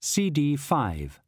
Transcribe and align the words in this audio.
CD 0.00 0.54
5. 0.54 1.20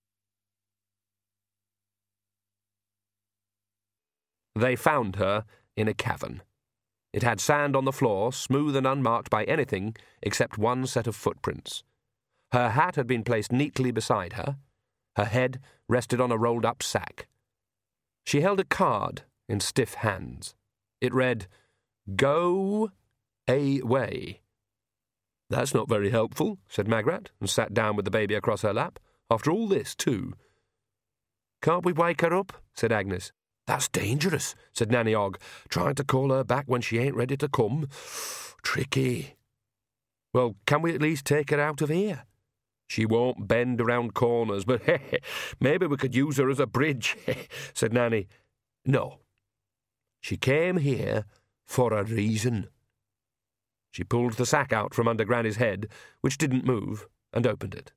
They 4.55 4.77
found 4.77 5.17
her 5.17 5.45
in 5.77 5.89
a 5.89 5.95
cavern. 5.95 6.43
It 7.13 7.25
had 7.25 7.41
sand 7.41 7.75
on 7.75 7.85
the 7.85 7.93
floor, 7.93 8.33
smooth 8.33 8.77
and 8.77 8.87
unmarked 8.87 9.29
by 9.29 9.45
anything 9.45 9.97
except 10.23 10.59
one 10.59 10.87
set 10.87 11.09
of 11.09 11.17
footprints. 11.17 11.83
Her 12.53 12.71
hat 12.71 12.95
had 12.95 13.07
been 13.07 13.25
placed 13.25 13.51
neatly 13.51 13.91
beside 13.91 14.35
her. 14.35 14.57
Her 15.17 15.25
head 15.25 15.61
rested 15.89 16.21
on 16.21 16.31
a 16.31 16.39
rolled 16.39 16.65
up 16.65 16.83
sack. 16.83 17.27
She 18.25 18.43
held 18.43 18.61
a 18.61 18.65
card 18.65 19.23
in 19.49 19.59
stiff 19.59 19.95
hands. 19.95 20.55
It 21.01 21.13
read, 21.13 21.49
Go 22.15 22.93
away. 23.49 24.41
That's 25.51 25.75
not 25.75 25.89
very 25.89 26.11
helpful, 26.11 26.59
said 26.69 26.87
Magrat, 26.87 27.31
and 27.41 27.51
sat 27.51 27.75
down 27.75 27.97
with 27.97 28.05
the 28.05 28.11
baby 28.11 28.35
across 28.35 28.63
her 28.63 28.73
lap. 28.73 29.01
After 29.29 29.51
all 29.51 29.67
this, 29.67 29.97
too. 29.97 30.35
Can't 31.61 31.85
we 31.85 31.93
wake 31.93 32.21
her 32.21 32.33
up? 32.33 32.53
said 32.73 32.93
Agnes. 32.93 33.33
That's 33.67 33.89
dangerous, 33.89 34.55
said 34.73 34.91
Nanny 34.91 35.15
Ogg, 35.15 35.39
trying 35.69 35.97
to 35.97 36.05
call 36.05 36.31
her 36.31 36.45
back 36.45 36.65
when 36.67 36.81
she 36.81 36.99
ain't 36.99 37.17
ready 37.17 37.37
to 37.37 37.49
come. 37.49 37.89
Tricky. 38.63 39.35
Well, 40.33 40.55
can 40.67 40.83
we 40.83 40.95
at 40.95 41.03
least 41.03 41.25
take 41.25 41.51
her 41.51 41.61
out 41.61 41.83
of 41.83 41.89
here? 41.89 42.25
She 42.87 43.05
won't 43.05 43.49
bend 43.49 43.81
around 43.81 44.15
corners, 44.15 44.65
but 44.65 44.83
maybe 45.61 45.87
we 45.87 45.97
could 45.97 46.15
use 46.15 46.39
her 46.39 46.49
as 46.49 46.61
a 46.61 46.67
bridge, 46.67 47.17
said 47.75 47.93
Nanny. 47.93 48.29
No. 48.85 49.19
She 50.21 50.37
came 50.37 50.77
here 50.77 51.25
for 51.67 51.93
a 51.93 52.05
reason. 52.05 52.69
She 53.91 54.05
pulled 54.05 54.35
the 54.35 54.47
sack 54.47 54.73
out 54.73 54.95
from 54.95 55.09
under 55.09 55.25
Granny's 55.25 55.57
head, 55.57 55.89
which 56.21 56.39
didn't 56.39 56.65
move, 56.65 57.07
and 57.33 57.47
opened 57.47 57.75
it. 57.75 57.93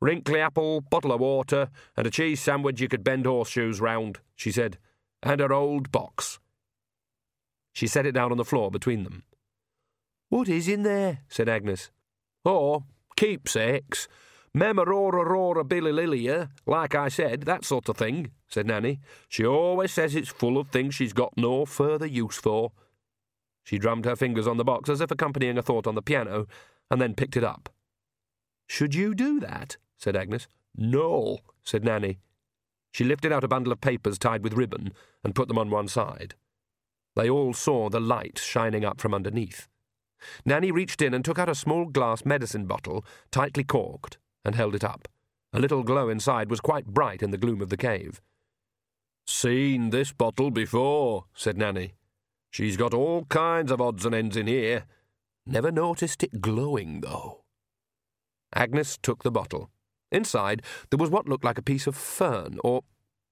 Wrinkly 0.00 0.40
apple, 0.40 0.80
bottle 0.80 1.12
of 1.12 1.20
water, 1.20 1.68
and 1.96 2.06
a 2.06 2.10
cheese 2.10 2.40
sandwich 2.40 2.80
you 2.80 2.88
could 2.88 3.04
bend 3.04 3.26
horseshoes 3.26 3.80
round, 3.80 4.20
she 4.34 4.50
said, 4.50 4.78
and 5.22 5.40
her 5.40 5.52
old 5.52 5.92
box. 5.92 6.38
She 7.72 7.86
set 7.86 8.06
it 8.06 8.12
down 8.12 8.32
on 8.32 8.38
the 8.38 8.44
floor 8.44 8.70
between 8.70 9.04
them. 9.04 9.24
What 10.30 10.48
is 10.48 10.68
in 10.68 10.82
there? 10.82 11.20
said 11.28 11.48
Agnes. 11.48 11.90
Oh, 12.44 12.84
keepsakes. 13.16 14.08
Memorora 14.56 15.24
rora 15.24 15.64
billy 15.64 15.92
like 16.66 16.94
I 16.94 17.08
said, 17.08 17.42
that 17.42 17.64
sort 17.64 17.88
of 17.88 17.96
thing, 17.96 18.32
said 18.48 18.66
Nanny. 18.66 18.98
She 19.28 19.46
always 19.46 19.92
says 19.92 20.16
it's 20.16 20.30
full 20.30 20.58
of 20.58 20.70
things 20.70 20.94
she's 20.94 21.12
got 21.12 21.36
no 21.36 21.64
further 21.66 22.06
use 22.06 22.36
for. 22.36 22.72
She 23.70 23.78
drummed 23.78 24.04
her 24.04 24.16
fingers 24.16 24.48
on 24.48 24.56
the 24.56 24.64
box 24.64 24.88
as 24.88 25.00
if 25.00 25.12
accompanying 25.12 25.56
a 25.56 25.62
thought 25.62 25.86
on 25.86 25.94
the 25.94 26.02
piano, 26.02 26.48
and 26.90 27.00
then 27.00 27.14
picked 27.14 27.36
it 27.36 27.44
up. 27.44 27.68
Should 28.66 28.96
you 28.96 29.14
do 29.14 29.38
that? 29.38 29.76
said 29.96 30.16
Agnes. 30.16 30.48
No, 30.76 31.38
said 31.62 31.84
Nanny. 31.84 32.18
She 32.90 33.04
lifted 33.04 33.30
out 33.30 33.44
a 33.44 33.46
bundle 33.46 33.72
of 33.72 33.80
papers 33.80 34.18
tied 34.18 34.42
with 34.42 34.54
ribbon 34.54 34.92
and 35.22 35.36
put 35.36 35.46
them 35.46 35.56
on 35.56 35.70
one 35.70 35.86
side. 35.86 36.34
They 37.14 37.30
all 37.30 37.52
saw 37.54 37.88
the 37.88 38.00
light 38.00 38.40
shining 38.40 38.84
up 38.84 39.00
from 39.00 39.14
underneath. 39.14 39.68
Nanny 40.44 40.72
reached 40.72 41.00
in 41.00 41.14
and 41.14 41.24
took 41.24 41.38
out 41.38 41.48
a 41.48 41.54
small 41.54 41.84
glass 41.84 42.24
medicine 42.24 42.66
bottle, 42.66 43.04
tightly 43.30 43.62
corked, 43.62 44.18
and 44.44 44.56
held 44.56 44.74
it 44.74 44.82
up. 44.82 45.06
A 45.52 45.60
little 45.60 45.84
glow 45.84 46.08
inside 46.08 46.50
was 46.50 46.58
quite 46.58 46.86
bright 46.86 47.22
in 47.22 47.30
the 47.30 47.38
gloom 47.38 47.62
of 47.62 47.68
the 47.68 47.76
cave. 47.76 48.20
Seen 49.28 49.90
this 49.90 50.12
bottle 50.12 50.50
before, 50.50 51.26
said 51.34 51.56
Nanny. 51.56 51.92
She's 52.50 52.76
got 52.76 52.92
all 52.92 53.24
kinds 53.26 53.70
of 53.70 53.80
odds 53.80 54.04
and 54.04 54.14
ends 54.14 54.36
in 54.36 54.46
here. 54.46 54.84
Never 55.46 55.70
noticed 55.70 56.22
it 56.22 56.40
glowing, 56.40 57.00
though. 57.00 57.44
Agnes 58.54 58.98
took 59.00 59.22
the 59.22 59.30
bottle. 59.30 59.70
Inside, 60.10 60.62
there 60.90 60.98
was 60.98 61.10
what 61.10 61.28
looked 61.28 61.44
like 61.44 61.58
a 61.58 61.62
piece 61.62 61.86
of 61.86 61.96
fern, 61.96 62.58
or. 62.64 62.82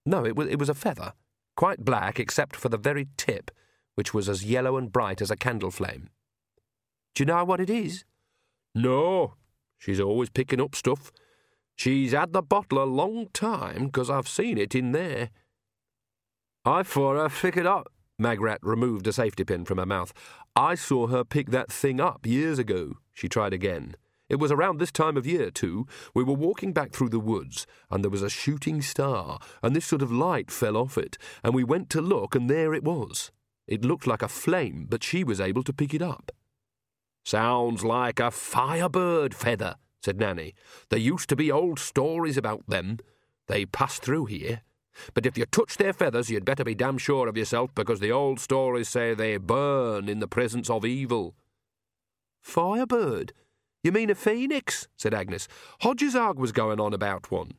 No, 0.06 0.24
it 0.24 0.36
was, 0.36 0.48
it 0.48 0.58
was 0.58 0.68
a 0.68 0.74
feather, 0.74 1.12
quite 1.56 1.84
black 1.84 2.18
except 2.18 2.56
for 2.56 2.68
the 2.68 2.78
very 2.78 3.08
tip, 3.16 3.50
which 3.96 4.14
was 4.14 4.28
as 4.28 4.44
yellow 4.44 4.76
and 4.76 4.92
bright 4.92 5.20
as 5.20 5.30
a 5.30 5.36
candle 5.36 5.72
flame. 5.72 6.08
Do 7.14 7.22
you 7.22 7.26
know 7.26 7.44
what 7.44 7.60
it 7.60 7.68
is? 7.68 8.04
No. 8.74 9.34
She's 9.76 10.00
always 10.00 10.30
picking 10.30 10.60
up 10.60 10.74
stuff. 10.74 11.12
She's 11.76 12.12
had 12.12 12.32
the 12.32 12.42
bottle 12.42 12.82
a 12.82 12.84
long 12.84 13.28
time, 13.32 13.86
because 13.86 14.08
I've 14.08 14.28
seen 14.28 14.56
it 14.56 14.74
in 14.74 14.92
there. 14.92 15.30
I 16.64 16.82
thought 16.84 17.16
I 17.16 17.28
figured 17.28 17.66
up, 17.66 17.92
Magrat 18.18 18.58
removed 18.62 19.06
a 19.06 19.12
safety 19.12 19.44
pin 19.44 19.64
from 19.64 19.78
her 19.78 19.86
mouth. 19.86 20.12
I 20.56 20.74
saw 20.74 21.06
her 21.06 21.24
pick 21.24 21.50
that 21.50 21.70
thing 21.70 22.00
up 22.00 22.26
years 22.26 22.58
ago. 22.58 22.94
She 23.12 23.28
tried 23.28 23.52
again. 23.52 23.94
It 24.28 24.40
was 24.40 24.50
around 24.50 24.78
this 24.78 24.90
time 24.90 25.16
of 25.16 25.26
year, 25.26 25.50
too. 25.50 25.86
We 26.14 26.24
were 26.24 26.34
walking 26.34 26.72
back 26.72 26.92
through 26.92 27.10
the 27.10 27.20
woods, 27.20 27.66
and 27.90 28.02
there 28.02 28.10
was 28.10 28.22
a 28.22 28.28
shooting 28.28 28.82
star, 28.82 29.38
and 29.62 29.74
this 29.74 29.86
sort 29.86 30.02
of 30.02 30.12
light 30.12 30.50
fell 30.50 30.76
off 30.76 30.98
it, 30.98 31.16
and 31.42 31.54
we 31.54 31.64
went 31.64 31.88
to 31.90 32.02
look, 32.02 32.34
and 32.34 32.50
there 32.50 32.74
it 32.74 32.84
was. 32.84 33.30
It 33.66 33.84
looked 33.84 34.06
like 34.06 34.22
a 34.22 34.28
flame, 34.28 34.86
but 34.88 35.04
she 35.04 35.22
was 35.22 35.40
able 35.40 35.62
to 35.62 35.72
pick 35.72 35.94
it 35.94 36.02
up. 36.02 36.32
Sounds 37.24 37.84
like 37.84 38.18
a 38.18 38.30
firebird 38.30 39.34
feather, 39.34 39.76
said 40.02 40.18
Nanny. 40.18 40.54
There 40.88 40.98
used 40.98 41.28
to 41.28 41.36
be 41.36 41.52
old 41.52 41.78
stories 41.78 42.36
about 42.36 42.66
them. 42.66 42.98
They 43.46 43.64
passed 43.64 44.02
through 44.02 44.26
here. 44.26 44.62
But 45.14 45.26
if 45.26 45.38
you 45.38 45.46
touch 45.46 45.76
their 45.76 45.92
feathers, 45.92 46.30
you'd 46.30 46.44
better 46.44 46.64
be 46.64 46.74
damn 46.74 46.98
sure 46.98 47.28
of 47.28 47.36
yourself, 47.36 47.74
because 47.74 48.00
the 48.00 48.12
old 48.12 48.40
stories 48.40 48.88
say 48.88 49.14
they 49.14 49.36
burn 49.36 50.08
in 50.08 50.20
the 50.20 50.28
presence 50.28 50.68
of 50.70 50.84
evil. 50.84 51.34
Firebird? 52.42 53.32
You 53.82 53.92
mean 53.92 54.10
a 54.10 54.14
phoenix? 54.14 54.88
said 54.96 55.14
Agnes. 55.14 55.48
Hodgesaargh 55.82 56.36
was 56.36 56.52
going 56.52 56.80
on 56.80 56.92
about 56.92 57.30
one. 57.30 57.52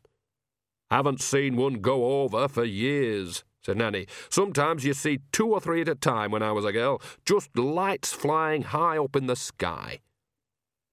Haven't 0.89 1.21
seen 1.21 1.55
one 1.55 1.75
go 1.75 2.23
over 2.23 2.47
for 2.47 2.63
years, 2.63 3.43
said 3.61 3.77
Nanny. 3.77 4.07
Sometimes 4.29 4.83
you 4.83 4.93
see 4.93 5.19
two 5.31 5.47
or 5.47 5.59
three 5.59 5.81
at 5.81 5.89
a 5.89 5.95
time 5.95 6.31
when 6.31 6.43
I 6.43 6.51
was 6.51 6.65
a 6.65 6.71
girl, 6.71 7.01
just 7.25 7.55
lights 7.57 8.11
flying 8.11 8.63
high 8.63 8.97
up 8.97 9.15
in 9.15 9.27
the 9.27 9.35
sky. 9.35 9.99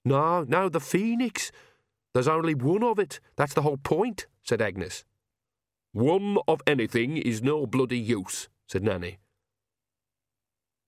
No, 0.05 0.43
no, 0.43 0.69
the 0.69 0.79
phoenix. 0.79 1.51
There's 2.13 2.27
only 2.27 2.55
one 2.55 2.83
of 2.83 2.99
it. 2.99 3.19
That's 3.35 3.53
the 3.53 3.63
whole 3.63 3.77
point, 3.77 4.27
said 4.43 4.61
Agnes. 4.61 5.03
One 5.97 6.37
of 6.47 6.61
anything 6.67 7.17
is 7.17 7.41
no 7.41 7.65
bloody 7.65 7.97
use, 7.97 8.49
said 8.67 8.83
Nanny. 8.83 9.17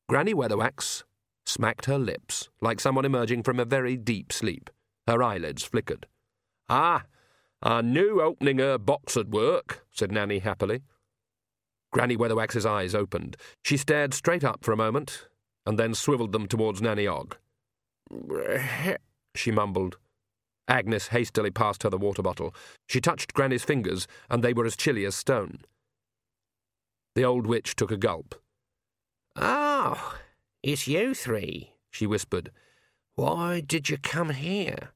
Granny 0.08 0.36
Weatherwax 0.36 1.02
smacked 1.48 1.86
her 1.86 1.98
lips 1.98 2.50
like 2.62 2.80
someone 2.80 3.06
emerging 3.06 3.42
from 3.42 3.60
a 3.60 3.66
very 3.66 3.98
deep 3.98 4.32
sleep. 4.32 4.70
Her 5.08 5.24
eyelids 5.24 5.64
flickered. 5.64 6.06
Ah, 6.70 7.06
I 7.64 7.82
knew 7.82 8.22
opening 8.22 8.60
her 8.60 8.78
box 8.78 9.16
would 9.16 9.34
work, 9.34 9.84
said 9.92 10.12
Nanny 10.12 10.38
happily. 10.38 10.84
Granny 11.92 12.16
Weatherwax's 12.16 12.68
eyes 12.68 12.94
opened. 12.94 13.36
She 13.64 13.78
stared 13.78 14.14
straight 14.14 14.44
up 14.44 14.64
for 14.64 14.74
a 14.74 14.78
moment, 14.78 15.28
and 15.66 15.80
then 15.80 15.96
swivelled 15.96 16.34
them 16.34 16.48
towards 16.48 16.84
Nanny 16.84 17.08
Ogg. 17.08 17.36
she 19.34 19.50
mumbled. 19.50 19.98
Agnes 20.70 21.08
hastily 21.08 21.50
passed 21.50 21.82
her 21.84 21.90
the 21.90 21.98
water 21.98 22.22
bottle. 22.22 22.54
She 22.88 23.02
touched 23.02 23.34
Granny's 23.34 23.64
fingers, 23.64 24.08
and 24.30 24.44
they 24.44 24.54
were 24.54 24.66
as 24.66 24.78
chilly 24.78 25.04
as 25.04 25.16
stone. 25.16 25.62
The 27.16 27.26
old 27.26 27.48
witch 27.48 27.76
took 27.76 27.92
a 27.92 27.98
gulp. 27.98 28.36
Oh, 29.36 30.16
it's 30.62 30.88
you 30.88 31.16
three, 31.16 31.74
she 31.90 32.06
whispered. 32.06 32.52
Why 33.16 33.62
did 33.62 33.90
you 33.90 33.98
come 33.98 34.30
here? 34.30 34.92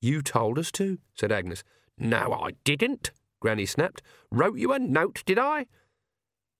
You 0.00 0.22
told 0.22 0.58
us 0.58 0.70
to, 0.72 0.98
said 1.14 1.32
Agnes. 1.32 1.64
No, 1.98 2.32
I 2.32 2.52
didn't, 2.64 3.10
Granny 3.40 3.66
snapped. 3.66 4.02
Wrote 4.30 4.56
you 4.56 4.72
a 4.72 4.78
note, 4.78 5.22
did 5.26 5.38
I? 5.38 5.66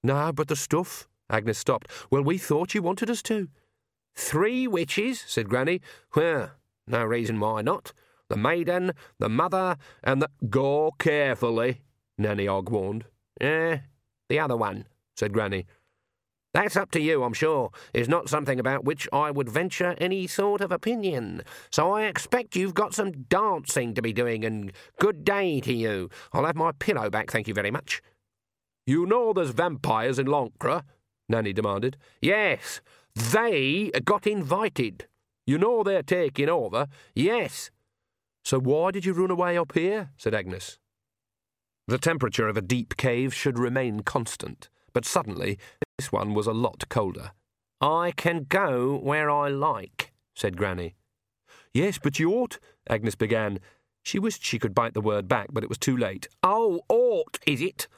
No, 0.03 0.33
but 0.33 0.49
the 0.49 0.57
stuff. 0.57 1.09
Agnes 1.31 1.59
stopped. 1.59 1.89
Well, 2.11 2.23
we 2.23 2.39
thought 2.39 2.75
you 2.75 2.83
wanted 2.83 3.09
us 3.09 3.23
to. 3.23 3.49
Three 4.17 4.67
witches, 4.67 5.25
said 5.27 5.49
Granny. 5.49 5.81
Well, 6.17 6.51
no 6.87 7.05
reason 7.05 7.39
why 7.39 7.63
not. 7.63 7.93
The 8.31 8.37
maiden, 8.37 8.93
the 9.19 9.29
mother, 9.29 9.77
and 10.05 10.23
the. 10.23 10.29
Go 10.49 10.93
carefully, 10.99 11.83
Nanny 12.17 12.47
Ogg 12.47 12.71
warned. 12.71 13.05
Eh, 13.41 13.79
the 14.29 14.39
other 14.39 14.57
one, 14.57 14.87
said 15.17 15.33
Granny. 15.33 15.67
That's 16.55 16.77
up 16.77 16.93
to 16.93 17.01
you, 17.01 17.25
I'm 17.25 17.33
sure. 17.33 17.71
Is 17.93 18.09
not 18.09 18.29
something 18.29 18.61
about 18.61 18.85
which 18.85 19.09
I 19.13 19.33
would 19.33 19.49
venture 19.49 19.97
any 19.99 20.29
sort 20.29 20.61
of 20.61 20.71
opinion. 20.71 21.43
So 21.71 21.91
I 21.93 22.05
expect 22.05 22.55
you've 22.55 22.75
got 22.75 22.95
some 22.95 23.25
dancing 23.25 23.95
to 23.95 24.03
be 24.03 24.13
doing, 24.13 24.45
and 24.45 24.73
good 25.01 25.25
day 25.25 25.61
to 25.63 25.73
you. 25.73 26.09
I'll 26.33 26.47
have 26.47 26.57
my 26.57 26.71
pillow 26.71 27.11
back, 27.11 27.33
thank 27.33 27.49
you 27.49 27.55
very 27.55 27.73
much. 27.73 28.01
You 28.87 29.07
know 29.07 29.33
there's 29.33 29.51
vampires 29.51 30.21
in 30.21 30.27
Lancre? 30.27 30.85
Nanny 31.29 31.53
demanded. 31.53 31.97
Yes, 32.23 32.81
they 33.15 33.91
got 34.05 34.25
invited. 34.25 35.09
You 35.47 35.59
know 35.59 35.83
they're 35.83 36.05
taking 36.05 36.49
over. 36.49 36.87
Yes. 37.13 37.73
So 38.45 38.59
why 38.59 38.91
did 38.91 39.05
you 39.05 39.13
run 39.13 39.31
away 39.31 39.57
up 39.57 39.73
here? 39.73 40.11
said 40.17 40.35
Agnes. 40.35 40.79
The 41.87 41.99
temperature 41.99 42.49
of 42.49 42.57
a 42.57 42.63
deep 42.63 42.97
cave 42.97 43.35
should 43.35 43.59
remain 43.59 44.01
constant, 44.01 44.69
but 44.93 45.05
suddenly 45.05 45.59
this 45.99 46.13
one 46.13 46.35
was 46.35 46.47
a 46.47 46.53
lot 46.53 46.89
colder. 46.89 47.33
I 47.81 48.13
can 48.17 48.47
go 48.49 48.97
where 48.97 49.31
I 49.31 49.49
like, 49.49 50.13
said 50.35 50.57
Granny. 50.57 50.95
Yes, 51.73 51.99
but 51.99 52.19
you 52.19 52.33
ought, 52.33 52.59
Agnes 52.89 53.15
began. 53.15 53.59
She 54.03 54.19
wished 54.19 54.45
she 54.45 54.59
could 54.59 54.75
bite 54.75 54.95
the 54.95 55.01
word 55.01 55.29
back, 55.29 55.49
but 55.53 55.63
it 55.63 55.69
was 55.69 55.79
too 55.79 55.97
late. 55.97 56.29
Oh, 56.43 56.81
ought, 56.89 57.39
is 57.47 57.61
it? 57.61 57.89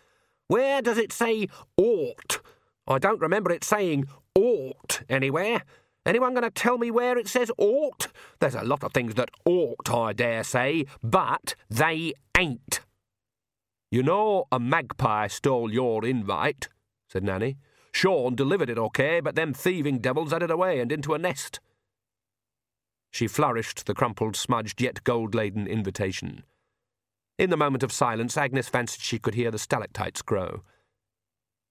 Where 0.48 0.82
does 0.82 0.98
it 0.98 1.12
say 1.12 1.48
ought? 1.76 2.40
I 2.86 2.98
don't 2.98 3.20
remember 3.20 3.50
it 3.52 3.64
saying 3.64 4.06
ought 4.34 5.02
anywhere. 5.08 5.62
Anyone 6.04 6.34
going 6.34 6.42
to 6.42 6.50
tell 6.50 6.78
me 6.78 6.90
where 6.90 7.16
it 7.16 7.28
says 7.28 7.50
ought? 7.58 8.08
There's 8.40 8.56
a 8.56 8.64
lot 8.64 8.82
of 8.82 8.92
things 8.92 9.14
that 9.14 9.30
ought, 9.44 9.88
I 9.92 10.12
dare 10.12 10.42
say, 10.42 10.86
but 11.02 11.54
they 11.70 12.12
ain't. 12.36 12.80
You 13.90 14.02
know, 14.02 14.46
a 14.50 14.58
magpie 14.58 15.28
stole 15.28 15.72
your 15.72 16.04
invite, 16.04 16.68
said 17.08 17.22
Nanny. 17.22 17.58
Shawn 17.92 18.34
delivered 18.34 18.70
it 18.70 18.78
okay, 18.78 19.20
but 19.20 19.34
them 19.34 19.52
thieving 19.52 19.98
devils 19.98 20.32
had 20.32 20.42
it 20.42 20.50
away 20.50 20.80
and 20.80 20.90
into 20.90 21.14
a 21.14 21.18
nest. 21.18 21.60
She 23.10 23.28
flourished 23.28 23.84
the 23.84 23.94
crumpled, 23.94 24.34
smudged, 24.34 24.80
yet 24.80 25.04
gold 25.04 25.34
laden 25.34 25.66
invitation. 25.66 26.44
In 27.38 27.50
the 27.50 27.56
moment 27.56 27.82
of 27.82 27.92
silence, 27.92 28.36
Agnes 28.36 28.68
fancied 28.68 29.02
she 29.02 29.18
could 29.18 29.34
hear 29.34 29.50
the 29.50 29.58
stalactites 29.58 30.22
grow. 30.22 30.62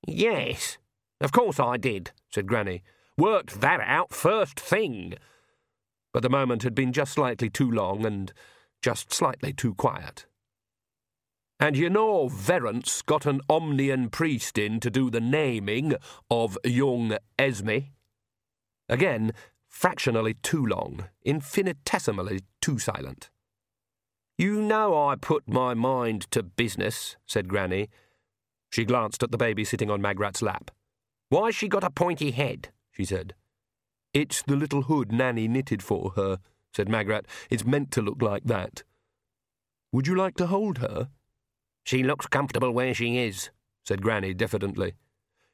Yes, 0.07 0.78
of 1.19 1.31
course 1.31 1.60
I 1.60 1.78
did, 1.78 2.12
said 2.30 2.48
Granny. 2.48 2.83
Worked 3.17 3.61
that 3.61 3.81
out 3.81 4.13
first 4.13 4.59
thing. 4.59 5.15
But 6.13 6.23
the 6.23 6.29
moment 6.29 6.63
had 6.63 6.75
been 6.75 6.93
just 6.93 7.13
slightly 7.13 7.49
too 7.49 7.69
long 7.69 8.05
and 8.05 8.33
just 8.81 9.13
slightly 9.13 9.53
too 9.53 9.73
quiet. 9.75 10.25
And 11.59 11.77
you 11.77 11.89
know, 11.89 12.27
Verence 12.27 13.05
got 13.05 13.27
an 13.27 13.41
Omnian 13.47 14.11
priest 14.11 14.57
in 14.57 14.79
to 14.79 14.89
do 14.89 15.11
the 15.11 15.21
naming 15.21 15.93
of 16.29 16.57
young 16.65 17.17
Esme. 17.37 17.77
Again, 18.89 19.31
fractionally 19.67 20.33
too 20.33 20.65
long, 20.65 21.05
infinitesimally 21.23 22.41
too 22.61 22.79
silent. 22.79 23.29
You 24.37 24.59
know 24.59 25.07
I 25.07 25.15
put 25.15 25.47
my 25.47 25.75
mind 25.75 26.31
to 26.31 26.41
business, 26.41 27.15
said 27.27 27.47
Granny. 27.47 27.89
She 28.71 28.83
glanced 28.83 29.21
at 29.21 29.29
the 29.29 29.37
baby 29.37 29.63
sitting 29.63 29.91
on 29.91 30.01
Magrat's 30.01 30.41
lap. 30.41 30.71
Why's 31.29 31.53
she 31.53 31.67
got 31.67 31.83
a 31.83 31.91
pointy 31.91 32.31
head? 32.31 32.69
She 32.91 33.05
said. 33.05 33.33
It's 34.13 34.41
the 34.41 34.55
little 34.55 34.83
hood 34.83 35.11
Nanny 35.11 35.47
knitted 35.47 35.81
for 35.81 36.11
her, 36.15 36.39
said 36.73 36.89
Magrat. 36.89 37.25
It's 37.49 37.65
meant 37.65 37.91
to 37.91 38.01
look 38.01 38.21
like 38.21 38.43
that. 38.45 38.83
Would 39.91 40.07
you 40.07 40.15
like 40.15 40.35
to 40.35 40.47
hold 40.47 40.79
her? 40.79 41.09
She 41.83 42.03
looks 42.03 42.27
comfortable 42.27 42.71
where 42.71 42.93
she 42.93 43.17
is, 43.17 43.49
said 43.85 44.01
Granny 44.01 44.33
diffidently. 44.33 44.93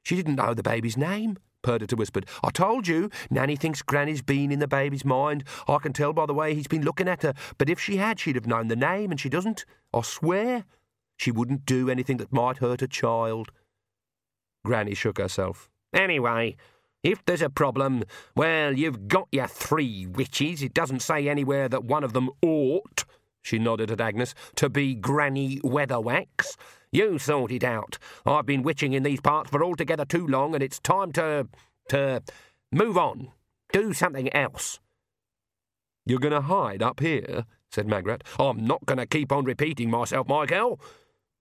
She 0.03 0.15
didn't 0.15 0.35
know 0.35 0.53
the 0.53 0.63
baby's 0.63 0.97
name. 0.97 1.37
Perdita 1.63 1.95
whispered. 1.95 2.27
I 2.43 2.49
told 2.49 2.87
you, 2.87 3.09
Nanny 3.29 3.55
thinks 3.55 3.81
Granny's 3.81 4.21
been 4.21 4.51
in 4.51 4.59
the 4.59 4.67
baby's 4.67 5.03
mind. 5.03 5.43
I 5.67 5.79
can 5.79 5.91
tell 5.91 6.13
by 6.13 6.25
the 6.25 6.33
way 6.33 6.53
he's 6.53 6.67
been 6.67 6.83
looking 6.83 7.07
at 7.07 7.23
her. 7.23 7.33
But 7.57 7.69
if 7.69 7.79
she 7.79 7.97
had, 7.97 8.19
she'd 8.19 8.35
have 8.35 8.47
known 8.47 8.67
the 8.67 8.75
name, 8.75 9.11
and 9.11 9.19
she 9.19 9.29
doesn't. 9.29 9.65
I 9.93 10.01
swear. 10.01 10.65
She 11.17 11.31
wouldn't 11.31 11.65
do 11.65 11.89
anything 11.89 12.17
that 12.17 12.31
might 12.31 12.57
hurt 12.57 12.81
a 12.81 12.87
child. 12.87 13.51
Granny 14.63 14.93
shook 14.93 15.17
herself. 15.17 15.69
Anyway, 15.93 16.55
if 17.03 17.23
there's 17.25 17.41
a 17.41 17.49
problem, 17.49 18.03
well, 18.35 18.73
you've 18.73 19.07
got 19.07 19.27
your 19.31 19.47
three 19.47 20.07
witches. 20.07 20.61
It 20.61 20.73
doesn't 20.73 21.01
say 21.01 21.29
anywhere 21.29 21.69
that 21.69 21.83
one 21.83 22.03
of 22.03 22.13
them 22.13 22.29
ought, 22.41 23.05
she 23.41 23.59
nodded 23.59 23.91
at 23.91 24.01
Agnes, 24.01 24.33
to 24.55 24.69
be 24.69 24.95
Granny 24.95 25.59
Weatherwax. 25.61 26.57
You 26.91 27.19
sort 27.19 27.51
it 27.51 27.63
out. 27.63 27.97
I've 28.25 28.45
been 28.45 28.63
witching 28.63 28.93
in 28.93 29.03
these 29.03 29.21
parts 29.21 29.49
for 29.49 29.63
altogether 29.63 30.05
too 30.05 30.25
long, 30.25 30.53
and 30.53 30.63
it's 30.63 30.79
time 30.79 31.11
to. 31.13 31.47
to. 31.89 32.23
move 32.71 32.97
on. 32.97 33.29
Do 33.71 33.93
something 33.93 34.33
else. 34.33 34.79
You're 36.05 36.19
going 36.19 36.33
to 36.33 36.41
hide 36.41 36.81
up 36.81 37.01
here? 37.01 37.45
said 37.69 37.87
Magrat. 37.87 38.23
I'm 38.39 38.65
not 38.65 38.85
going 38.85 38.97
to 38.97 39.05
keep 39.05 39.31
on 39.31 39.43
repeating 39.43 39.91
myself, 39.91 40.27
Michael. 40.27 40.79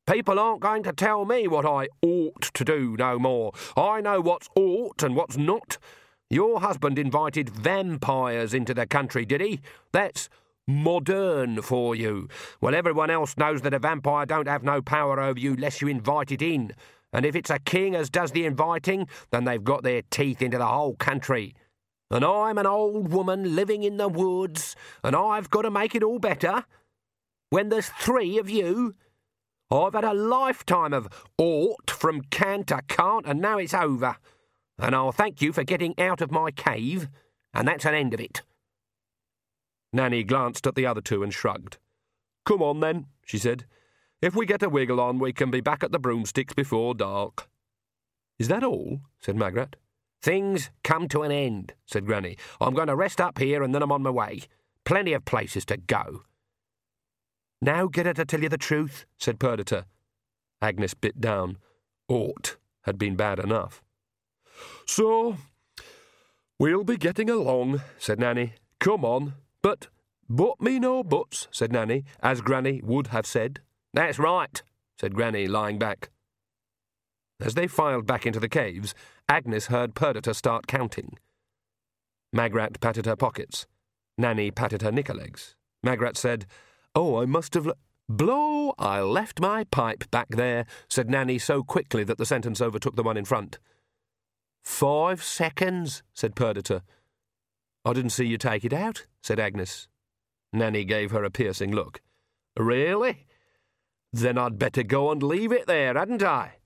People 0.07 0.39
aren't 0.39 0.61
going 0.61 0.85
to 0.85 0.93
tell 0.93 1.25
me 1.25 1.49
what 1.49 1.67
I 1.67 1.89
ought 2.01 2.43
to 2.55 2.65
do 2.65 2.97
no 2.97 3.19
more. 3.19 3.53
I 3.77 4.01
know 4.01 4.21
what's 4.21 4.49
ought 4.55 5.03
and 5.03 5.17
what's 5.17 5.37
not. 5.37 5.79
Your 6.31 6.61
husband 6.61 6.97
invited 6.97 7.51
vampires 7.51 8.55
into 8.55 8.73
the 8.73 8.87
country, 8.87 9.25
did 9.25 9.41
he? 9.41 9.61
That's 9.93 10.29
modern 10.69 11.61
for 11.61 11.97
you. 11.97 12.29
Well, 12.61 12.75
everyone 12.75 13.11
else 13.11 13.37
knows 13.37 13.63
that 13.63 13.75
a 13.75 13.81
vampire 13.81 14.27
don't 14.27 14.47
have 14.47 14.63
no 14.63 14.81
power 14.81 15.21
over 15.21 15.41
you 15.41 15.57
less 15.57 15.81
you 15.81 15.89
invite 15.89 16.31
it 16.31 16.43
in. 16.43 16.73
And 17.13 17.27
if 17.27 17.35
it's 17.35 17.51
a 17.51 17.59
king 17.59 17.97
as 17.97 18.09
does 18.09 18.31
the 18.31 18.45
inviting, 18.45 19.09
then 19.31 19.45
they've 19.45 19.63
got 19.63 19.83
their 19.83 20.03
teeth 20.11 20.41
into 20.41 20.59
the 20.59 20.67
whole 20.67 20.95
country. 20.95 21.55
And 22.13 22.25
I'm 22.25 22.59
an 22.59 22.67
old 22.67 23.13
woman 23.13 23.57
living 23.57 23.83
in 23.83 23.97
the 23.97 24.09
woods, 24.09 24.77
and 25.03 25.17
I've 25.17 25.51
got 25.51 25.63
to 25.63 25.71
make 25.71 25.97
it 25.97 26.05
all 26.05 26.21
better. 26.21 26.65
When 27.51 27.69
there's 27.69 27.89
three 27.89 28.39
of 28.39 28.49
you, 28.49 28.95
I've 29.71 29.95
had 29.95 30.05
a 30.05 30.15
lifetime 30.15 30.93
of 30.93 31.09
ought 31.39 31.91
from 31.91 32.23
can't 32.23 32.67
to 32.69 32.83
can't, 32.89 33.27
and 33.27 33.41
now 33.41 33.59
it's 33.59 33.75
over. 33.75 34.17
And 34.79 34.95
I'll 34.95 35.13
thank 35.13 35.43
you 35.43 35.53
for 35.53 35.65
getting 35.65 35.95
out 35.99 36.21
of 36.21 36.31
my 36.31 36.51
cave, 36.51 37.09
and 37.53 37.67
that's 37.67 37.85
an 37.85 37.95
end 37.95 38.15
of 38.15 38.21
it. 38.21 38.43
Nanny 39.93 40.23
glanced 40.23 40.67
at 40.67 40.75
the 40.75 40.87
other 40.87 41.01
two 41.01 41.23
and 41.23 41.33
shrugged. 41.33 41.79
Come 42.45 42.63
on, 42.63 42.81
then, 42.81 43.07
she 43.25 43.39
said. 43.39 43.65
If 44.23 44.35
we 44.35 44.47
get 44.47 44.63
a 44.63 44.69
wiggle 44.69 45.01
on, 45.01 45.19
we 45.19 45.33
can 45.33 45.51
be 45.51 45.61
back 45.61 45.83
at 45.83 45.93
the 45.93 45.99
broomsticks 45.99 46.55
before 46.55 46.95
dark. 46.95 47.49
Is 48.39 48.49
that 48.49 48.63
all? 48.63 49.01
said 49.21 49.37
Magrat. 49.37 49.77
Things 50.23 50.71
come 50.83 51.09
to 51.09 51.23
an 51.23 51.33
end, 51.33 51.75
said 51.87 52.07
Granny. 52.07 52.37
I'm 52.61 52.75
going 52.75 52.89
to 52.89 52.97
rest 52.97 53.21
up 53.21 53.39
here 53.39 53.63
and 53.63 53.75
then 53.75 53.83
I'm 53.83 53.93
on 53.93 54.03
my 54.03 54.11
way. 54.11 54.43
Plenty 54.85 55.13
of 55.13 55.25
places 55.25 55.65
to 55.67 55.77
go. 55.77 56.23
Now 57.67 57.89
get 57.89 58.07
her 58.07 58.15
to 58.15 58.25
tell 58.25 58.43
you 58.43 58.49
the 58.49 58.57
truth, 58.57 59.07
said 59.19 59.41
Perdita. 59.41 59.87
Agnes 60.63 60.95
bit 60.95 61.21
down. 61.21 61.59
Ought 62.09 62.57
had 62.83 62.97
been 62.97 63.17
bad 63.17 63.41
enough. 63.41 63.83
So, 64.87 65.37
we'll 66.61 66.85
be 66.85 66.97
getting 66.97 67.29
along, 67.29 67.83
said 67.99 68.21
Nanny. 68.21 68.53
Come 68.79 69.05
on. 69.05 69.35
But, 69.63 69.89
but 70.29 70.61
me 70.61 70.79
no 70.79 71.03
buts, 71.03 71.49
said 71.51 71.73
Nanny, 71.73 72.05
as 72.23 72.41
Granny 72.41 72.81
would 72.85 73.09
have 73.09 73.27
said. 73.27 73.59
That's 73.93 74.21
right, 74.21 74.63
said 75.01 75.17
Granny, 75.17 75.49
lying 75.49 75.81
back. 75.81 76.11
As 77.41 77.55
they 77.55 77.67
filed 77.67 78.07
back 78.07 78.27
into 78.27 78.39
the 78.39 78.49
caves, 78.49 78.95
Agnes 79.29 79.67
heard 79.67 79.97
Perdita 79.97 80.35
start 80.35 80.69
counting. 80.69 81.19
Magrat 82.33 82.81
patted 82.81 83.07
her 83.07 83.17
pockets. 83.17 83.67
Nanny 84.17 84.53
patted 84.53 84.83
her 84.83 84.93
knicker 84.93 85.15
legs. 85.15 85.57
Magrat 85.83 86.17
said, 86.17 86.47
Oh, 86.97 87.21
I 87.21 87.27
must 87.27 87.53
have. 87.55 87.67
Le- 87.67 87.75
Blow, 88.09 88.73
I 88.79 89.01
left 89.01 89.41
my 89.41 89.65
pipe 89.65 90.11
back 90.11 90.29
there, 90.31 90.65
said 90.89 91.11
Nanny 91.11 91.39
so 91.39 91.63
quickly 91.63 92.05
that 92.05 92.19
the 92.19 92.25
sentence 92.25 92.61
overtook 92.61 92.97
the 92.97 93.03
one 93.03 93.17
in 93.17 93.25
front. 93.25 93.59
Five 94.65 95.23
seconds, 95.23 96.03
said 96.15 96.37
Perdita. 96.37 96.83
I 97.85 97.93
didn't 97.93 98.11
see 98.11 98.25
you 98.25 98.39
take 98.39 98.65
it 98.65 98.73
out, 98.73 99.07
said 99.23 99.41
Agnes. 99.41 99.89
Nanny 100.53 100.85
gave 100.85 101.11
her 101.11 101.23
a 101.23 101.31
piercing 101.31 101.73
look. 101.73 102.01
Really? 102.57 103.27
Then 104.13 104.39
I'd 104.39 104.59
better 104.59 104.83
go 104.83 105.11
and 105.11 105.23
leave 105.23 105.53
it 105.53 105.67
there, 105.67 105.95
hadn't 105.95 106.23
I? 106.23 106.59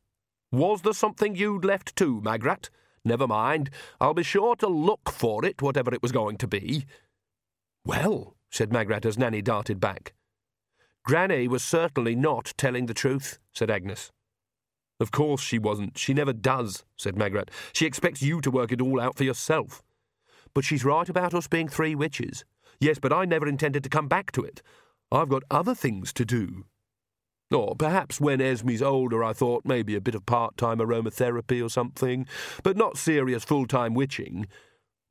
Was 0.52 0.82
there 0.82 0.92
something 0.92 1.34
you'd 1.34 1.64
left 1.64 1.96
too, 1.96 2.20
Magrat? 2.20 2.70
Never 3.04 3.26
mind. 3.26 3.70
I'll 4.00 4.14
be 4.14 4.22
sure 4.22 4.54
to 4.56 4.68
look 4.68 5.10
for 5.10 5.44
it, 5.44 5.62
whatever 5.62 5.92
it 5.92 6.02
was 6.02 6.12
going 6.12 6.36
to 6.36 6.46
be. 6.46 6.84
Well, 7.84 8.36
said 8.50 8.72
Magrat 8.72 9.06
as 9.06 9.18
Nanny 9.18 9.40
darted 9.40 9.80
back. 9.80 10.12
Granny 11.10 11.48
was 11.48 11.64
certainly 11.64 12.14
not 12.14 12.54
telling 12.56 12.86
the 12.86 12.94
truth, 12.94 13.40
said 13.52 13.68
Agnes. 13.68 14.12
Of 15.00 15.10
course 15.10 15.40
she 15.40 15.58
wasn't. 15.58 15.98
She 15.98 16.14
never 16.14 16.32
does, 16.32 16.84
said 16.96 17.16
Magrat. 17.16 17.50
She 17.72 17.84
expects 17.84 18.22
you 18.22 18.40
to 18.42 18.48
work 18.48 18.70
it 18.70 18.80
all 18.80 19.00
out 19.00 19.16
for 19.16 19.24
yourself. 19.24 19.82
But 20.54 20.62
she's 20.62 20.84
right 20.84 21.08
about 21.08 21.34
us 21.34 21.48
being 21.48 21.66
three 21.66 21.96
witches. 21.96 22.44
Yes, 22.78 23.00
but 23.00 23.12
I 23.12 23.24
never 23.24 23.48
intended 23.48 23.82
to 23.82 23.90
come 23.90 24.06
back 24.06 24.30
to 24.30 24.44
it. 24.44 24.62
I've 25.10 25.28
got 25.28 25.42
other 25.50 25.74
things 25.74 26.12
to 26.12 26.24
do. 26.24 26.66
Or 27.50 27.74
perhaps 27.74 28.20
when 28.20 28.40
Esme's 28.40 28.80
older, 28.80 29.24
I 29.24 29.32
thought 29.32 29.64
maybe 29.64 29.96
a 29.96 30.00
bit 30.00 30.14
of 30.14 30.26
part 30.26 30.56
time 30.56 30.78
aromatherapy 30.78 31.60
or 31.60 31.70
something, 31.70 32.24
but 32.62 32.76
not 32.76 32.96
serious 32.96 33.42
full 33.42 33.66
time 33.66 33.94
witching. 33.94 34.46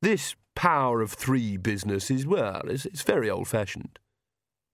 This 0.00 0.34
power 0.54 1.02
of 1.02 1.12
three 1.12 1.58
business 1.58 2.10
is, 2.10 2.26
well, 2.26 2.62
it's, 2.68 2.86
it's 2.86 3.02
very 3.02 3.28
old 3.28 3.48
fashioned. 3.48 3.98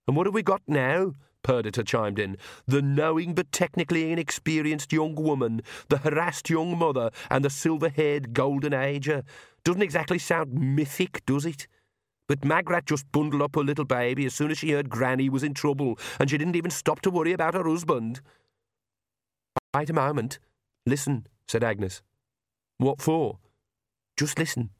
And 0.07 0.15
what 0.15 0.25
have 0.25 0.33
we 0.33 0.43
got 0.43 0.61
now? 0.67 1.13
Perdita 1.43 1.83
chimed 1.83 2.19
in. 2.19 2.37
The 2.65 2.81
knowing 2.81 3.33
but 3.33 3.51
technically 3.51 4.11
inexperienced 4.11 4.91
young 4.91 5.15
woman, 5.15 5.61
the 5.89 5.97
harassed 5.97 6.49
young 6.49 6.77
mother, 6.77 7.11
and 7.29 7.43
the 7.43 7.49
silver 7.49 7.89
haired 7.89 8.33
golden 8.33 8.73
ager. 8.73 9.23
Doesn't 9.63 9.81
exactly 9.81 10.19
sound 10.19 10.53
mythic, 10.53 11.25
does 11.25 11.45
it? 11.45 11.67
But 12.27 12.43
Magrat 12.43 12.85
just 12.85 13.09
bundled 13.11 13.41
up 13.41 13.55
her 13.55 13.63
little 13.63 13.85
baby 13.85 14.25
as 14.25 14.33
soon 14.33 14.51
as 14.51 14.57
she 14.57 14.71
heard 14.71 14.89
Granny 14.89 15.29
was 15.29 15.43
in 15.43 15.53
trouble, 15.53 15.97
and 16.19 16.29
she 16.29 16.37
didn't 16.37 16.57
even 16.57 16.71
stop 16.71 17.01
to 17.01 17.11
worry 17.11 17.31
about 17.31 17.53
her 17.53 17.67
husband. 17.67 18.19
Wait 19.73 19.89
a 19.89 19.93
moment. 19.93 20.39
Listen, 20.85 21.27
said 21.47 21.63
Agnes. 21.63 22.01
What 22.77 23.01
for? 23.01 23.39
Just 24.17 24.37
listen. 24.39 24.71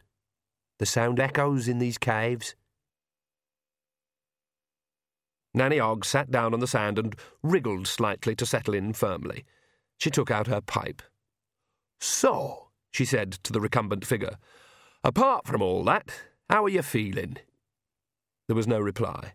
The 0.80 0.86
sound 0.86 1.20
echoes 1.20 1.68
in 1.68 1.80
these 1.80 1.98
caves. 1.98 2.56
Nanny 5.58 5.80
Ogg 5.80 6.06
sat 6.06 6.30
down 6.30 6.54
on 6.54 6.60
the 6.60 6.68
sand 6.68 7.00
and 7.00 7.16
wriggled 7.42 7.88
slightly 7.88 8.36
to 8.36 8.46
settle 8.46 8.76
in 8.76 8.94
firmly. 8.94 9.44
She 9.98 10.12
took 10.12 10.30
out 10.30 10.46
her 10.46 10.62
pipe. 10.62 11.02
So, 12.00 12.68
she 12.92 13.06
said 13.06 13.32
to 13.42 13.52
the 13.52 13.60
recumbent 13.60 14.06
figure, 14.06 14.38
apart 15.04 15.48
from 15.48 15.64
all 15.64 15.84
that, 15.86 16.12
how 16.48 16.66
are 16.66 16.70
you 16.70 16.84
feeling? 16.84 17.38
There 18.48 18.56
was 18.56 18.68
no 18.68 18.80
reply. 18.80 19.34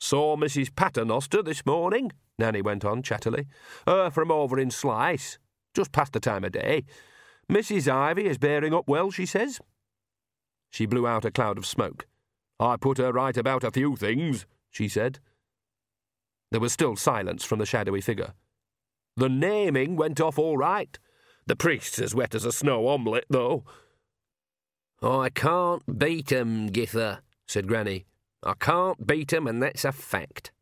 Saw 0.00 0.38
Mrs. 0.38 0.74
Paternoster 0.74 1.42
this 1.42 1.66
morning, 1.66 2.12
Nanny 2.38 2.62
went 2.62 2.86
on 2.86 3.02
chattily. 3.02 3.44
Her 3.86 4.08
from 4.08 4.30
over 4.30 4.58
in 4.58 4.70
Slice, 4.70 5.38
just 5.74 5.92
past 5.92 6.14
the 6.14 6.20
time 6.20 6.44
of 6.44 6.52
day. 6.52 6.84
Mrs. 7.46 7.92
Ivy 7.92 8.24
is 8.24 8.38
bearing 8.38 8.72
up 8.72 8.88
well, 8.88 9.10
she 9.10 9.26
says. 9.26 9.60
She 10.70 10.86
blew 10.86 11.06
out 11.06 11.26
a 11.26 11.30
cloud 11.30 11.58
of 11.58 11.66
smoke. 11.66 12.06
I 12.58 12.76
put 12.78 12.96
her 12.96 13.12
right 13.12 13.36
about 13.36 13.64
a 13.64 13.70
few 13.70 13.96
things, 13.96 14.46
she 14.70 14.88
said. 14.88 15.18
There 16.50 16.60
was 16.60 16.72
still 16.72 16.96
silence 16.96 17.44
from 17.44 17.58
the 17.58 17.66
shadowy 17.66 18.00
figure. 18.00 18.34
The 19.16 19.28
naming 19.28 19.96
went 19.96 20.20
off 20.20 20.38
all 20.38 20.56
right. 20.56 20.98
The 21.46 21.56
priest's 21.56 21.98
as 21.98 22.14
wet 22.14 22.34
as 22.34 22.44
a 22.44 22.52
snow 22.52 22.88
omelette, 22.88 23.26
though. 23.28 23.64
I 25.02 25.30
can't 25.30 25.98
beat 25.98 26.30
'em, 26.32 26.70
Gytha, 26.70 27.20
said 27.46 27.66
Granny. 27.66 28.06
I 28.42 28.54
can't 28.54 29.06
beat 29.06 29.32
'em, 29.32 29.46
and 29.46 29.62
that's 29.62 29.84
a 29.84 29.92
fact. 29.92 30.52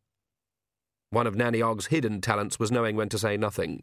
One 1.10 1.26
of 1.26 1.36
Nanny 1.36 1.62
Ogg's 1.62 1.86
hidden 1.86 2.20
talents 2.20 2.58
was 2.58 2.70
knowing 2.70 2.96
when 2.96 3.08
to 3.10 3.18
say 3.18 3.36
nothing. 3.36 3.82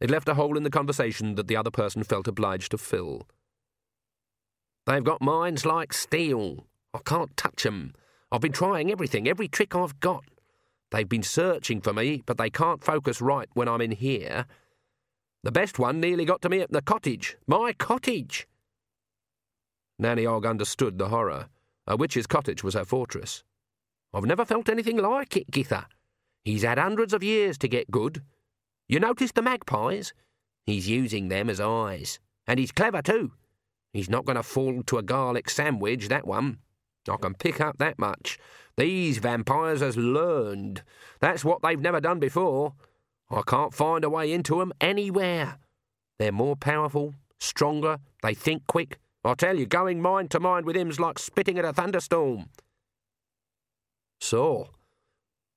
It 0.00 0.10
left 0.10 0.28
a 0.28 0.34
hole 0.34 0.56
in 0.56 0.62
the 0.62 0.70
conversation 0.70 1.34
that 1.34 1.46
the 1.46 1.56
other 1.56 1.70
person 1.70 2.04
felt 2.04 2.28
obliged 2.28 2.70
to 2.70 2.78
fill. 2.78 3.28
They've 4.86 5.04
got 5.04 5.20
minds 5.20 5.64
like 5.64 5.92
steel. 5.92 6.66
I 6.92 6.98
can't 6.98 7.36
touch 7.36 7.64
'em. 7.64 7.94
I've 8.32 8.40
been 8.40 8.52
trying 8.52 8.90
everything, 8.90 9.28
every 9.28 9.46
trick 9.46 9.76
I've 9.76 10.00
got. 10.00 10.24
They've 10.90 11.08
been 11.08 11.22
searching 11.22 11.82
for 11.82 11.92
me, 11.92 12.22
but 12.24 12.38
they 12.38 12.48
can't 12.48 12.82
focus 12.82 13.20
right 13.20 13.48
when 13.52 13.68
I'm 13.68 13.82
in 13.82 13.90
here. 13.90 14.46
The 15.42 15.52
best 15.52 15.78
one 15.78 16.00
nearly 16.00 16.24
got 16.24 16.40
to 16.42 16.48
me 16.48 16.60
at 16.60 16.72
the 16.72 16.80
cottage. 16.80 17.36
My 17.46 17.74
cottage! 17.74 18.48
Nanny 19.98 20.24
Ogg 20.24 20.46
understood 20.46 20.98
the 20.98 21.10
horror. 21.10 21.48
A 21.86 21.94
witch's 21.96 22.26
cottage 22.26 22.64
was 22.64 22.72
her 22.72 22.86
fortress. 22.86 23.44
I've 24.14 24.24
never 24.24 24.46
felt 24.46 24.70
anything 24.70 24.96
like 24.96 25.36
it, 25.36 25.50
Gytha. 25.50 25.84
He's 26.42 26.62
had 26.62 26.78
hundreds 26.78 27.12
of 27.12 27.22
years 27.22 27.58
to 27.58 27.68
get 27.68 27.90
good. 27.90 28.22
You 28.88 28.98
notice 28.98 29.32
the 29.32 29.42
magpies? 29.42 30.14
He's 30.64 30.88
using 30.88 31.28
them 31.28 31.50
as 31.50 31.60
eyes. 31.60 32.18
And 32.46 32.58
he's 32.58 32.72
clever, 32.72 33.02
too. 33.02 33.32
He's 33.92 34.08
not 34.08 34.24
going 34.24 34.36
to 34.36 34.42
fall 34.42 34.82
to 34.84 34.98
a 34.98 35.02
garlic 35.02 35.50
sandwich, 35.50 36.08
that 36.08 36.26
one. 36.26 36.58
I 37.08 37.16
can 37.16 37.34
pick 37.34 37.60
up 37.60 37.78
that 37.78 37.98
much. 37.98 38.38
These 38.76 39.18
vampires 39.18 39.80
has 39.80 39.96
learned. 39.96 40.82
That's 41.20 41.44
what 41.44 41.62
they've 41.62 41.80
never 41.80 42.00
done 42.00 42.20
before. 42.20 42.74
I 43.30 43.42
can't 43.46 43.74
find 43.74 44.04
a 44.04 44.10
way 44.10 44.32
into 44.32 44.60
'em 44.60 44.72
anywhere. 44.80 45.58
They're 46.18 46.32
more 46.32 46.56
powerful, 46.56 47.14
stronger, 47.40 47.98
they 48.22 48.34
think 48.34 48.66
quick. 48.66 48.98
I 49.24 49.34
tell 49.34 49.58
you, 49.58 49.66
going 49.66 50.00
mind 50.00 50.30
to 50.32 50.40
mind 50.40 50.66
with 50.66 50.76
him's 50.76 51.00
like 51.00 51.18
spitting 51.18 51.58
at 51.58 51.64
a 51.64 51.72
thunderstorm. 51.72 52.50
So, 54.20 54.70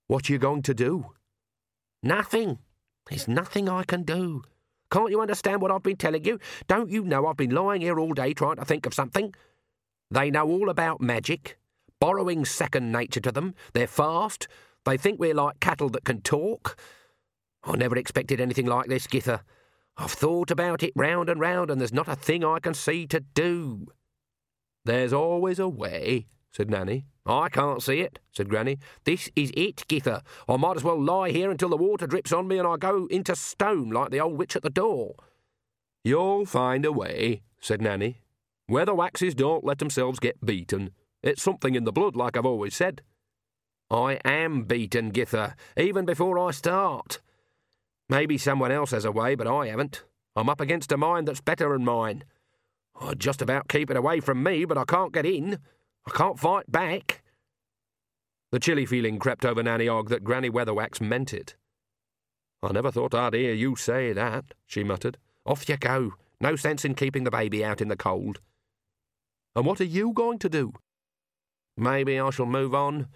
what 0.08 0.30
you 0.30 0.38
going 0.38 0.62
to 0.64 0.74
do? 0.74 1.12
Nothing. 2.02 2.60
There's 3.08 3.28
nothing 3.28 3.70
I 3.70 3.84
can 3.84 4.04
do. 4.04 4.44
Can't 4.92 5.12
you 5.12 5.22
understand 5.22 5.62
what 5.62 5.72
I've 5.72 5.84
been 5.84 5.98
telling 5.98 6.26
you? 6.26 6.40
Don't 6.68 6.90
you 6.90 7.04
know 7.04 7.26
I've 7.26 7.38
been 7.38 7.52
lying 7.52 7.82
here 7.82 8.00
all 8.00 8.14
day 8.14 8.34
trying 8.34 8.58
to 8.58 8.66
think 8.66 8.86
of 8.86 8.94
something? 8.94 9.34
They 10.12 10.32
know 10.32 10.48
all 10.48 10.70
about 10.70 11.02
magic. 11.02 11.58
Borrowing 12.00 12.46
second 12.46 12.92
nature 12.92 13.22
to 13.22 13.32
them. 13.32 13.56
They're 13.74 13.88
fast. 13.88 14.48
They 14.86 14.98
think 14.98 15.20
we're 15.20 15.34
like 15.34 15.60
cattle 15.60 15.90
that 15.90 16.06
can 16.06 16.22
talk. 16.22 16.78
I 17.64 17.76
never 17.76 17.98
expected 17.98 18.40
anything 18.40 18.68
like 18.68 18.88
this, 18.88 19.08
Gytha. 19.08 19.42
I've 19.98 20.12
thought 20.12 20.52
about 20.52 20.84
it 20.84 20.94
round 20.96 21.30
and 21.30 21.40
round, 21.40 21.72
and 21.72 21.80
there's 21.80 21.94
not 21.94 22.08
a 22.08 22.16
thing 22.16 22.44
I 22.44 22.60
can 22.60 22.74
see 22.74 23.08
to 23.08 23.22
do. 23.22 23.88
There's 24.84 25.14
always 25.14 25.58
a 25.58 25.70
way, 25.70 26.28
said 26.52 26.70
Nanny. 26.70 27.06
I 27.26 27.50
can't 27.50 27.82
see 27.82 28.02
it, 28.02 28.20
said 28.32 28.50
Granny. 28.50 28.78
This 29.04 29.32
is 29.36 29.52
it, 29.58 29.78
Gytha. 29.88 30.22
I 30.48 30.58
might 30.58 30.78
as 30.78 30.84
well 30.84 31.02
lie 31.02 31.32
here 31.32 31.50
until 31.50 31.70
the 31.70 31.78
water 31.78 32.06
drips 32.06 32.32
on 32.32 32.48
me 32.48 32.60
and 32.60 32.68
I 32.68 32.78
go 32.78 33.08
into 33.08 33.36
stone 33.36 33.90
like 33.90 34.12
the 34.12 34.20
old 34.20 34.38
witch 34.38 34.56
at 34.56 34.62
the 34.62 34.70
door. 34.70 35.16
You'll 36.04 36.46
find 36.46 36.86
a 36.86 36.92
way, 36.92 37.42
said 37.60 37.82
Nanny. 37.82 38.22
Weatherwaxes 38.70 39.36
don't 39.36 39.64
let 39.64 39.78
themselves 39.78 40.20
get 40.20 40.44
beaten. 40.44 40.92
It's 41.22 41.44
something 41.44 41.76
in 41.76 41.84
the 41.84 41.92
blood, 41.92 42.16
like 42.16 42.36
I've 42.36 42.46
always 42.46 42.76
said. 42.76 43.02
I 43.92 44.20
am 44.26 44.64
beaten, 44.64 45.12
Gytha, 45.12 45.54
even 45.78 46.06
before 46.06 46.40
I 46.40 46.52
start. 46.52 47.22
Maybe 48.10 48.38
someone 48.38 48.72
else 48.72 48.92
has 48.92 49.06
a 49.06 49.12
way, 49.12 49.36
but 49.36 49.48
I 49.48 49.68
haven't. 49.68 50.04
I'm 50.36 50.50
up 50.50 50.62
against 50.62 50.92
a 50.92 50.98
mind 50.98 51.28
that's 51.28 51.42
better 51.42 51.70
than 51.70 51.86
mine. 51.86 52.24
I'd 53.00 53.20
just 53.20 53.42
about 53.42 53.68
keep 53.68 53.92
it 53.92 53.98
away 53.98 54.20
from 54.20 54.42
me, 54.42 54.66
but 54.66 54.78
I 54.78 54.86
can't 54.86 55.14
get 55.14 55.26
in. 55.26 55.60
I 56.08 56.12
can't 56.12 56.40
fight 56.40 56.72
back. 56.72 57.22
The 58.52 58.60
chilly 58.60 58.86
feeling 58.86 59.20
crept 59.20 59.46
over 59.46 59.62
Nanny 59.62 59.88
Ogg 59.88 60.10
that 60.10 60.24
Granny 60.24 60.50
Weatherwax 60.50 61.02
meant 61.02 61.34
it. 61.34 61.56
I 62.64 62.72
never 62.72 62.92
thought 62.92 63.14
I'd 63.14 63.34
hear 63.34 63.54
you 63.54 63.76
say 63.76 64.14
that, 64.14 64.54
she 64.66 64.84
muttered. 64.84 65.18
Off 65.46 65.70
you 65.70 65.78
go. 65.78 66.14
No 66.42 66.56
sense 66.56 66.84
in 66.84 66.96
keeping 66.96 67.24
the 67.24 67.32
baby 67.32 67.64
out 67.64 67.82
in 67.82 67.90
the 67.90 67.96
cold. 67.96 68.40
And 69.56 69.66
what 69.66 69.80
are 69.80 69.86
you 69.86 70.12
going 70.12 70.40
to 70.40 70.50
do? 70.50 70.74
Maybe 71.78 72.20
I 72.20 72.30
shall 72.30 72.46
move 72.46 72.76
on. 72.76 73.08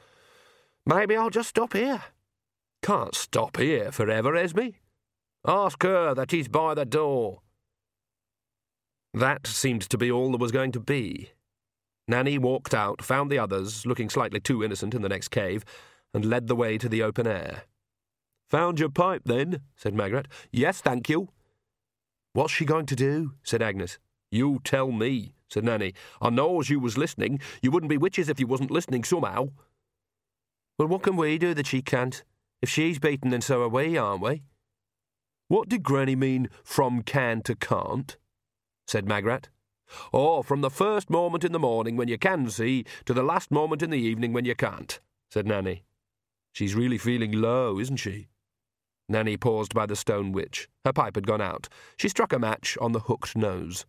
Maybe 0.86 1.16
I'll 1.16 1.30
just 1.30 1.50
stop 1.50 1.74
here. 1.74 2.04
Can't 2.82 3.16
stop 3.16 3.58
here 3.58 3.92
forever, 3.92 4.36
Esme. 4.36 4.70
Ask 5.46 5.84
her 5.84 6.14
that 6.14 6.32
he's 6.32 6.48
by 6.48 6.74
the 6.74 6.86
door. 6.86 7.42
That 9.14 9.48
seemed 9.48 9.82
to 9.90 9.98
be 9.98 10.12
all 10.12 10.32
there 10.32 10.38
was 10.38 10.52
going 10.52 10.72
to 10.74 10.80
be. 10.80 11.32
Nanny 12.08 12.38
walked 12.38 12.74
out, 12.74 13.02
found 13.02 13.30
the 13.30 13.40
others, 13.40 13.86
looking 13.86 14.10
slightly 14.10 14.40
too 14.40 14.64
innocent 14.64 14.94
in 14.94 15.02
the 15.02 15.10
next 15.10 15.30
cave, 15.30 15.64
and 16.14 16.26
led 16.26 16.48
the 16.48 16.56
way 16.56 16.78
to 16.78 16.90
the 16.90 17.04
open 17.04 17.28
air. 17.28 17.64
Found 18.50 18.80
your 18.80 18.90
pipe, 18.90 19.24
then? 19.26 19.62
said 19.76 19.94
Magrat. 19.94 20.28
Yes, 20.52 20.82
thank 20.82 21.08
you. 21.08 21.30
What's 22.34 22.54
she 22.54 22.66
going 22.66 22.88
to 22.88 22.96
do? 22.96 23.34
said 23.44 23.62
Agnes. 23.62 24.00
You 24.32 24.60
tell 24.64 24.92
me, 24.92 25.36
said 25.50 25.64
Nanny. 25.64 25.94
I 26.22 26.30
know 26.30 26.60
as 26.60 26.70
you 26.70 26.80
was 26.80 26.98
listening. 26.98 27.40
You 27.62 27.72
wouldn't 27.72 27.90
be 27.90 27.98
witches 27.98 28.30
if 28.30 28.40
you 28.40 28.48
wasn't 28.48 28.72
listening 28.72 29.04
somehow. 29.04 29.50
Well, 30.78 30.88
what 30.88 31.04
can 31.04 31.18
we 31.18 31.38
do 31.38 31.54
that 31.54 31.68
she 31.68 31.82
can't? 31.82 32.24
If 32.62 32.70
she's 32.70 33.00
beaten, 33.00 33.32
then 33.32 33.42
so 33.42 33.62
are 33.62 33.70
we, 33.70 33.98
aren't 33.98 34.22
we? 34.22 34.44
What 35.48 35.70
did 35.70 35.84
Granny 35.84 36.16
mean 36.16 36.50
from 36.64 37.02
can 37.02 37.42
to 37.44 37.56
can't? 37.56 38.18
said 38.88 39.08
Magrat. 39.08 39.50
Oh, 40.14 40.44
from 40.44 40.62
the 40.62 40.70
first 40.70 41.10
moment 41.10 41.44
in 41.44 41.52
the 41.52 41.60
morning 41.60 41.98
when 41.98 42.08
you 42.08 42.18
can 42.18 42.50
see 42.50 42.86
to 43.06 43.14
the 43.14 43.24
last 43.24 43.50
moment 43.50 43.82
in 43.82 43.90
the 43.90 43.98
evening 43.98 44.34
when 44.34 44.46
you 44.46 44.56
can't, 44.56 45.00
said 45.32 45.48
Nanny. 45.48 45.84
She's 46.52 46.76
really 46.76 46.98
feeling 46.98 47.32
low, 47.32 47.80
isn't 47.80 47.98
she? 47.98 48.28
Nanny 49.08 49.38
paused 49.38 49.74
by 49.74 49.88
the 49.88 49.96
stone 49.96 50.32
witch. 50.32 50.70
Her 50.86 50.94
pipe 50.94 51.16
had 51.16 51.26
gone 51.26 51.42
out. 51.42 51.68
She 51.98 52.10
struck 52.10 52.32
a 52.32 52.40
match 52.40 52.78
on 52.80 52.92
the 52.92 53.00
hooked 53.02 53.36
nose. 53.36 53.86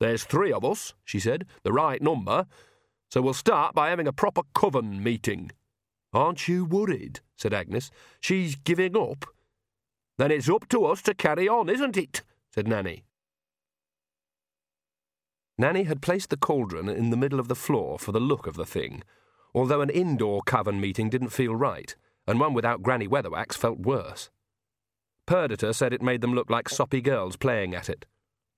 There's 0.00 0.24
three 0.24 0.52
of 0.52 0.64
us, 0.64 0.94
she 1.04 1.20
said, 1.20 1.46
the 1.62 1.72
right 1.72 2.00
number, 2.00 2.46
so 3.10 3.20
we'll 3.20 3.34
start 3.34 3.74
by 3.74 3.90
having 3.90 4.08
a 4.08 4.12
proper 4.12 4.42
coven 4.54 5.02
meeting. 5.02 5.52
Aren't 6.12 6.48
you 6.48 6.64
worried? 6.64 7.20
said 7.36 7.52
Agnes. 7.52 7.90
She's 8.20 8.56
giving 8.56 8.96
up. 8.96 9.26
Then 10.18 10.30
it's 10.30 10.48
up 10.48 10.68
to 10.68 10.86
us 10.86 11.02
to 11.02 11.14
carry 11.14 11.48
on, 11.48 11.68
isn't 11.68 11.96
it? 11.96 12.22
said 12.52 12.66
Nanny. 12.66 13.04
Nanny 15.58 15.82
had 15.82 16.00
placed 16.00 16.30
the 16.30 16.36
cauldron 16.38 16.88
in 16.88 17.10
the 17.10 17.16
middle 17.16 17.38
of 17.38 17.48
the 17.48 17.54
floor 17.54 17.98
for 17.98 18.12
the 18.12 18.20
look 18.20 18.46
of 18.46 18.54
the 18.54 18.64
thing, 18.64 19.02
although 19.54 19.82
an 19.82 19.90
indoor 19.90 20.40
coven 20.42 20.80
meeting 20.80 21.10
didn't 21.10 21.28
feel 21.28 21.54
right, 21.54 21.94
and 22.26 22.40
one 22.40 22.54
without 22.54 22.82
Granny 22.82 23.06
Weatherwax 23.06 23.54
felt 23.54 23.78
worse. 23.78 24.30
Perdita 25.26 25.74
said 25.74 25.92
it 25.92 26.00
made 26.00 26.22
them 26.22 26.34
look 26.34 26.48
like 26.48 26.68
soppy 26.70 27.02
girls 27.02 27.36
playing 27.36 27.74
at 27.74 27.90
it. 27.90 28.06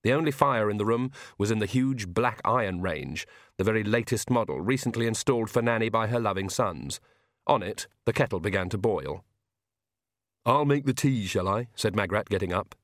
The 0.03 0.13
only 0.13 0.31
fire 0.31 0.69
in 0.69 0.79
the 0.79 0.85
room 0.85 1.13
was 1.39 1.51
in 1.51 1.59
the 1.59 1.67
huge 1.67 2.09
black 2.09 2.41
iron 2.45 2.81
range, 2.81 3.27
the 3.57 3.65
very 3.65 3.85
latest 3.85 4.31
model 4.31 4.61
recently 4.61 5.07
installed 5.07 5.51
for 5.51 5.63
Nanny 5.63 5.89
by 5.89 6.09
her 6.09 6.19
loving 6.19 6.49
sons. 6.49 7.01
On 7.47 7.63
it, 7.63 7.87
the 8.05 8.13
kettle 8.13 8.41
began 8.41 8.69
to 8.71 8.79
boil. 8.79 9.25
I'll 10.45 10.65
make 10.65 10.87
the 10.87 10.95
tea, 10.95 11.27
shall 11.27 11.49
I? 11.49 11.69
said 11.77 11.95
Magrat, 11.95 12.29
getting 12.29 12.53
up. 12.53 12.75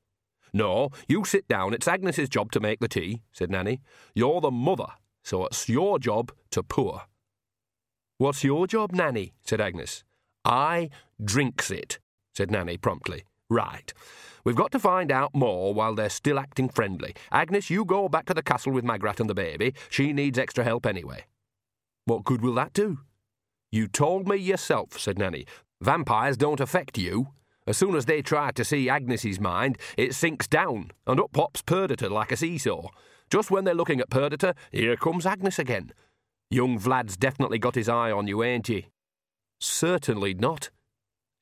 No, 0.53 0.89
you 1.07 1.25
sit 1.25 1.47
down. 1.47 1.73
It's 1.73 1.87
Agnes's 1.87 2.29
job 2.29 2.51
to 2.53 2.59
make 2.59 2.79
the 2.79 2.87
tea, 2.87 3.21
said 3.31 3.51
Nanny. 3.51 3.81
You're 4.15 4.41
the 4.41 4.51
mother, 4.51 4.87
so 5.23 5.45
it's 5.45 5.69
your 5.69 5.99
job 5.99 6.31
to 6.51 6.63
pour. 6.63 7.03
What's 8.17 8.43
your 8.43 8.65
job, 8.65 8.91
Nanny? 8.93 9.33
said 9.43 9.61
Agnes. 9.61 10.03
I 10.45 10.89
drinks 11.23 11.69
it, 11.69 11.99
said 12.33 12.49
Nanny 12.49 12.77
promptly. 12.77 13.23
Right. 13.49 13.93
We've 14.43 14.55
got 14.55 14.71
to 14.71 14.79
find 14.79 15.11
out 15.11 15.35
more 15.35 15.73
while 15.73 15.95
they're 15.95 16.09
still 16.09 16.39
acting 16.39 16.69
friendly. 16.69 17.15
Agnes, 17.31 17.69
you 17.69 17.83
go 17.85 18.07
back 18.07 18.25
to 18.27 18.33
the 18.33 18.43
castle 18.43 18.71
with 18.71 18.85
Magrat 18.85 19.19
and 19.19 19.29
the 19.29 19.35
baby. 19.35 19.73
She 19.89 20.13
needs 20.13 20.39
extra 20.39 20.63
help 20.63 20.85
anyway. 20.85 21.25
What 22.05 22.23
good 22.23 22.41
will 22.41 22.55
that 22.55 22.73
do? 22.73 22.99
You 23.71 23.87
told 23.87 24.27
me 24.27 24.37
yourself, 24.37 24.97
said 24.97 25.19
Nanny. 25.19 25.45
Vampires 25.81 26.37
don't 26.37 26.59
affect 26.59 26.97
you. 26.97 27.27
As 27.67 27.77
soon 27.77 27.95
as 27.95 28.05
they 28.05 28.21
try 28.21 28.51
to 28.51 28.65
see 28.65 28.89
Agnes's 28.89 29.39
mind, 29.39 29.77
it 29.95 30.15
sinks 30.15 30.47
down, 30.47 30.91
and 31.05 31.19
up 31.19 31.31
pops 31.33 31.61
Perdita 31.61 32.09
like 32.09 32.31
a 32.31 32.37
seesaw. 32.37 32.87
Just 33.29 33.51
when 33.51 33.63
they're 33.63 33.75
looking 33.75 33.99
at 33.99 34.09
Perdita, 34.09 34.55
here 34.71 34.95
comes 34.95 35.25
Agnes 35.27 35.59
again. 35.59 35.91
Young 36.49 36.79
Vlad's 36.79 37.15
definitely 37.15 37.59
got 37.59 37.75
his 37.75 37.87
eye 37.87 38.11
on 38.11 38.25
you, 38.25 38.41
ain't 38.41 38.67
he? 38.67 38.87
Certainly 39.59 40.33
not. 40.33 40.71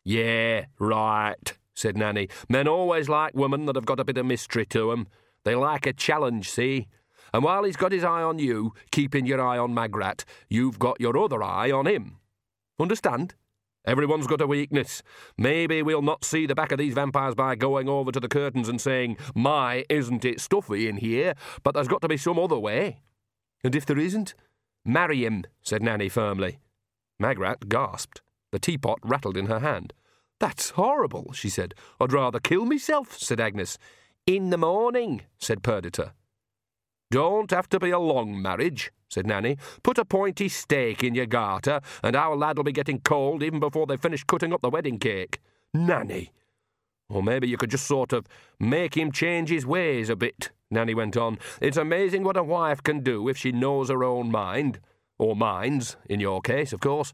Yeah, 0.03 0.65
right, 0.79 1.53
said 1.77 1.95
Nanny. 1.95 2.27
Men 2.49 2.67
always 2.67 3.07
like 3.07 3.35
women 3.35 3.65
that 3.65 3.75
have 3.75 3.85
got 3.85 3.99
a 3.99 4.05
bit 4.05 4.17
of 4.17 4.25
mystery 4.25 4.65
to 4.67 4.91
'em. 4.91 5.07
They 5.43 5.55
like 5.55 5.85
a 5.85 5.93
challenge, 5.93 6.49
see? 6.49 6.87
And 7.33 7.43
while 7.43 7.63
he's 7.63 7.77
got 7.77 7.91
his 7.91 8.03
eye 8.03 8.23
on 8.23 8.39
you, 8.39 8.73
keeping 8.91 9.25
your 9.25 9.41
eye 9.41 9.57
on 9.57 9.73
Magrat, 9.73 10.25
you've 10.49 10.79
got 10.79 10.99
your 10.99 11.17
other 11.17 11.43
eye 11.43 11.71
on 11.71 11.85
him. 11.85 12.17
Understand? 12.79 13.35
Everyone's 13.85 14.27
got 14.27 14.41
a 14.41 14.47
weakness. 14.47 15.01
Maybe 15.37 15.81
we'll 15.81 16.01
not 16.01 16.25
see 16.25 16.45
the 16.45 16.55
back 16.55 16.71
of 16.71 16.79
these 16.79 16.93
vampires 16.93 17.35
by 17.35 17.55
going 17.55 17.87
over 17.87 18.11
to 18.11 18.19
the 18.19 18.27
curtains 18.27 18.67
and 18.67 18.81
saying, 18.81 19.17
My, 19.33 19.85
isn't 19.87 20.25
it 20.25 20.41
stuffy 20.41 20.89
in 20.89 20.97
here? 20.97 21.35
But 21.63 21.73
there's 21.73 21.87
got 21.87 22.01
to 22.01 22.07
be 22.07 22.17
some 22.17 22.39
other 22.39 22.59
way. 22.59 23.01
And 23.63 23.75
if 23.75 23.85
there 23.85 23.97
isn't, 23.97 24.33
marry 24.83 25.25
him, 25.25 25.45
said 25.61 25.81
Nanny 25.81 26.09
firmly. 26.09 26.59
Magrat 27.19 27.69
gasped. 27.69 28.21
The 28.51 28.59
teapot 28.59 28.99
rattled 29.03 29.37
in 29.37 29.45
her 29.45 29.59
hand. 29.59 29.93
That's 30.39 30.71
horrible, 30.71 31.31
she 31.33 31.49
said. 31.49 31.73
I'd 31.99 32.13
rather 32.13 32.39
kill 32.39 32.65
myself, 32.65 33.17
said 33.17 33.39
Agnes. 33.39 33.77
In 34.25 34.49
the 34.49 34.57
morning, 34.57 35.21
said 35.37 35.63
Perdita. 35.63 36.13
Don't 37.09 37.51
have 37.51 37.69
to 37.69 37.79
be 37.79 37.89
a 37.89 37.99
long 37.99 38.41
marriage, 38.41 38.91
said 39.09 39.25
Nanny. 39.25 39.57
Put 39.83 39.97
a 39.97 40.05
pointy 40.05 40.49
stake 40.49 41.03
in 41.03 41.15
your 41.15 41.25
garter, 41.25 41.79
and 42.03 42.15
our 42.15 42.35
lad'll 42.35 42.65
be 42.65 42.73
getting 42.73 42.99
cold 42.99 43.41
even 43.41 43.59
before 43.59 43.87
they 43.87 43.97
finish 43.97 44.23
cutting 44.23 44.53
up 44.53 44.61
the 44.61 44.69
wedding 44.69 44.99
cake. 44.99 45.39
Nanny! 45.73 46.31
Or 47.09 47.23
maybe 47.23 47.47
you 47.47 47.55
could 47.55 47.71
just 47.71 47.87
sort 47.87 48.11
of 48.11 48.27
make 48.59 48.97
him 48.97 49.11
change 49.13 49.49
his 49.49 49.65
ways 49.65 50.09
a 50.09 50.15
bit, 50.15 50.51
Nanny 50.69 50.93
went 50.93 51.15
on. 51.15 51.39
It's 51.61 51.77
amazing 51.77 52.23
what 52.23 52.35
a 52.35 52.43
wife 52.43 52.83
can 52.83 53.01
do 53.01 53.29
if 53.29 53.37
she 53.37 53.51
knows 53.53 53.89
her 53.89 54.03
own 54.03 54.29
mind. 54.29 54.79
Or 55.17 55.35
minds, 55.35 55.95
in 56.09 56.19
your 56.19 56.41
case, 56.41 56.73
of 56.73 56.81
course. 56.81 57.13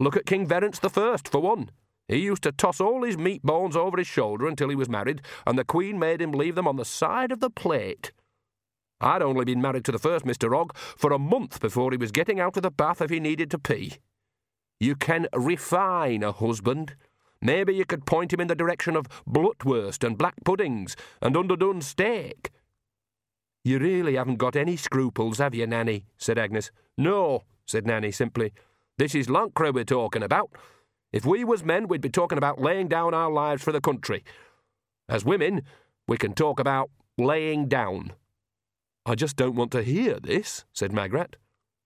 Look 0.00 0.16
at 0.16 0.26
King 0.26 0.46
Verence 0.46 0.80
the 0.80 0.90
First, 0.90 1.28
for 1.28 1.40
one. 1.40 1.70
He 2.08 2.18
used 2.18 2.42
to 2.44 2.52
toss 2.52 2.80
all 2.80 3.02
his 3.02 3.18
meat 3.18 3.42
bones 3.42 3.76
over 3.76 3.96
his 3.96 4.06
shoulder 4.06 4.46
until 4.46 4.68
he 4.68 4.76
was 4.76 4.88
married, 4.88 5.22
and 5.46 5.58
the 5.58 5.64
Queen 5.64 5.98
made 5.98 6.22
him 6.22 6.32
leave 6.32 6.54
them 6.54 6.68
on 6.68 6.76
the 6.76 6.84
side 6.84 7.32
of 7.32 7.40
the 7.40 7.50
plate. 7.50 8.12
I'd 9.00 9.22
only 9.22 9.44
been 9.44 9.60
married 9.60 9.84
to 9.86 9.92
the 9.92 9.98
first 9.98 10.24
Mr. 10.24 10.56
Ogg 10.56 10.76
for 10.76 11.12
a 11.12 11.18
month 11.18 11.60
before 11.60 11.90
he 11.90 11.98
was 11.98 12.12
getting 12.12 12.40
out 12.40 12.56
of 12.56 12.62
the 12.62 12.70
bath 12.70 13.02
if 13.02 13.10
he 13.10 13.20
needed 13.20 13.50
to 13.50 13.58
pee. 13.58 13.98
You 14.78 14.94
can 14.94 15.26
refine 15.34 16.22
a 16.22 16.32
husband. 16.32 16.94
Maybe 17.42 17.74
you 17.74 17.84
could 17.84 18.06
point 18.06 18.32
him 18.32 18.40
in 18.40 18.48
the 18.48 18.54
direction 18.54 18.96
of 18.96 19.08
blutwurst 19.28 20.04
and 20.04 20.16
black 20.16 20.34
puddings 20.44 20.96
and 21.20 21.36
underdone 21.36 21.82
steak. 21.82 22.50
You 23.64 23.78
really 23.78 24.14
haven't 24.14 24.36
got 24.36 24.54
any 24.56 24.76
scruples, 24.76 25.38
have 25.38 25.54
you, 25.54 25.66
Nanny? 25.66 26.04
said 26.16 26.38
Agnes. 26.38 26.70
No, 26.96 27.42
said 27.66 27.86
Nanny 27.86 28.12
simply. 28.12 28.52
This 28.96 29.14
is 29.14 29.26
Lancre 29.26 29.74
we're 29.74 29.84
talking 29.84 30.22
about. 30.22 30.50
If 31.12 31.24
we 31.24 31.44
was 31.44 31.64
men, 31.64 31.88
we'd 31.88 32.00
be 32.00 32.10
talking 32.10 32.38
about 32.38 32.60
laying 32.60 32.88
down 32.88 33.14
our 33.14 33.30
lives 33.30 33.62
for 33.62 33.72
the 33.72 33.80
country. 33.80 34.24
As 35.08 35.24
women, 35.24 35.62
we 36.08 36.16
can 36.16 36.34
talk 36.34 36.60
about 36.60 36.90
laying 37.16 37.68
down. 37.68 38.12
I 39.04 39.14
just 39.14 39.36
don't 39.36 39.54
want 39.54 39.70
to 39.72 39.82
hear 39.82 40.18
this, 40.20 40.64
said 40.72 40.92
Magrat. 40.92 41.36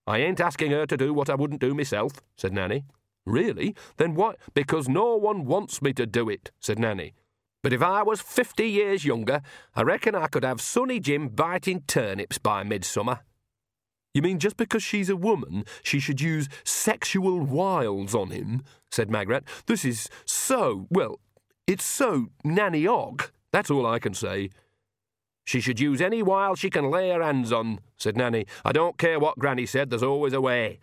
I 0.07 0.17
ain't 0.17 0.41
asking 0.41 0.71
her 0.71 0.85
to 0.87 0.97
do 0.97 1.13
what 1.13 1.29
I 1.29 1.35
wouldn't 1.35 1.61
do 1.61 1.75
myself, 1.75 2.13
said 2.35 2.51
Nanny. 2.51 2.83
Really? 3.25 3.75
Then 3.97 4.15
what? 4.15 4.37
Because 4.55 4.89
no 4.89 5.15
one 5.15 5.45
wants 5.45 5.81
me 5.81 5.93
to 5.93 6.07
do 6.07 6.27
it, 6.27 6.49
said 6.59 6.79
Nanny. 6.79 7.13
But 7.61 7.73
if 7.73 7.83
I 7.83 8.01
was 8.01 8.21
fifty 8.21 8.67
years 8.67 9.05
younger, 9.05 9.41
I 9.75 9.83
reckon 9.83 10.15
I 10.15 10.25
could 10.25 10.43
have 10.43 10.59
Sonny 10.59 10.99
Jim 10.99 11.27
biting 11.27 11.83
turnips 11.87 12.39
by 12.39 12.63
midsummer. 12.63 13.19
You 14.13 14.21
mean 14.21 14.39
just 14.39 14.57
because 14.57 14.83
she's 14.83 15.09
a 15.09 15.15
woman, 15.15 15.63
she 15.83 15.99
should 15.99 16.19
use 16.19 16.49
sexual 16.63 17.39
wiles 17.39 18.13
on 18.13 18.31
him? 18.31 18.63
said 18.91 19.09
Magrat. 19.09 19.43
This 19.67 19.85
is 19.85 20.09
so, 20.25 20.87
well, 20.89 21.19
it's 21.65 21.85
so 21.85 22.27
Nanny 22.43 22.85
Ogg. 22.85 23.31
That's 23.51 23.71
all 23.71 23.85
I 23.85 23.99
can 23.99 24.13
say. 24.13 24.49
She 25.45 25.61
should 25.61 25.79
use 25.79 26.01
any 26.01 26.21
wile 26.21 26.55
she 26.55 26.69
can 26.69 26.91
lay 26.91 27.09
her 27.09 27.23
hands 27.23 27.51
on, 27.51 27.79
said 27.97 28.17
Nanny. 28.17 28.45
I 28.65 28.71
don't 28.71 28.97
care 28.97 29.19
what 29.19 29.39
Granny 29.39 29.65
said, 29.65 29.89
there's 29.89 30.03
always 30.03 30.33
a 30.33 30.41
way. 30.41 30.79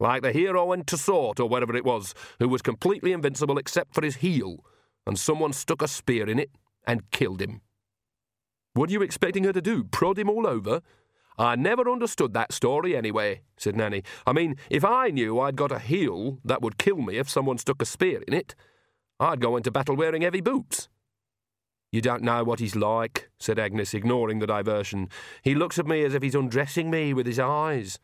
Like 0.00 0.22
the 0.22 0.32
hero 0.32 0.72
in 0.72 0.84
Toussaint, 0.84 1.38
or 1.38 1.48
whatever 1.48 1.76
it 1.76 1.84
was, 1.84 2.14
who 2.40 2.48
was 2.48 2.62
completely 2.62 3.12
invincible 3.12 3.58
except 3.58 3.94
for 3.94 4.04
his 4.04 4.16
heel, 4.16 4.64
and 5.06 5.16
someone 5.18 5.52
stuck 5.52 5.82
a 5.82 5.88
spear 5.88 6.28
in 6.28 6.40
it 6.40 6.50
and 6.84 7.10
killed 7.12 7.40
him. 7.40 7.60
What 8.74 8.90
are 8.90 8.92
you 8.92 9.02
expecting 9.02 9.44
her 9.44 9.52
to 9.52 9.62
do? 9.62 9.84
Prod 9.84 10.18
him 10.18 10.28
all 10.28 10.46
over? 10.46 10.82
I 11.42 11.56
never 11.56 11.90
understood 11.90 12.34
that 12.34 12.52
story 12.52 12.96
anyway, 12.96 13.40
said 13.56 13.74
Nanny. 13.74 14.04
I 14.24 14.32
mean, 14.32 14.54
if 14.70 14.84
I 14.84 15.08
knew 15.08 15.40
I'd 15.40 15.56
got 15.56 15.72
a 15.72 15.80
heel 15.80 16.38
that 16.44 16.62
would 16.62 16.78
kill 16.78 16.98
me 16.98 17.16
if 17.16 17.28
someone 17.28 17.58
stuck 17.58 17.82
a 17.82 17.84
spear 17.84 18.22
in 18.28 18.32
it, 18.32 18.54
I'd 19.18 19.40
go 19.40 19.56
into 19.56 19.72
battle 19.72 19.96
wearing 19.96 20.22
heavy 20.22 20.40
boots. 20.40 20.88
You 21.90 22.00
don't 22.00 22.22
know 22.22 22.44
what 22.44 22.60
he's 22.60 22.76
like, 22.76 23.28
said 23.40 23.58
Agnes, 23.58 23.92
ignoring 23.92 24.38
the 24.38 24.46
diversion. 24.46 25.08
He 25.42 25.56
looks 25.56 25.80
at 25.80 25.86
me 25.86 26.04
as 26.04 26.14
if 26.14 26.22
he's 26.22 26.36
undressing 26.36 26.92
me 26.92 27.12
with 27.12 27.26
his 27.26 27.40
eyes. 27.40 27.98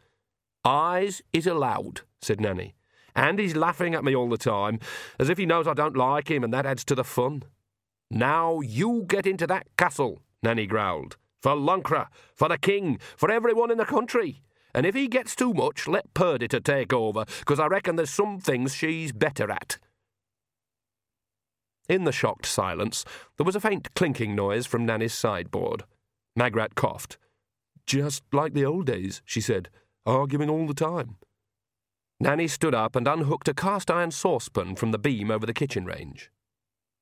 Eyes 0.64 1.22
is 1.32 1.46
allowed, 1.46 2.00
said 2.20 2.40
Nanny. 2.40 2.74
And 3.14 3.38
he's 3.38 3.54
laughing 3.54 3.94
at 3.94 4.02
me 4.02 4.16
all 4.16 4.28
the 4.28 4.36
time, 4.36 4.80
as 5.20 5.28
if 5.28 5.38
he 5.38 5.46
knows 5.46 5.68
I 5.68 5.74
don't 5.74 5.96
like 5.96 6.28
him, 6.28 6.42
and 6.42 6.52
that 6.52 6.66
adds 6.66 6.84
to 6.86 6.96
the 6.96 7.04
fun. 7.04 7.44
Now 8.10 8.58
you 8.62 9.04
get 9.06 9.28
into 9.28 9.46
that 9.46 9.68
castle, 9.76 10.22
Nanny 10.42 10.66
growled. 10.66 11.16
For 11.40 11.52
Lancre, 11.52 12.08
for 12.34 12.48
the 12.48 12.58
king, 12.58 12.98
for 13.16 13.30
everyone 13.30 13.70
in 13.70 13.78
the 13.78 13.84
country. 13.84 14.42
And 14.74 14.84
if 14.84 14.94
he 14.94 15.08
gets 15.08 15.34
too 15.34 15.54
much, 15.54 15.88
let 15.88 16.12
Perdita 16.14 16.60
take 16.60 16.92
over, 16.92 17.24
because 17.40 17.58
I 17.58 17.66
reckon 17.66 17.96
there's 17.96 18.10
some 18.10 18.38
things 18.38 18.74
she's 18.74 19.12
better 19.12 19.50
at. 19.50 19.78
In 21.88 22.04
the 22.04 22.12
shocked 22.12 22.44
silence, 22.44 23.04
there 23.36 23.46
was 23.46 23.56
a 23.56 23.60
faint 23.60 23.94
clinking 23.94 24.34
noise 24.34 24.66
from 24.66 24.84
Nanny's 24.84 25.14
sideboard. 25.14 25.84
Magrat 26.36 26.74
coughed. 26.74 27.16
Just 27.86 28.22
like 28.32 28.52
the 28.52 28.66
old 28.66 28.86
days, 28.86 29.22
she 29.24 29.40
said, 29.40 29.70
arguing 30.04 30.50
all 30.50 30.66
the 30.66 30.74
time. 30.74 31.16
Nanny 32.20 32.48
stood 32.48 32.74
up 32.74 32.94
and 32.94 33.08
unhooked 33.08 33.48
a 33.48 33.54
cast 33.54 33.90
iron 33.90 34.10
saucepan 34.10 34.76
from 34.76 34.90
the 34.90 34.98
beam 34.98 35.30
over 35.30 35.46
the 35.46 35.54
kitchen 35.54 35.86
range. 35.86 36.30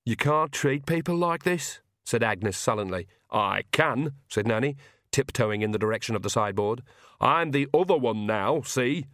You 0.05 0.15
can't 0.15 0.53
treat 0.53 0.87
people 0.87 1.17
like 1.17 1.43
this, 1.43 1.81
said 2.07 2.23
Agnes 2.23 2.57
sullenly. 2.57 3.09
I 3.31 3.65
can, 3.73 4.13
said 4.29 4.47
Nanny, 4.47 4.77
tiptoeing 5.11 5.61
in 5.61 5.73
the 5.73 5.79
direction 5.79 6.15
of 6.15 6.23
the 6.23 6.31
sideboard. 6.31 6.83
I'm 7.21 7.51
the 7.51 7.69
other 7.75 7.97
one 7.97 8.27
now, 8.27 8.63
see? 8.63 9.07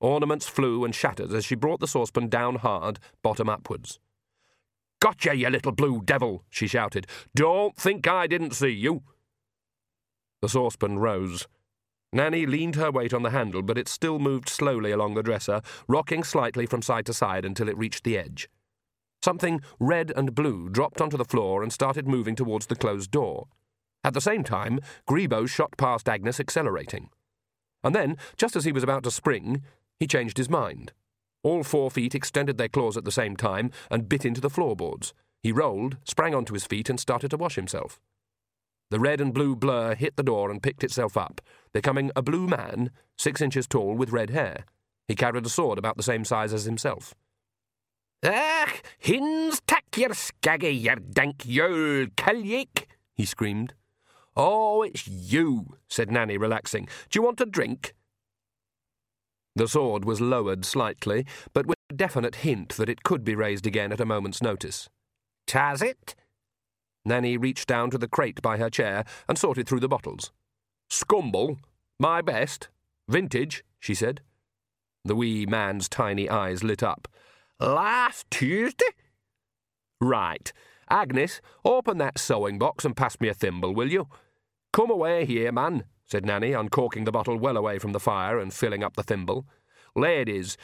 Ornaments 0.00 0.46
flew 0.46 0.84
and 0.84 0.94
shattered 0.94 1.32
as 1.32 1.44
she 1.44 1.56
brought 1.56 1.80
the 1.80 1.88
saucepan 1.88 2.28
down 2.28 2.56
hard, 2.56 3.00
bottom 3.22 3.48
upwards. 3.48 3.98
Gotcha, 5.00 5.34
you 5.34 5.50
little 5.50 5.72
blue 5.72 6.00
devil, 6.02 6.44
she 6.48 6.66
shouted. 6.66 7.06
Don't 7.34 7.76
think 7.76 8.06
I 8.06 8.26
didn't 8.26 8.54
see 8.54 8.68
you. 8.68 9.02
The 10.40 10.48
saucepan 10.48 10.98
rose. 10.98 11.48
Nanny 12.12 12.46
leaned 12.46 12.76
her 12.76 12.90
weight 12.90 13.12
on 13.12 13.22
the 13.22 13.30
handle, 13.30 13.62
but 13.62 13.78
it 13.78 13.88
still 13.88 14.18
moved 14.18 14.48
slowly 14.48 14.90
along 14.90 15.14
the 15.14 15.22
dresser, 15.22 15.60
rocking 15.88 16.22
slightly 16.22 16.66
from 16.66 16.82
side 16.82 17.06
to 17.06 17.12
side 17.12 17.44
until 17.44 17.68
it 17.68 17.76
reached 17.76 18.04
the 18.04 18.16
edge. 18.16 18.48
Something 19.22 19.60
red 19.78 20.12
and 20.16 20.34
blue 20.34 20.68
dropped 20.68 21.00
onto 21.00 21.16
the 21.16 21.24
floor 21.24 21.62
and 21.62 21.72
started 21.72 22.08
moving 22.08 22.34
towards 22.34 22.66
the 22.66 22.76
closed 22.76 23.10
door. 23.10 23.48
At 24.02 24.14
the 24.14 24.20
same 24.20 24.44
time, 24.44 24.80
Greebo 25.08 25.46
shot 25.48 25.76
past 25.76 26.08
Agnes, 26.08 26.40
accelerating. 26.40 27.10
And 27.84 27.94
then, 27.94 28.16
just 28.36 28.56
as 28.56 28.64
he 28.64 28.72
was 28.72 28.82
about 28.82 29.04
to 29.04 29.10
spring, 29.10 29.62
he 29.98 30.06
changed 30.06 30.38
his 30.38 30.48
mind. 30.48 30.92
All 31.42 31.62
four 31.62 31.90
feet 31.90 32.14
extended 32.14 32.58
their 32.58 32.68
claws 32.68 32.96
at 32.96 33.04
the 33.04 33.12
same 33.12 33.36
time 33.36 33.70
and 33.90 34.08
bit 34.08 34.24
into 34.24 34.40
the 34.40 34.50
floorboards. 34.50 35.12
He 35.42 35.52
rolled, 35.52 35.96
sprang 36.04 36.34
onto 36.34 36.54
his 36.54 36.66
feet, 36.66 36.90
and 36.90 37.00
started 37.00 37.30
to 37.30 37.38
wash 37.38 37.56
himself. 37.56 38.00
The 38.90 39.00
red 39.00 39.20
and 39.20 39.32
blue 39.32 39.54
blur 39.54 39.94
hit 39.94 40.16
the 40.16 40.22
door 40.22 40.50
and 40.50 40.62
picked 40.62 40.84
itself 40.84 41.16
up, 41.16 41.40
becoming 41.72 42.10
a 42.16 42.22
blue 42.22 42.46
man, 42.46 42.90
six 43.16 43.40
inches 43.40 43.66
tall, 43.66 43.94
with 43.94 44.12
red 44.12 44.30
hair. 44.30 44.64
He 45.06 45.14
carried 45.14 45.46
a 45.46 45.48
sword 45.48 45.78
about 45.78 45.96
the 45.96 46.02
same 46.02 46.24
size 46.24 46.52
as 46.52 46.64
himself. 46.64 47.14
Ach, 48.22 48.82
hins 48.98 49.62
tak 49.66 49.96
yer 49.96 50.12
skaggy, 50.12 50.70
yer 50.70 50.96
dank 50.96 51.38
yol 51.38 52.10
kalyik, 52.16 52.86
he 53.14 53.24
screamed. 53.24 53.72
Oh, 54.36 54.82
it's 54.82 55.08
you, 55.08 55.76
said 55.88 56.10
Nanny, 56.10 56.36
relaxing. 56.36 56.86
Do 57.08 57.18
you 57.18 57.22
want 57.22 57.40
a 57.40 57.46
drink? 57.46 57.94
The 59.56 59.66
sword 59.66 60.04
was 60.04 60.20
lowered 60.20 60.64
slightly, 60.64 61.26
but 61.52 61.66
with 61.66 61.78
a 61.90 61.94
definite 61.94 62.36
hint 62.36 62.76
that 62.76 62.88
it 62.88 63.02
could 63.02 63.24
be 63.24 63.34
raised 63.34 63.66
again 63.66 63.92
at 63.92 64.00
a 64.00 64.06
moment's 64.06 64.42
notice. 64.42 64.88
Tas 65.46 65.82
it? 65.82 66.14
Nanny 67.04 67.36
reached 67.36 67.66
down 67.66 67.90
to 67.90 67.98
the 67.98 68.08
crate 68.08 68.42
by 68.42 68.58
her 68.58 68.70
chair 68.70 69.04
and 69.28 69.38
sorted 69.38 69.66
through 69.66 69.80
the 69.80 69.88
bottles. 69.88 70.30
Scumble, 70.90 71.58
my 71.98 72.20
best, 72.20 72.68
vintage, 73.08 73.64
she 73.78 73.94
said. 73.94 74.20
The 75.04 75.16
wee 75.16 75.46
man's 75.46 75.88
tiny 75.88 76.28
eyes 76.28 76.62
lit 76.62 76.82
up. 76.82 77.08
Last 77.60 78.26
Tuesday? 78.30 78.86
Right. 80.00 80.50
Agnes, 80.88 81.42
open 81.62 81.98
that 81.98 82.18
sewing 82.18 82.58
box 82.58 82.86
and 82.86 82.96
pass 82.96 83.20
me 83.20 83.28
a 83.28 83.34
thimble, 83.34 83.74
will 83.74 83.92
you? 83.92 84.08
Come 84.72 84.90
away 84.90 85.26
here, 85.26 85.52
man, 85.52 85.84
said 86.06 86.24
Nanny, 86.24 86.52
uncorking 86.52 87.04
the 87.04 87.12
bottle 87.12 87.36
well 87.36 87.58
away 87.58 87.78
from 87.78 87.92
the 87.92 88.00
fire 88.00 88.38
and 88.38 88.54
filling 88.54 88.82
up 88.82 88.96
the 88.96 89.02
thimble. 89.02 89.46
Ladies, 89.94 90.56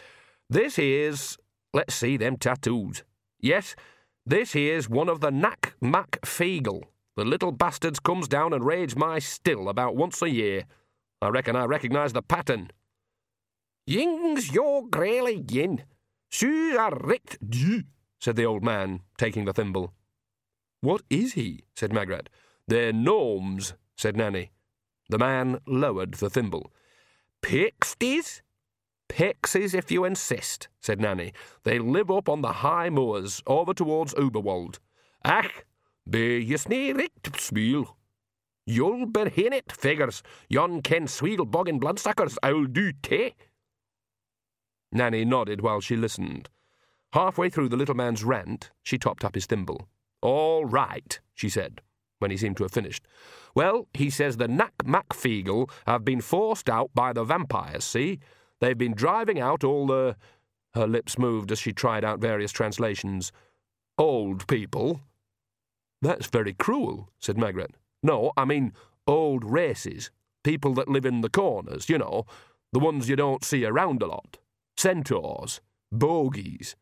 this 0.48 0.76
here's. 0.76 1.36
Let's 1.74 1.94
see 1.94 2.16
them 2.16 2.38
tattoos. 2.38 3.04
Yes, 3.38 3.76
this 4.24 4.54
here's 4.54 4.88
one 4.88 5.10
of 5.10 5.20
the 5.20 5.30
Nac 5.30 5.74
Mac 5.82 6.18
Feegle. 6.22 6.84
The 7.16 7.26
little 7.26 7.52
bastards 7.52 8.00
comes 8.00 8.26
down 8.26 8.54
and 8.54 8.64
raids 8.64 8.96
my 8.96 9.18
still 9.18 9.68
about 9.68 9.96
once 9.96 10.22
a 10.22 10.30
year. 10.30 10.64
I 11.20 11.28
reckon 11.28 11.56
I 11.56 11.64
recognise 11.66 12.14
the 12.14 12.22
pattern. 12.22 12.70
Yings 13.86 14.52
your 14.52 14.88
grayly 14.88 15.44
yin. 15.50 15.84
Shoes 16.28 16.76
are 16.76 16.96
richt 16.96 17.38
du, 17.48 17.84
said 18.18 18.36
the 18.36 18.46
old 18.46 18.62
man, 18.62 19.00
taking 19.18 19.44
the 19.44 19.52
thimble. 19.52 19.92
What 20.80 21.02
is 21.08 21.34
he? 21.34 21.64
said 21.74 21.92
Magrat. 21.92 22.28
They're 22.68 22.92
gnomes, 22.92 23.74
said 23.96 24.16
Nanny. 24.16 24.50
The 25.08 25.18
man 25.18 25.60
lowered 25.66 26.14
the 26.14 26.30
thimble. 26.30 26.72
Pixies? 27.42 28.42
Pixies, 29.08 29.72
if 29.74 29.90
you 29.90 30.04
insist, 30.04 30.68
said 30.80 31.00
Nanny. 31.00 31.32
They 31.62 31.78
live 31.78 32.10
up 32.10 32.28
on 32.28 32.42
the 32.42 32.52
high 32.52 32.90
moors, 32.90 33.42
over 33.46 33.72
towards 33.72 34.14
Uberwald. 34.14 34.78
Ach, 35.24 35.64
be 36.08 36.44
je 36.44 36.56
sneericht 36.56 37.40
spiel. 37.40 37.96
You'll 38.64 39.06
berhin 39.06 39.52
it, 39.52 39.70
figures. 39.70 40.22
Yon 40.48 40.82
ken 40.82 41.06
sweedle 41.06 41.46
boggin 41.46 41.78
bloodsuckers, 41.78 42.36
I'll 42.42 42.64
do 42.64 42.92
te. 43.02 43.34
Nanny 44.92 45.24
nodded 45.24 45.60
while 45.60 45.80
she 45.80 45.96
listened. 45.96 46.48
Halfway 47.12 47.50
through 47.50 47.68
the 47.68 47.76
little 47.76 47.94
man's 47.94 48.24
rant, 48.24 48.70
she 48.82 48.98
topped 48.98 49.24
up 49.24 49.34
his 49.34 49.46
thimble. 49.46 49.88
All 50.22 50.64
right, 50.64 51.18
she 51.34 51.48
said, 51.48 51.80
when 52.18 52.30
he 52.30 52.36
seemed 52.36 52.56
to 52.58 52.64
have 52.64 52.72
finished. 52.72 53.06
Well, 53.54 53.88
he 53.94 54.10
says 54.10 54.36
the 54.36 54.48
Nac 54.48 54.72
Mac 54.84 55.08
Feegle 55.10 55.70
have 55.86 56.04
been 56.04 56.20
forced 56.20 56.68
out 56.68 56.90
by 56.94 57.12
the 57.12 57.24
vampires, 57.24 57.84
see? 57.84 58.18
They've 58.60 58.76
been 58.76 58.94
driving 58.94 59.40
out 59.40 59.64
all 59.64 59.86
the. 59.86 60.16
Her 60.74 60.86
lips 60.86 61.18
moved 61.18 61.50
as 61.52 61.58
she 61.58 61.72
tried 61.72 62.04
out 62.04 62.20
various 62.20 62.52
translations. 62.52 63.32
Old 63.96 64.46
people. 64.46 65.00
That's 66.02 66.26
very 66.26 66.52
cruel, 66.52 67.08
said 67.18 67.38
Magrat. 67.38 67.70
No, 68.02 68.32
I 68.36 68.44
mean 68.44 68.72
old 69.06 69.44
races. 69.44 70.10
People 70.44 70.74
that 70.74 70.88
live 70.88 71.06
in 71.06 71.22
the 71.22 71.30
corners, 71.30 71.88
you 71.88 71.98
know, 71.98 72.24
the 72.72 72.78
ones 72.78 73.08
you 73.08 73.16
don't 73.16 73.44
see 73.44 73.64
around 73.64 74.02
a 74.02 74.06
lot. 74.06 74.38
Centaurs, 74.76 75.60
bogies, 75.90 76.76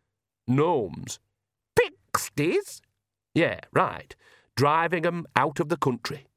gnomes. 0.47 1.21
Pixies? 1.77 2.83
Yeah, 3.35 3.61
right. 3.73 4.15
Driving 4.57 5.07
'em 5.07 5.27
out 5.37 5.61
of 5.61 5.69
the 5.69 5.77
country. 5.77 6.29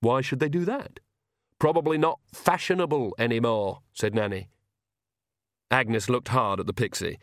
Why 0.00 0.20
should 0.20 0.40
they 0.40 0.48
do 0.48 0.64
that? 0.64 1.00
Probably 1.58 1.98
not 1.98 2.20
fashionable 2.32 3.14
any 3.18 3.40
more, 3.40 3.80
said 3.92 4.14
Nanny. 4.14 4.48
Agnes 5.70 6.08
looked 6.08 6.28
hard 6.28 6.60
at 6.60 6.66
the 6.66 6.74
pixie. 6.74 7.18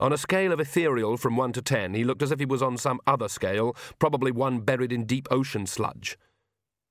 On 0.00 0.12
a 0.12 0.18
scale 0.18 0.52
of 0.52 0.58
ethereal 0.58 1.16
from 1.16 1.36
one 1.36 1.52
to 1.52 1.62
ten, 1.62 1.94
he 1.94 2.02
looked 2.02 2.22
as 2.22 2.32
if 2.32 2.40
he 2.40 2.46
was 2.46 2.62
on 2.62 2.76
some 2.76 3.00
other 3.06 3.28
scale, 3.28 3.76
probably 3.98 4.32
one 4.32 4.60
buried 4.60 4.92
in 4.92 5.04
deep 5.04 5.28
ocean 5.30 5.66
sludge. 5.66 6.18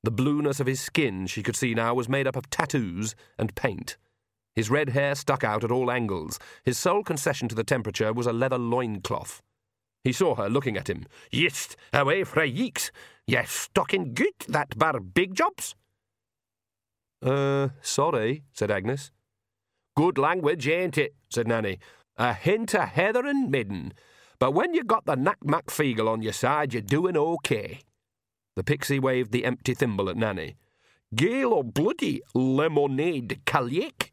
The 0.04 0.12
blueness 0.12 0.60
of 0.60 0.68
his 0.68 0.80
skin, 0.80 1.28
she 1.28 1.44
could 1.44 1.56
see 1.56 1.74
now, 1.74 1.94
was 1.94 2.08
made 2.08 2.28
up 2.28 2.36
of 2.36 2.50
tattoos 2.50 3.16
and 3.38 3.56
paint. 3.56 3.98
His 4.56 4.70
red 4.70 4.90
hair 4.90 5.16
stuck 5.16 5.44
out 5.44 5.64
at 5.64 5.72
all 5.72 5.90
angles. 5.90 6.40
His 6.64 6.78
sole 6.78 7.04
concession 7.04 7.48
to 7.50 7.56
the 7.56 7.64
temperature 7.64 8.14
was 8.14 8.28
a 8.28 8.34
leather 8.34 8.58
loincloth. 8.58 9.42
He 10.04 10.12
saw 10.12 10.36
her 10.36 10.50
looking 10.50 10.78
at 10.78 10.90
him. 10.90 11.06
Yist, 11.32 11.76
away 11.94 12.24
fra 12.24 12.48
yeeks. 12.48 12.92
Yes, 13.26 13.52
stocking 13.52 14.14
good, 14.14 14.34
that 14.48 14.78
bar 14.78 15.00
big 15.00 15.34
jobs. 15.34 15.76
Uh, 17.24 17.70
sorry, 17.82 18.44
said 18.52 18.70
Agnes. 18.70 19.12
Good 19.96 20.18
language, 20.18 20.68
ain't 20.68 20.98
it? 20.98 21.16
said 21.30 21.48
Nanny. 21.48 21.80
A 22.18 22.34
hint 22.34 22.76
of 22.76 22.90
heather 22.90 23.26
and 23.26 23.50
midden. 23.50 23.94
But 24.40 24.52
when 24.52 24.74
you 24.74 24.84
got 24.84 25.06
the 25.06 25.16
Nac 25.16 25.38
Mac 25.44 25.68
Feegle 25.68 26.10
on 26.10 26.22
your 26.22 26.34
side, 26.34 26.74
you're 26.74 26.82
doing 26.82 27.16
okay. 27.16 27.80
The 28.56 28.64
pixie 28.64 29.00
waved 29.00 29.32
the 29.32 29.46
empty 29.46 29.74
thimble 29.74 30.10
at 30.10 30.18
Nanny. 30.18 30.58
Gale 31.16 31.54
or 31.54 31.64
bloody 31.64 32.22
lemonade 32.34 33.42
calique? 33.46 34.10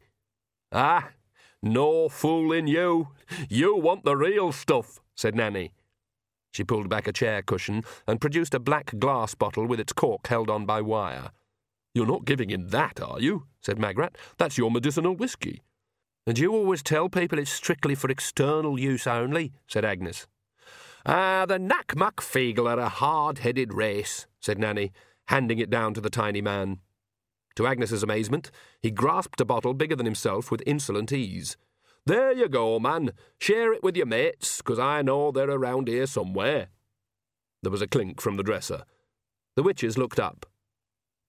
Ah, 0.71 1.09
no 1.61 2.07
fooling 2.07 2.67
you. 2.67 3.09
You 3.49 3.75
want 3.75 4.03
the 4.03 4.15
real 4.15 4.51
stuff, 4.51 4.99
said 5.15 5.35
Nanny. 5.35 5.73
She 6.51 6.63
pulled 6.63 6.89
back 6.89 7.07
a 7.07 7.13
chair 7.13 7.41
cushion 7.41 7.83
and 8.07 8.21
produced 8.21 8.53
a 8.53 8.59
black 8.59 8.93
glass 8.99 9.35
bottle 9.35 9.65
with 9.65 9.79
its 9.79 9.93
cork 9.93 10.27
held 10.27 10.49
on 10.49 10.65
by 10.65 10.81
wire. 10.81 11.31
You're 11.93 12.07
not 12.07 12.25
giving 12.25 12.49
him 12.49 12.69
that, 12.69 13.01
are 13.01 13.19
you? 13.19 13.47
said 13.61 13.77
Magrat. 13.77 14.17
That's 14.37 14.57
your 14.57 14.71
medicinal 14.71 15.15
whisky. 15.15 15.61
And 16.25 16.37
you 16.37 16.53
always 16.53 16.83
tell 16.83 17.09
people 17.09 17.39
it's 17.39 17.51
strictly 17.51 17.95
for 17.95 18.09
external 18.09 18.79
use 18.79 19.07
only, 19.07 19.53
said 19.67 19.83
Agnes. 19.83 20.27
Ah, 21.05 21.45
the 21.47 21.57
Nac 21.57 21.93
are 21.97 22.79
a 22.79 22.89
hard-headed 22.89 23.73
race, 23.73 24.27
said 24.39 24.59
Nanny, 24.59 24.91
handing 25.27 25.59
it 25.59 25.69
down 25.69 25.93
to 25.95 26.01
the 26.01 26.09
tiny 26.09 26.41
man. 26.41 26.79
To 27.55 27.67
Agnes's 27.67 28.03
amazement, 28.03 28.51
he 28.81 28.91
grasped 28.91 29.41
a 29.41 29.45
bottle 29.45 29.73
bigger 29.73 29.95
than 29.95 30.05
himself 30.05 30.51
with 30.51 30.63
insolent 30.65 31.11
ease. 31.11 31.57
There 32.05 32.31
you 32.31 32.47
go, 32.47 32.79
man. 32.79 33.11
Share 33.39 33.73
it 33.73 33.83
with 33.83 33.95
your 33.95 34.05
mates, 34.05 34.61
'cause 34.61 34.79
I 34.79 35.01
know 35.01 35.31
they're 35.31 35.49
around 35.49 35.87
here 35.87 36.07
somewhere. 36.07 36.69
There 37.61 37.71
was 37.71 37.81
a 37.81 37.87
clink 37.87 38.21
from 38.21 38.37
the 38.37 38.43
dresser. 38.43 38.85
The 39.55 39.63
witches 39.63 39.97
looked 39.97 40.19
up. 40.19 40.45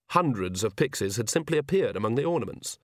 Hundreds 0.09 0.63
of 0.63 0.75
pixies 0.75 1.17
had 1.17 1.29
simply 1.29 1.57
appeared 1.57 1.95
among 1.95 2.15
the 2.15 2.25
ornaments. 2.25 2.79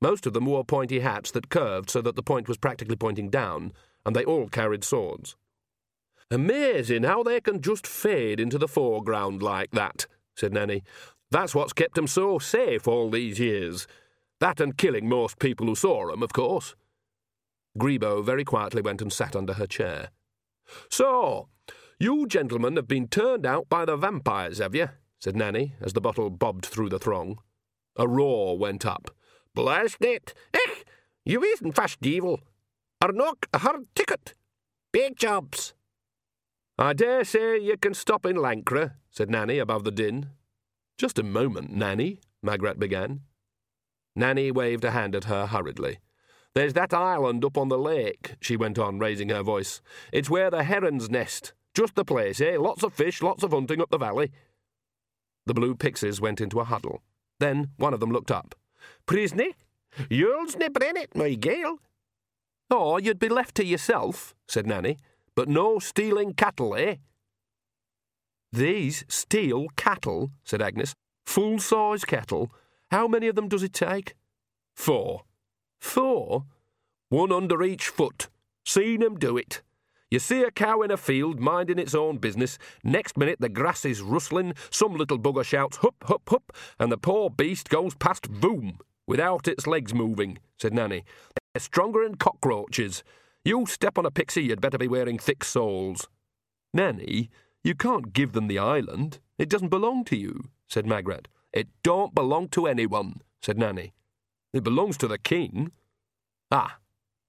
Most 0.00 0.26
of 0.26 0.32
them 0.32 0.46
wore 0.46 0.64
pointy 0.64 1.00
hats 1.00 1.30
that 1.30 1.48
curved 1.48 1.88
so 1.90 2.02
that 2.02 2.14
the 2.14 2.22
point 2.22 2.48
was 2.48 2.58
practically 2.58 2.96
pointing 2.96 3.30
down, 3.30 3.72
and 4.04 4.14
they 4.14 4.24
all 4.24 4.48
carried 4.48 4.84
swords. 4.84 5.36
Amazing 6.30 7.04
how 7.04 7.22
they 7.22 7.40
can 7.40 7.60
just 7.62 7.86
fade 7.86 8.40
into 8.40 8.58
the 8.58 8.68
foreground 8.68 9.42
like 9.42 9.70
that, 9.72 10.06
said 10.36 10.52
Nanny. 10.52 10.82
That's 11.34 11.52
what's 11.52 11.72
kept 11.72 11.98
'em 11.98 12.06
so 12.06 12.38
safe 12.38 12.86
all 12.86 13.10
these 13.10 13.40
years. 13.40 13.88
That 14.38 14.60
and 14.60 14.78
killing 14.78 15.08
most 15.08 15.40
people 15.40 15.66
who 15.66 15.74
saw 15.74 16.08
'em, 16.12 16.22
of 16.22 16.32
course. 16.32 16.76
Greebo 17.76 18.22
very 18.24 18.44
quietly 18.44 18.80
went 18.80 19.02
and 19.02 19.12
sat 19.12 19.34
under 19.34 19.54
her 19.54 19.66
chair. 19.66 20.10
So, 20.88 21.48
you 21.98 22.28
gentlemen 22.28 22.76
have 22.76 22.86
been 22.86 23.08
turned 23.08 23.44
out 23.44 23.68
by 23.68 23.84
the 23.84 23.96
vampires, 23.96 24.58
have 24.58 24.76
you? 24.76 24.90
said 25.18 25.34
Nanny, 25.34 25.74
as 25.80 25.92
the 25.92 26.00
bottle 26.00 26.30
bobbed 26.30 26.66
through 26.66 26.90
the 26.90 27.00
throng. 27.00 27.40
A 27.96 28.06
roar 28.06 28.56
went 28.56 28.86
up. 28.86 29.10
Blast 29.56 30.04
it! 30.04 30.34
Ech! 30.54 30.84
You 31.24 31.42
isn't 31.42 31.72
fast 31.72 32.06
evil. 32.06 32.42
Or 33.02 33.10
knock 33.10 33.48
a 33.52 33.58
hard 33.58 33.92
ticket. 33.96 34.34
Big 34.92 35.16
jobs. 35.16 35.74
I 36.78 36.92
dare 36.92 37.24
say 37.24 37.58
you 37.58 37.76
can 37.76 37.94
stop 37.94 38.24
in 38.24 38.36
Lancre, 38.36 38.98
said 39.10 39.30
Nanny 39.30 39.58
above 39.58 39.82
the 39.82 39.90
din. 39.90 40.30
Just 40.96 41.18
a 41.18 41.24
moment, 41.24 41.72
Nanny, 41.72 42.20
Magrat 42.42 42.78
began. 42.78 43.20
Nanny 44.14 44.50
waved 44.50 44.84
a 44.84 44.92
hand 44.92 45.14
at 45.16 45.24
her 45.24 45.46
hurriedly. 45.46 45.98
There's 46.54 46.74
that 46.74 46.94
island 46.94 47.44
up 47.44 47.58
on 47.58 47.68
the 47.68 47.78
lake, 47.78 48.36
she 48.40 48.56
went 48.56 48.78
on, 48.78 49.00
raising 49.00 49.28
her 49.30 49.42
voice. 49.42 49.82
It's 50.12 50.30
where 50.30 50.50
the 50.50 50.62
herons 50.62 51.10
nest. 51.10 51.52
Just 51.74 51.96
the 51.96 52.04
place, 52.04 52.40
eh? 52.40 52.56
Lots 52.56 52.84
of 52.84 52.92
fish, 52.92 53.22
lots 53.22 53.42
of 53.42 53.50
hunting 53.50 53.80
up 53.80 53.90
the 53.90 53.98
valley. 53.98 54.30
The 55.46 55.54
blue 55.54 55.74
pixies 55.74 56.20
went 56.20 56.40
into 56.40 56.60
a 56.60 56.64
huddle. 56.64 57.02
Then 57.40 57.70
one 57.76 57.92
of 57.92 57.98
them 57.98 58.12
looked 58.12 58.30
up. 58.30 58.54
Prisny, 59.06 59.54
you'll 60.08 60.48
snipper 60.48 60.84
in 60.84 60.96
it, 60.96 61.16
my 61.16 61.34
gale. 61.34 61.78
Oh, 62.70 62.98
you'd 62.98 63.18
be 63.18 63.28
left 63.28 63.56
to 63.56 63.64
yourself, 63.64 64.34
said 64.46 64.66
Nanny. 64.66 64.98
But 65.34 65.48
no 65.48 65.80
stealing 65.80 66.34
cattle, 66.34 66.76
eh? 66.76 66.96
These 68.54 69.04
steal 69.08 69.66
cattle, 69.74 70.30
said 70.44 70.62
Agnes. 70.62 70.94
Full 71.26 71.58
size 71.58 72.04
cattle. 72.04 72.52
How 72.92 73.08
many 73.08 73.26
of 73.26 73.34
them 73.34 73.48
does 73.48 73.64
it 73.64 73.72
take? 73.72 74.14
Four. 74.76 75.22
Four? 75.80 76.44
One 77.08 77.32
under 77.32 77.64
each 77.64 77.88
foot. 77.88 78.28
Seen 78.64 79.02
'em 79.02 79.18
do 79.18 79.36
it. 79.36 79.62
You 80.08 80.20
see 80.20 80.44
a 80.44 80.52
cow 80.52 80.82
in 80.82 80.92
a 80.92 80.96
field 80.96 81.40
minding 81.40 81.80
its 81.80 81.96
own 81.96 82.18
business. 82.18 82.56
Next 82.84 83.16
minute 83.16 83.40
the 83.40 83.48
grass 83.48 83.84
is 83.84 84.02
rustling, 84.02 84.54
some 84.70 84.94
little 84.94 85.18
bugger 85.18 85.44
shouts 85.44 85.78
hup, 85.78 85.96
hup, 86.04 86.22
hup, 86.28 86.52
and 86.78 86.92
the 86.92 86.96
poor 86.96 87.30
beast 87.30 87.68
goes 87.68 87.96
past 87.96 88.30
boom, 88.30 88.78
without 89.04 89.48
its 89.48 89.66
legs 89.66 89.92
moving, 89.92 90.38
said 90.60 90.72
Nanny. 90.72 91.02
They're 91.52 91.60
stronger 91.60 92.04
than 92.04 92.18
cockroaches. 92.18 93.02
You 93.44 93.66
step 93.66 93.98
on 93.98 94.06
a 94.06 94.12
pixie, 94.12 94.44
you'd 94.44 94.60
better 94.60 94.78
be 94.78 94.86
wearing 94.86 95.18
thick 95.18 95.42
soles. 95.42 96.06
Nanny, 96.72 97.30
you 97.64 97.74
can't 97.74 98.12
give 98.12 98.32
them 98.32 98.46
the 98.46 98.58
island. 98.58 99.18
It 99.38 99.48
doesn't 99.48 99.70
belong 99.70 100.04
to 100.04 100.16
you, 100.16 100.50
said 100.68 100.86
Magrat. 100.86 101.26
It 101.52 101.68
don't 101.82 102.14
belong 102.14 102.48
to 102.50 102.66
anyone, 102.66 103.22
said 103.42 103.58
Nanny. 103.58 103.94
It 104.52 104.62
belongs 104.62 104.96
to 104.98 105.08
the 105.08 105.18
king. 105.18 105.72
Ah, 106.50 106.78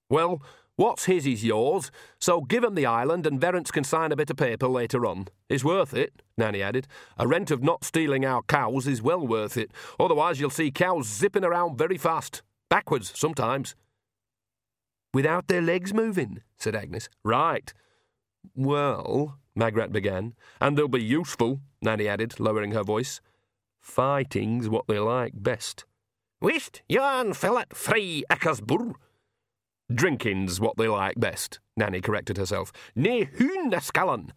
Well, 0.10 0.42
what's 0.76 1.06
his 1.06 1.26
is 1.26 1.44
yours, 1.44 1.90
so 2.20 2.42
give 2.42 2.64
him 2.64 2.76
the 2.76 2.86
island 2.86 3.26
and 3.26 3.40
Verence 3.40 3.72
can 3.72 3.84
sign 3.84 4.12
a 4.12 4.16
bit 4.16 4.30
of 4.30 4.38
paper 4.38 4.68
later 4.68 5.06
on. 5.06 5.30
It's 5.50 5.64
worth 5.64 5.94
it, 5.94 6.22
Nanny 6.38 6.62
added. 6.62 6.88
A 7.18 7.28
rent 7.28 7.50
of 7.50 7.64
not 7.64 7.84
stealing 7.84 8.26
our 8.26 8.44
cows 8.44 8.86
is 8.88 9.02
well 9.02 9.26
worth 9.26 9.58
it. 9.58 9.72
Otherwise, 10.00 10.40
you'll 10.40 10.50
see 10.50 10.70
cows 10.70 11.08
zipping 11.08 11.44
around 11.46 11.78
very 11.78 11.98
fast. 11.98 12.44
Backwards, 12.70 13.12
sometimes. 13.16 13.76
Without 15.14 15.48
their 15.48 15.62
legs 15.62 15.94
moving, 15.94 16.42
said 16.58 16.76
Agnes. 16.76 17.10
Right. 17.24 17.74
Well, 18.54 19.40
Magrat 19.56 19.92
began, 19.92 20.34
and 20.60 20.78
they'll 20.78 20.88
be 20.88 21.02
useful, 21.02 21.62
Nanny 21.82 22.08
added, 22.08 22.40
lowering 22.40 22.72
her 22.72 22.84
voice. 22.84 23.22
Fighting's 23.80 24.68
what 24.68 24.88
they 24.88 25.00
like 25.00 25.34
best. 25.36 25.86
Whist, 26.40 26.82
yon 26.90 27.34
fillet 27.34 27.66
free 27.74 28.24
Eckersburg. 28.30 28.96
Drinking's 29.94 30.60
what 30.60 30.78
they 30.78 30.88
like 30.88 31.20
best, 31.20 31.60
Nanny 31.78 32.02
corrected 32.02 32.38
herself. 32.38 32.72
Ne 32.96 33.26
hundeskallen. 33.26 34.32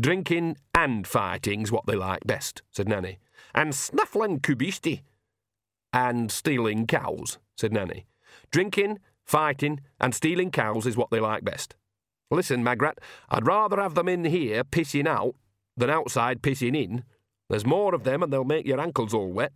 Drinking 0.00 0.56
and 0.74 1.06
fighting's 1.06 1.70
what 1.70 1.86
they 1.86 1.96
like 1.96 2.26
best, 2.26 2.62
said 2.70 2.88
Nanny. 2.88 3.18
And 3.54 3.74
snuffling 3.74 4.40
kubisti. 4.40 5.02
And 5.92 6.32
stealing 6.32 6.86
cows, 6.86 7.38
said 7.56 7.72
Nanny. 7.72 8.06
Drinking, 8.50 9.00
fighting, 9.24 9.80
and 10.00 10.14
stealing 10.14 10.50
cows 10.50 10.86
is 10.86 10.96
what 10.96 11.10
they 11.10 11.20
like 11.20 11.44
best. 11.44 11.74
Listen, 12.32 12.64
Magrat, 12.64 12.98
I'd 13.28 13.46
rather 13.46 13.80
have 13.80 13.94
them 13.94 14.08
in 14.08 14.24
here 14.24 14.64
pissing 14.64 15.06
out 15.06 15.34
than 15.76 15.90
outside 15.90 16.42
pissing 16.42 16.74
in. 16.74 17.04
There's 17.50 17.66
more 17.66 17.94
of 17.94 18.04
them 18.04 18.22
and 18.22 18.32
they'll 18.32 18.44
make 18.44 18.66
your 18.66 18.80
ankles 18.80 19.12
all 19.12 19.30
wet. 19.30 19.52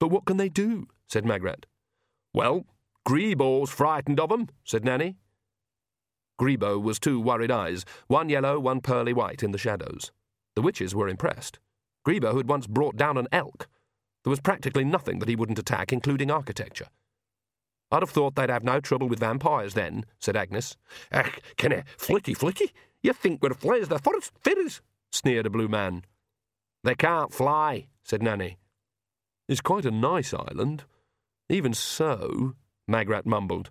But 0.00 0.08
what 0.08 0.24
can 0.24 0.36
they 0.36 0.48
do? 0.48 0.88
said 1.06 1.24
Magrat. 1.24 1.66
Well, 2.34 2.66
Greebo's 3.06 3.70
frightened 3.70 4.20
of 4.20 4.32
'em, 4.32 4.48
said 4.64 4.84
Nanny. 4.84 5.16
Greebo 6.40 6.80
was 6.80 6.98
two 6.98 7.20
worried 7.20 7.50
eyes, 7.50 7.84
one 8.06 8.28
yellow, 8.28 8.58
one 8.58 8.80
pearly 8.80 9.12
white 9.12 9.42
in 9.42 9.52
the 9.52 9.58
shadows. 9.58 10.12
The 10.54 10.62
witches 10.62 10.94
were 10.94 11.08
impressed. 11.08 11.58
Greebo 12.06 12.36
had 12.36 12.48
once 12.48 12.66
brought 12.66 12.96
down 12.96 13.16
an 13.16 13.28
elk. 13.32 13.68
There 14.24 14.30
was 14.30 14.40
practically 14.40 14.84
nothing 14.84 15.20
that 15.20 15.28
he 15.28 15.36
wouldn't 15.36 15.58
attack, 15.58 15.92
including 15.92 16.30
architecture. 16.30 16.88
I'd 17.90 18.02
have 18.02 18.10
thought 18.10 18.34
they'd 18.34 18.50
have 18.50 18.64
no 18.64 18.80
trouble 18.80 19.08
with 19.08 19.20
vampires 19.20 19.74
then, 19.74 20.04
said 20.18 20.36
Agnes. 20.36 20.76
Ach, 21.10 21.40
kinda 21.56 21.84
flicky, 21.96 22.36
flitty. 22.36 22.72
You 23.02 23.12
think 23.12 23.42
we're 23.42 23.54
flies 23.54 23.88
the 23.88 23.98
forest 23.98 24.32
fairies? 24.42 24.82
sneered 25.10 25.46
a 25.46 25.50
blue 25.50 25.68
man. 25.68 26.04
They 26.84 26.94
can't 26.94 27.32
fly, 27.32 27.88
said 28.02 28.22
Nanny. 28.22 28.58
It's 29.48 29.62
quite 29.62 29.86
a 29.86 29.90
nice 29.90 30.34
island. 30.34 30.84
Even 31.48 31.72
so, 31.72 32.54
Magrat 32.86 33.24
mumbled. 33.24 33.70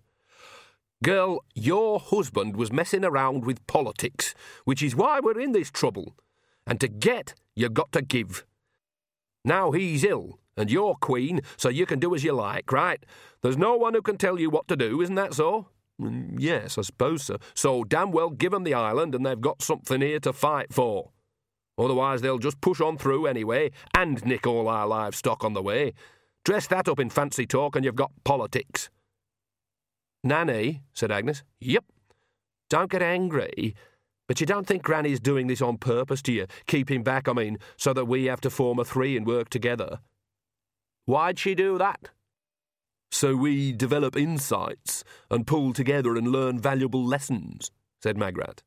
Girl, 1.03 1.43
your 1.53 1.99
husband 1.99 2.56
was 2.56 2.71
messing 2.71 3.06
around 3.06 3.45
with 3.45 3.65
politics, 3.67 4.34
which 4.65 4.82
is 4.82 4.95
why 4.95 5.19
we're 5.19 5.39
in 5.39 5.51
this 5.51 5.69
trouble. 5.69 6.15
And 6.65 6.80
to 6.82 6.88
get, 6.88 7.36
you 7.56 7.69
got 7.69 7.91
to 7.91 8.01
give. 8.01 8.45
Now 9.45 9.71
he's 9.71 10.03
ill, 10.03 10.39
and 10.58 10.72
you're 10.72 10.96
queen, 10.96 11.41
so 11.56 11.70
you 11.70 11.86
can 11.86 12.00
do 12.00 12.13
as 12.15 12.24
you 12.24 12.34
like, 12.34 12.72
right? 12.72 13.04
There's 13.41 13.58
no 13.58 13.76
one 13.78 13.93
who 13.93 14.02
can 14.02 14.17
tell 14.17 14.39
you 14.39 14.50
what 14.50 14.67
to 14.67 14.76
do, 14.76 15.02
isn't 15.02 15.15
that 15.15 15.34
so? 15.34 15.67
Mm, 16.02 16.36
yes, 16.38 16.78
I 16.78 16.82
suppose 16.82 17.24
so. 17.24 17.38
So 17.54 17.84
damn 17.84 18.12
well 18.12 18.30
give 18.30 18.54
'em 18.54 18.63
the 18.63 18.74
island, 18.74 19.15
and 19.15 19.26
they've 19.26 19.39
got 19.39 19.62
something 19.62 20.02
here 20.02 20.20
to 20.22 20.34
fight 20.34 20.74
for. 20.74 21.12
Otherwise, 21.78 22.22
they'll 22.22 22.39
just 22.39 22.60
push 22.60 22.82
on 22.82 22.98
through 22.98 23.28
anyway, 23.28 23.72
and 23.96 24.26
nick 24.26 24.48
all 24.48 24.67
our 24.67 24.88
livestock 24.88 25.43
on 25.43 25.54
the 25.54 25.62
way. 25.62 25.93
Dress 26.43 26.67
that 26.67 26.88
up 26.88 27.00
in 27.00 27.10
fancy 27.10 27.46
talk, 27.46 27.76
and 27.76 27.86
you've 27.86 27.96
got 27.96 28.12
politics. 28.24 28.89
Nanny, 30.24 30.82
said 30.93 31.12
Agnes. 31.12 31.43
Yep. 31.60 31.86
Don't 32.70 32.91
get 32.91 33.02
angry, 33.02 33.76
but 34.28 34.41
you 34.41 34.46
don't 34.46 34.67
think 34.67 34.84
Granny's 34.84 35.20
doing 35.20 35.48
this 35.48 35.62
on 35.62 35.78
purpose 35.78 36.22
do 36.22 36.34
you, 36.34 36.48
keeping 36.65 37.04
back, 37.04 37.30
I 37.30 37.34
mean, 37.34 37.60
so 37.78 37.93
that 37.93 38.06
we 38.06 38.26
have 38.26 38.41
to 38.41 38.50
form 38.50 38.80
a 38.80 38.86
three 38.86 39.15
and 39.15 39.26
work 39.26 39.50
together? 39.50 40.00
Why'd 41.08 41.39
she 41.39 41.56
do 41.56 41.78
that? 41.78 42.10
So 43.12 43.34
we 43.38 43.72
develop 43.72 44.17
insights 44.17 45.06
and 45.32 45.48
pull 45.48 45.72
together 45.72 46.17
and 46.17 46.28
learn 46.28 46.60
valuable 46.60 47.02
lessons, 47.02 47.72
said 48.04 48.17
Magrat. 48.17 48.62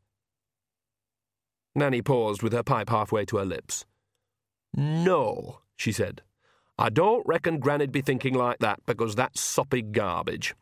Nanny 1.75 2.01
paused 2.01 2.43
with 2.43 2.55
her 2.55 2.63
pipe 2.63 2.89
halfway 2.89 3.27
to 3.27 3.37
her 3.37 3.45
lips. 3.45 3.85
No, 4.75 5.61
she 5.77 5.93
said. 5.93 6.23
I 6.79 6.89
don't 6.89 7.27
reckon 7.27 7.61
Granny'd 7.61 7.93
be 7.93 8.01
thinking 8.01 8.33
like 8.33 8.61
that, 8.61 8.81
because 8.87 9.15
that's 9.15 9.39
soppy 9.39 9.83
garbage. 9.83 10.55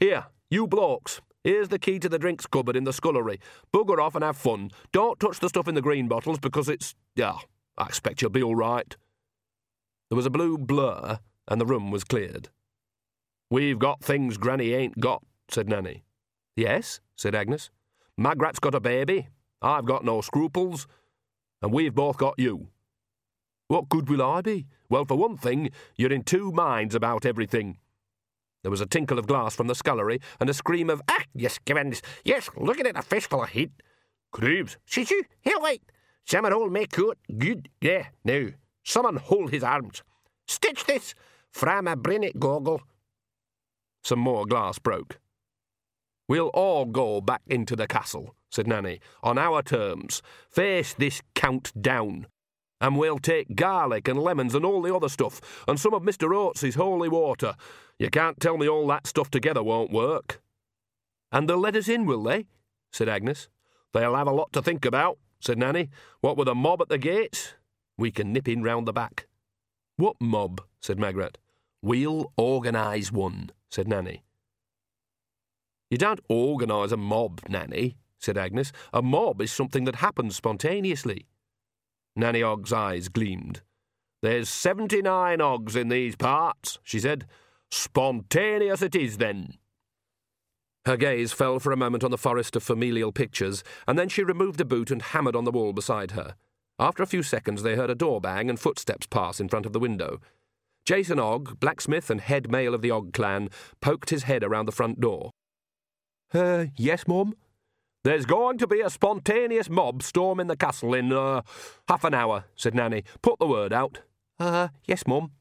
Here, 0.00 0.26
you 0.50 0.66
blokes, 0.66 1.20
here's 1.44 1.68
the 1.68 1.78
key 1.78 2.00
to 2.00 2.08
the 2.08 2.18
drinks 2.18 2.48
cupboard 2.48 2.74
in 2.74 2.82
the 2.82 2.92
scullery. 2.92 3.38
Bugger 3.72 4.02
off 4.02 4.16
and 4.16 4.24
have 4.24 4.36
fun. 4.36 4.72
Don't 4.90 5.20
touch 5.20 5.38
the 5.38 5.48
stuff 5.48 5.68
in 5.68 5.76
the 5.76 5.80
green 5.80 6.08
bottles, 6.08 6.40
because 6.40 6.68
it's. 6.68 6.96
Yeah, 7.14 7.36
I 7.78 7.86
expect 7.86 8.20
you'll 8.20 8.32
be 8.32 8.42
all 8.42 8.56
right. 8.56 8.96
There 10.10 10.16
was 10.16 10.26
a 10.26 10.30
blue 10.30 10.58
blur, 10.58 11.20
and 11.46 11.60
the 11.60 11.66
room 11.66 11.92
was 11.92 12.02
cleared. 12.04 12.48
We've 13.48 13.78
got 13.78 14.02
things 14.02 14.38
Granny 14.38 14.72
ain't 14.74 14.98
got, 14.98 15.22
said 15.48 15.68
Nanny. 15.68 16.02
Yes, 16.56 17.00
said 17.16 17.34
Agnes. 17.34 17.70
Magrat's 18.18 18.58
got 18.58 18.74
a 18.74 18.80
baby, 18.80 19.28
I've 19.62 19.84
got 19.86 20.04
no 20.04 20.20
scruples, 20.20 20.86
and 21.62 21.72
we've 21.72 21.94
both 21.94 22.16
got 22.16 22.34
you. 22.38 22.68
What 23.68 23.88
good 23.88 24.08
will 24.08 24.20
I 24.22 24.40
be? 24.40 24.66
Well, 24.88 25.04
for 25.04 25.16
one 25.16 25.36
thing, 25.36 25.70
you're 25.96 26.12
in 26.12 26.24
two 26.24 26.50
minds 26.50 26.96
about 26.96 27.24
everything. 27.24 27.78
There 28.62 28.70
was 28.70 28.80
a 28.80 28.86
tinkle 28.86 29.18
of 29.18 29.28
glass 29.28 29.54
from 29.54 29.68
the 29.68 29.74
scullery 29.76 30.20
and 30.40 30.50
a 30.50 30.54
scream 30.54 30.90
of, 30.90 31.00
Ah, 31.08 31.22
yes, 31.34 31.58
Gibbons, 31.64 32.02
yes, 32.24 32.50
looking 32.56 32.86
at 32.86 32.98
a 32.98 33.02
fistful 33.02 33.44
of 33.44 33.50
heat. 33.50 33.70
Creeps. 34.32 34.76
Shoo, 34.84 35.04
here, 35.40 35.54
wait. 35.60 35.82
Someone 36.26 36.52
hold 36.52 36.72
me 36.72 36.86
coat. 36.86 37.16
Good. 37.38 37.68
Yeah, 37.80 38.06
now. 38.24 38.48
Someone 38.90 39.18
hold 39.18 39.52
his 39.52 39.62
arms. 39.62 40.02
Stitch 40.48 40.84
this 40.84 41.14
from 41.52 41.86
a 41.86 41.96
brinnet 41.96 42.40
goggle. 42.40 42.82
Some 44.02 44.18
more 44.18 44.44
glass 44.44 44.80
broke. 44.80 45.20
We'll 46.26 46.48
all 46.48 46.86
go 46.86 47.20
back 47.20 47.42
into 47.46 47.76
the 47.76 47.86
castle, 47.86 48.34
said 48.50 48.66
Nanny, 48.66 48.98
on 49.22 49.38
our 49.38 49.62
terms. 49.62 50.22
Face 50.48 50.92
this 50.92 51.22
count 51.36 51.72
down. 51.80 52.26
And 52.80 52.98
we'll 52.98 53.20
take 53.20 53.54
garlic 53.54 54.08
and 54.08 54.18
lemons 54.18 54.56
and 54.56 54.64
all 54.64 54.82
the 54.82 54.92
other 54.92 55.08
stuff, 55.08 55.40
and 55.68 55.78
some 55.78 55.94
of 55.94 56.02
Mr. 56.02 56.34
Oats's 56.34 56.74
holy 56.74 57.08
water. 57.08 57.54
You 57.96 58.10
can't 58.10 58.40
tell 58.40 58.58
me 58.58 58.68
all 58.68 58.88
that 58.88 59.06
stuff 59.06 59.30
together 59.30 59.62
won't 59.62 59.92
work. 59.92 60.42
And 61.30 61.48
they'll 61.48 61.58
let 61.58 61.76
us 61.76 61.88
in, 61.88 62.06
will 62.06 62.24
they? 62.24 62.48
said 62.90 63.08
Agnes. 63.08 63.48
They'll 63.92 64.16
have 64.16 64.26
a 64.26 64.32
lot 64.32 64.52
to 64.54 64.60
think 64.60 64.84
about, 64.84 65.18
said 65.38 65.58
Nanny. 65.58 65.90
What 66.22 66.36
with 66.36 66.48
a 66.48 66.56
mob 66.56 66.82
at 66.82 66.88
the 66.88 66.98
gates? 66.98 67.54
We 68.00 68.10
can 68.10 68.32
nip 68.32 68.48
in 68.48 68.62
round 68.62 68.88
the 68.88 68.94
back. 68.94 69.26
What 69.98 70.16
mob? 70.22 70.62
said 70.80 70.98
Magrat. 70.98 71.36
We'll 71.82 72.32
organise 72.38 73.12
one, 73.12 73.50
said 73.70 73.88
Nanny. 73.88 74.24
You 75.90 75.98
don't 75.98 76.20
organise 76.26 76.92
a 76.92 76.96
mob, 76.96 77.42
Nanny, 77.46 77.98
said 78.18 78.38
Agnes. 78.38 78.72
A 78.94 79.02
mob 79.02 79.42
is 79.42 79.52
something 79.52 79.84
that 79.84 79.96
happens 79.96 80.34
spontaneously. 80.34 81.26
Nanny 82.16 82.42
Ogg's 82.42 82.72
eyes 82.72 83.10
gleamed. 83.10 83.60
There's 84.22 84.48
seventy 84.48 85.02
nine 85.02 85.40
Oggs 85.42 85.76
in 85.76 85.90
these 85.90 86.16
parts, 86.16 86.78
she 86.82 87.00
said. 87.00 87.26
Spontaneous 87.70 88.80
it 88.80 88.94
is, 88.94 89.18
then. 89.18 89.58
Her 90.86 90.96
gaze 90.96 91.34
fell 91.34 91.58
for 91.58 91.70
a 91.70 91.76
moment 91.76 92.02
on 92.02 92.10
the 92.10 92.16
forest 92.16 92.56
of 92.56 92.62
familial 92.62 93.12
pictures, 93.12 93.62
and 93.86 93.98
then 93.98 94.08
she 94.08 94.24
removed 94.24 94.58
a 94.62 94.64
boot 94.64 94.90
and 94.90 95.02
hammered 95.02 95.36
on 95.36 95.44
the 95.44 95.50
wall 95.50 95.74
beside 95.74 96.12
her. 96.12 96.34
After 96.80 97.02
a 97.02 97.06
few 97.06 97.22
seconds, 97.22 97.62
they 97.62 97.76
heard 97.76 97.90
a 97.90 97.94
door 97.94 98.22
bang 98.22 98.48
and 98.48 98.58
footsteps 98.58 99.06
pass 99.06 99.38
in 99.38 99.50
front 99.50 99.66
of 99.66 99.74
the 99.74 99.78
window. 99.78 100.18
Jason 100.86 101.20
Ogg, 101.20 101.60
blacksmith 101.60 102.08
and 102.08 102.22
head 102.22 102.50
male 102.50 102.74
of 102.74 102.80
the 102.80 102.90
Ogg 102.90 103.12
clan, 103.12 103.50
poked 103.82 104.08
his 104.08 104.22
head 104.22 104.42
around 104.42 104.64
the 104.64 104.72
front 104.72 104.98
door. 104.98 105.30
Uh, 106.32 106.66
yes, 106.78 107.06
Mum? 107.06 107.34
There's 108.02 108.24
going 108.24 108.56
to 108.56 108.66
be 108.66 108.80
a 108.80 108.88
spontaneous 108.88 109.68
mob 109.68 110.02
storming 110.02 110.46
the 110.46 110.56
castle 110.56 110.94
in, 110.94 111.12
uh, 111.12 111.42
half 111.86 112.02
an 112.02 112.14
hour, 112.14 112.44
said 112.56 112.74
Nanny. 112.74 113.04
Put 113.20 113.38
the 113.38 113.46
word 113.46 113.74
out. 113.74 114.00
Uh, 114.38 114.68
yes, 114.86 115.06
Mum. 115.06 115.32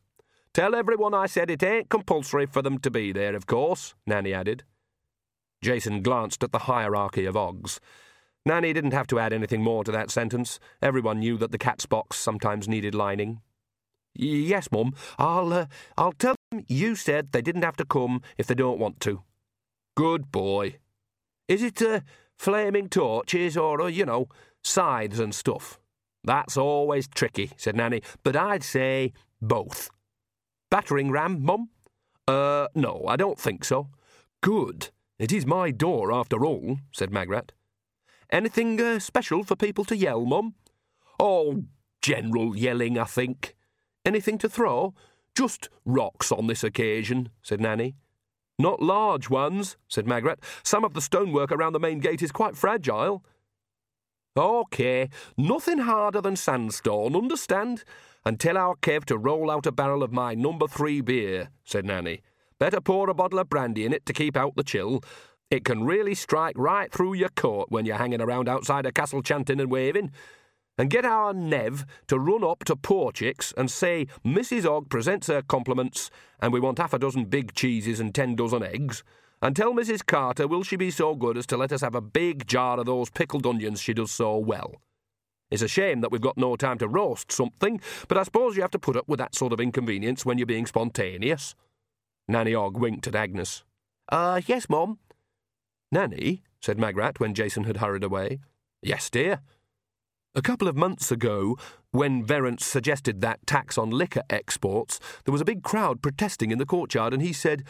Tell 0.54 0.76
everyone 0.76 1.14
I 1.14 1.28
said 1.28 1.50
it 1.50 1.64
ain't 1.64 1.88
compulsory 1.88 2.48
for 2.48 2.62
them 2.62 2.80
to 2.80 2.92
be 2.92 3.14
there, 3.14 3.34
of 3.34 3.48
course, 3.48 3.96
Nanny 4.06 4.34
added. 4.34 4.64
Jason 5.62 6.02
glanced 6.02 6.44
at 6.44 6.52
the 6.52 6.60
hierarchy 6.60 7.24
of 7.24 7.36
Oggs. 7.36 7.80
Nanny 8.46 8.74
didn't 8.74 8.94
have 8.94 9.08
to 9.08 9.20
add 9.20 9.34
anything 9.34 9.62
more 9.62 9.84
to 9.84 9.92
that 9.92 10.12
sentence. 10.12 10.60
Everyone 10.82 11.20
knew 11.20 11.38
that 11.38 11.52
the 11.52 11.58
cat's 11.58 11.86
box 11.86 12.18
sometimes 12.18 12.68
needed 12.68 12.96
lining. 12.96 13.42
Yes, 14.16 14.72
Mum. 14.72 14.94
I'll, 15.18 15.54
uh, 15.54 15.66
I'll 15.98 16.14
tell 16.14 16.36
them 16.52 16.66
you 16.68 16.96
said 16.96 17.32
they 17.32 17.42
didn't 17.42 17.64
have 17.64 17.78
to 17.78 17.86
come 17.86 18.22
if 18.38 18.48
they 18.48 18.56
don't 18.56 18.80
want 18.80 19.00
to. 19.02 19.24
Good 19.96 20.32
boy. 20.32 20.78
Is 21.48 21.62
it, 21.64 21.82
uh, 21.82 22.02
flaming 22.38 22.90
torches 22.90 23.58
or, 23.58 23.82
uh, 23.82 23.88
you 23.88 24.06
know, 24.06 24.28
scythes 24.64 25.20
and 25.20 25.36
stuff? 25.36 25.80
That's 26.24 26.58
always 26.58 27.08
tricky, 27.08 27.52
said 27.58 27.76
Nanny, 27.76 28.02
but 28.24 28.36
I'd 28.36 28.64
say 28.64 29.14
both. 29.42 29.90
Battering 30.72 31.12
ram, 31.12 31.44
Mum? 31.44 31.70
Uh, 32.28 32.68
no, 32.76 33.06
I 33.08 33.16
don't 33.16 33.40
think 33.40 33.64
so. 33.64 33.90
Good. 34.42 34.90
It 35.18 35.32
is 35.32 35.46
my 35.46 35.72
door, 35.72 36.12
after 36.12 36.46
all, 36.46 36.78
said 36.92 37.12
Magrat. 37.12 37.52
Anything 38.32 38.80
uh, 38.80 39.00
special 39.00 39.44
for 39.44 39.56
people 39.56 39.86
to 39.86 39.98
yell, 39.98 40.26
Mum? 40.26 40.54
Oh, 41.20 41.64
general 42.02 42.56
yelling, 42.56 42.98
I 42.98 43.06
think. 43.06 43.56
Anything 44.06 44.38
to 44.40 44.50
throw? 44.50 44.94
Just 45.36 45.70
rocks 45.86 46.32
on 46.32 46.48
this 46.48 46.64
occasion, 46.64 47.30
said 47.42 47.60
Nanny. 47.60 47.96
Not 48.60 48.82
large 48.82 49.30
ones, 49.30 49.78
said 49.88 50.06
Magrat. 50.06 50.40
Some 50.64 50.84
of 50.84 50.94
the 50.94 51.02
stonework 51.02 51.52
around 51.52 51.74
the 51.74 51.80
main 51.80 52.00
gate 52.00 52.22
is 52.22 52.32
quite 52.32 52.56
fragile. 52.56 53.24
OK, 54.36 55.10
nothing 55.38 55.80
harder 55.80 56.22
than 56.22 56.36
sandstone, 56.36 57.16
understand? 57.16 57.84
And 58.26 58.40
tell 58.40 58.58
our 58.58 58.76
Kev 58.76 59.06
to 59.06 59.18
roll 59.18 59.50
out 59.50 59.66
a 59.66 59.72
barrel 59.72 60.04
of 60.04 60.12
my 60.12 60.36
number 60.36 60.68
three 60.68 61.02
beer, 61.02 61.50
said 61.64 61.86
Nanny. 61.86 62.22
Better 62.60 62.82
pour 62.82 63.10
a 63.10 63.14
bottle 63.14 63.40
of 63.40 63.50
brandy 63.50 63.86
in 63.86 63.94
it 63.94 64.06
to 64.06 64.14
keep 64.14 64.36
out 64.36 64.56
the 64.56 64.64
chill. 64.64 65.02
It 65.50 65.66
can 65.66 65.84
really 65.84 66.14
strike 66.14 66.56
right 66.58 66.92
through 66.92 67.16
your 67.16 67.30
coat 67.30 67.68
when 67.70 67.86
you're 67.86 67.98
hanging 67.98 68.22
around 68.22 68.48
outside 68.48 68.86
a 68.86 68.92
castle 68.92 69.24
chanting 69.24 69.60
and 69.60 69.72
waving. 69.72 70.12
And 70.78 70.92
get 70.92 71.06
our 71.06 71.34
Nev 71.34 71.86
to 72.08 72.20
run 72.20 72.44
up 72.44 72.64
to 72.66 72.76
Porchicks 72.76 73.52
and 73.58 73.70
say 73.70 74.08
Mrs. 74.24 74.66
Ogg 74.66 74.90
presents 74.90 75.28
her 75.28 75.42
compliments 75.42 76.12
and 76.40 76.54
we 76.54 76.60
want 76.60 76.78
half 76.78 76.94
a 76.94 77.00
dozen 77.00 77.26
big 77.26 77.54
cheeses 77.54 78.00
and 78.00 78.14
ten 78.14 78.36
dozen 78.36 78.64
eggs. 78.64 79.04
And 79.42 79.56
tell 79.56 79.74
Mrs. 79.74 80.06
Carter 80.06 80.48
will 80.48 80.64
she 80.64 80.76
be 80.76 80.92
so 80.92 81.16
good 81.16 81.36
as 81.36 81.48
to 81.48 81.58
let 81.58 81.72
us 81.72 81.82
have 81.82 81.96
a 81.96 82.02
big 82.02 82.46
jar 82.46 82.80
of 82.80 82.86
those 82.86 83.10
pickled 83.10 83.46
onions 83.48 83.82
she 83.82 83.94
does 83.94 84.12
so 84.12 84.38
well. 84.38 84.76
It's 85.50 85.64
a 85.64 85.68
shame 85.68 86.02
that 86.02 86.12
we've 86.12 86.22
got 86.22 86.38
no 86.38 86.56
time 86.58 86.78
to 86.78 86.88
roast 86.88 87.32
something, 87.32 87.82
but 88.08 88.20
I 88.20 88.24
suppose 88.24 88.56
you 88.56 88.62
have 88.62 88.72
to 88.72 88.80
put 88.80 88.96
up 88.96 89.08
with 89.08 89.18
that 89.18 89.34
sort 89.34 89.52
of 89.52 89.60
inconvenience 89.60 90.26
when 90.26 90.38
you're 90.38 90.46
being 90.46 90.68
spontaneous. 90.68 91.56
Nanny 92.28 92.54
Ogg 92.54 92.78
winked 92.78 93.08
at 93.08 93.16
Agnes. 93.16 93.64
Ah, 94.12 94.34
uh, 94.34 94.42
yes, 94.46 94.70
Mum. 94.70 95.00
Nanny, 95.92 96.44
said 96.62 96.78
Magrat 96.78 97.20
when 97.20 97.34
Jason 97.34 97.64
had 97.64 97.78
hurried 97.78 98.04
away. 98.04 98.40
Yes, 98.82 99.10
dear. 99.10 99.40
A 100.36 100.42
couple 100.42 100.68
of 100.68 100.78
months 100.78 101.12
ago, 101.12 101.58
when 101.92 102.24
Verence 102.24 102.64
suggested 102.64 103.22
that 103.22 103.46
tax 103.48 103.78
on 103.78 103.90
liquor 103.90 104.22
exports, 104.30 105.00
there 105.26 105.32
was 105.32 105.42
a 105.42 105.46
big 105.46 105.64
crowd 105.64 106.02
protesting 106.02 106.52
in 106.52 106.60
the 106.60 106.66
courtyard, 106.66 107.14
and 107.14 107.22
he 107.22 107.34
said, 107.34 107.64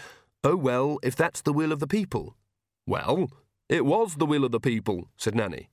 Oh, 0.44 0.56
well, 0.56 1.00
if 1.02 1.16
that's 1.16 1.42
the 1.42 1.54
will 1.54 1.72
of 1.72 1.80
the 1.80 1.88
people. 1.88 2.36
Well, 2.86 3.30
it 3.70 3.86
was 3.86 4.16
the 4.16 4.26
will 4.26 4.44
of 4.44 4.52
the 4.52 4.60
people, 4.60 5.08
said 5.18 5.36
Nanny. 5.36 5.70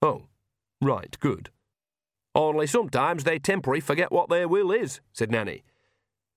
Oh, 0.00 0.26
right, 0.80 1.16
good. 1.18 1.50
Only 2.34 2.66
sometimes 2.66 3.24
they 3.24 3.38
temporarily 3.38 3.80
forget 3.80 4.12
what 4.12 4.28
their 4.28 4.46
will 4.46 4.70
is, 4.70 5.00
said 5.12 5.30
Nanny. 5.30 5.64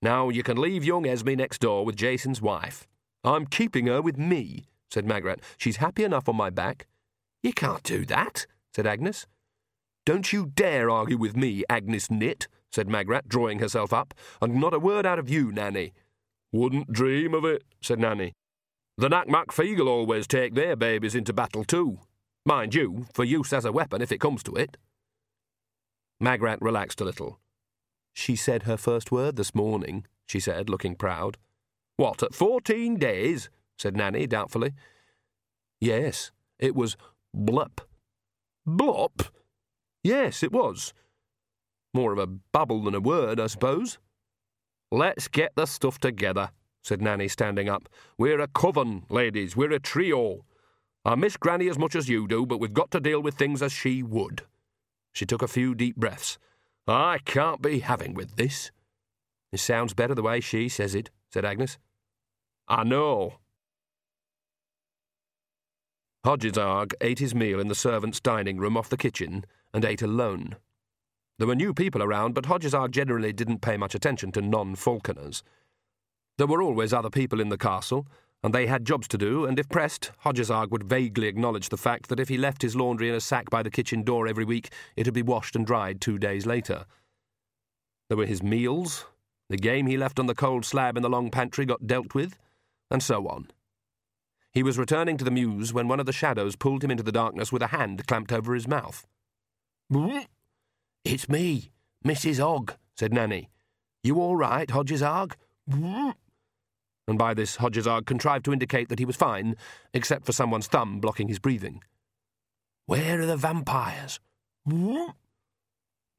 Now 0.02 0.30
you 0.30 0.42
can 0.42 0.58
leave 0.58 0.84
young 0.84 1.06
Esme 1.06 1.36
next 1.36 1.62
door 1.62 1.86
with 1.86 1.96
Jason's 1.96 2.42
wife. 2.42 2.88
I'm 3.24 3.46
keeping 3.46 3.86
her 3.86 4.02
with 4.02 4.18
me, 4.18 4.66
said 4.92 5.06
Magrat. 5.06 5.40
She's 5.58 5.78
happy 5.78 6.04
enough 6.04 6.28
on 6.28 6.36
my 6.36 6.50
back. 6.50 6.88
You 7.44 7.54
can't 7.54 7.84
do 7.84 8.06
that, 8.06 8.46
said 8.76 8.86
Agnes. 8.86 9.26
Don't 10.06 10.34
you 10.34 10.52
dare 10.54 10.90
argue 10.90 11.18
with 11.18 11.36
me, 11.36 11.64
Agnes 11.70 12.10
Nitt, 12.10 12.48
said 12.72 12.90
Magrat, 12.90 13.28
drawing 13.28 13.60
herself 13.60 13.94
up, 13.94 14.14
and 14.42 14.56
not 14.56 14.74
a 14.74 14.80
word 14.80 15.06
out 15.06 15.20
of 15.20 15.30
you, 15.30 15.52
Nanny. 15.52 15.94
Wouldn't 16.52 16.92
dream 16.92 17.34
of 17.34 17.46
it, 17.46 17.64
said 17.82 18.00
Nanny. 18.00 18.34
The 18.98 19.10
Nac 19.10 19.28
Mac 19.28 19.48
Feegle 19.48 19.88
always 19.88 20.28
take 20.28 20.54
their 20.54 20.76
babies 20.76 21.16
into 21.16 21.34
battle 21.34 21.64
too. 21.64 22.00
Mind 22.46 22.76
you, 22.76 23.06
for 23.14 23.24
use 23.24 23.54
as 23.54 23.66
a 23.66 23.72
weapon 23.72 24.02
if 24.02 24.12
it 24.12 24.20
comes 24.20 24.44
to 24.44 24.56
it. 24.56 24.78
Magrat 26.20 26.62
relaxed 26.62 27.02
a 27.02 27.06
little. 27.06 27.40
She 28.14 28.36
said 28.36 28.64
her 28.64 28.78
first 28.78 29.12
word 29.12 29.38
this 29.38 29.56
morning, 29.56 30.06
she 30.28 30.40
said, 30.40 30.70
looking 30.70 30.96
proud. 30.96 31.38
What, 31.98 32.22
at 32.22 32.36
fourteen 32.36 32.98
days? 32.98 33.50
Said 33.82 33.98
Nanny 33.98 34.28
doubtfully. 34.28 34.74
Yes, 35.80 36.32
it 36.60 36.76
was 36.76 36.96
blup. 37.34 37.82
Blup? 38.66 39.24
Yes, 40.04 40.44
it 40.44 40.52
was. 40.52 40.94
More 41.94 42.14
of 42.14 42.20
a 42.20 42.28
bubble 42.28 42.84
than 42.84 42.96
a 42.96 43.00
word, 43.00 43.40
I 43.40 43.48
suppose. 43.48 43.98
Let's 44.92 45.28
get 45.28 45.54
the 45.56 45.66
stuff 45.66 46.00
together, 46.00 46.52
said 46.84 47.02
Nanny, 47.02 47.28
standing 47.28 47.70
up. 47.70 47.90
We're 48.18 48.40
a 48.40 48.48
coven, 48.48 49.04
ladies. 49.10 49.56
We're 49.56 49.74
a 49.74 49.80
trio. 49.80 50.46
I 51.04 51.16
miss 51.16 51.36
Granny 51.36 51.68
as 51.68 51.80
much 51.80 51.96
as 51.96 52.08
you 52.08 52.28
do, 52.28 52.46
but 52.46 52.60
we've 52.60 52.74
got 52.74 52.92
to 52.92 53.00
deal 53.00 53.22
with 53.22 53.36
things 53.36 53.62
as 53.62 53.72
she 53.72 54.04
would. 54.04 54.44
She 55.12 55.26
took 55.26 55.42
a 55.42 55.48
few 55.48 55.74
deep 55.74 55.96
breaths. 55.96 56.38
I 56.88 57.18
can't 57.26 57.62
be 57.62 57.80
having 57.80 58.14
with 58.14 58.36
this. 58.36 58.72
It 59.52 59.60
sounds 59.60 59.94
better 59.94 60.14
the 60.14 60.22
way 60.22 60.40
she 60.40 60.70
says 60.70 60.94
it, 60.94 61.10
said 61.32 61.46
Agnes. 61.46 61.78
I 62.68 62.84
know. 62.84 63.41
Hodgesaargh 66.26 66.94
ate 67.02 67.18
his 67.18 67.34
meal 67.34 67.60
in 67.60 67.68
the 67.68 67.76
servants' 67.76 68.20
dining 68.20 68.58
room 68.58 68.78
off 68.78 68.90
the 68.90 68.98
kitchen 68.98 69.44
and 69.74 69.84
ate 69.84 70.04
alone. 70.04 70.56
There 71.40 71.48
were 71.48 71.56
new 71.56 71.74
people 71.74 72.04
around, 72.04 72.36
but 72.36 72.46
Hodgesaargh 72.46 72.92
generally 72.92 73.34
didn't 73.34 73.62
pay 73.62 73.76
much 73.76 73.96
attention 73.96 74.32
to 74.34 74.42
non 74.42 74.76
Falconers. 74.76 75.42
There 76.38 76.46
were 76.46 76.62
always 76.62 76.94
other 76.94 77.10
people 77.10 77.42
in 77.42 77.50
the 77.50 77.58
castle, 77.58 78.08
and 78.44 78.54
they 78.54 78.68
had 78.68 78.86
jobs 78.86 79.08
to 79.08 79.18
do, 79.18 79.46
and 79.46 79.58
if 79.58 79.68
pressed, 79.68 80.12
Hodgesaargh 80.24 80.70
would 80.70 80.84
vaguely 80.84 81.28
acknowledge 81.28 81.70
the 81.70 81.78
fact 81.78 82.08
that 82.10 82.20
if 82.20 82.30
he 82.30 82.38
left 82.38 82.62
his 82.62 82.76
laundry 82.76 83.10
in 83.10 83.16
a 83.16 83.22
sack 83.22 83.50
by 83.50 83.64
the 83.64 83.72
kitchen 83.72 84.04
door 84.04 84.28
every 84.28 84.46
week, 84.46 84.72
it'd 84.96 85.16
be 85.16 85.24
washed 85.24 85.56
and 85.56 85.66
dried 85.66 86.02
two 86.02 86.20
days 86.20 86.46
later. 86.46 86.86
There 88.10 88.18
were 88.18 88.28
his 88.28 88.44
meals, 88.44 89.06
the 89.50 89.58
game 89.58 89.88
he 89.88 89.98
left 89.98 90.20
on 90.20 90.28
the 90.28 90.36
cold 90.36 90.66
slab 90.66 90.98
in 90.98 91.04
the 91.04 91.10
long 91.10 91.32
pantry 91.32 91.66
got 91.66 91.88
dealt 91.88 92.14
with, 92.14 92.38
and 92.92 93.02
so 93.02 93.28
on. 93.28 93.48
He 94.54 94.64
was 94.64 94.78
returning 94.78 95.18
to 95.18 95.24
the 95.24 95.32
mews 95.32 95.74
when 95.74 95.88
one 95.88 96.00
of 96.00 96.06
the 96.06 96.12
shadows 96.12 96.56
pulled 96.56 96.84
him 96.84 96.92
into 96.92 97.04
the 97.04 97.12
darkness 97.12 97.52
with 97.52 97.62
a 97.62 97.68
hand 97.68 98.06
clamped 98.08 98.34
over 98.34 98.54
his 98.54 98.68
mouth. 98.68 99.06
It's 101.04 101.30
me, 101.30 101.72
Mrs. 102.06 102.40
Ogg, 102.44 102.76
said 102.96 103.14
Nanny. 103.14 103.50
You 104.04 104.20
all 104.20 104.36
right, 104.36 104.68
Hodgesaargh? 104.68 105.34
And 107.08 107.18
by 107.18 107.34
this, 107.34 107.58
Hodgesaargh 107.58 108.06
contrived 108.06 108.46
to 108.46 108.54
indicate 108.54 108.90
that 108.90 109.00
he 109.00 109.06
was 109.06 109.16
fine, 109.16 109.56
except 109.94 110.26
for 110.26 110.32
someone's 110.34 110.68
thumb 110.68 111.00
blocking 111.00 111.28
his 111.28 111.40
breathing. 111.40 111.84
Where 112.86 113.22
are 113.22 113.26
the 113.26 113.38
vampires? 113.38 114.20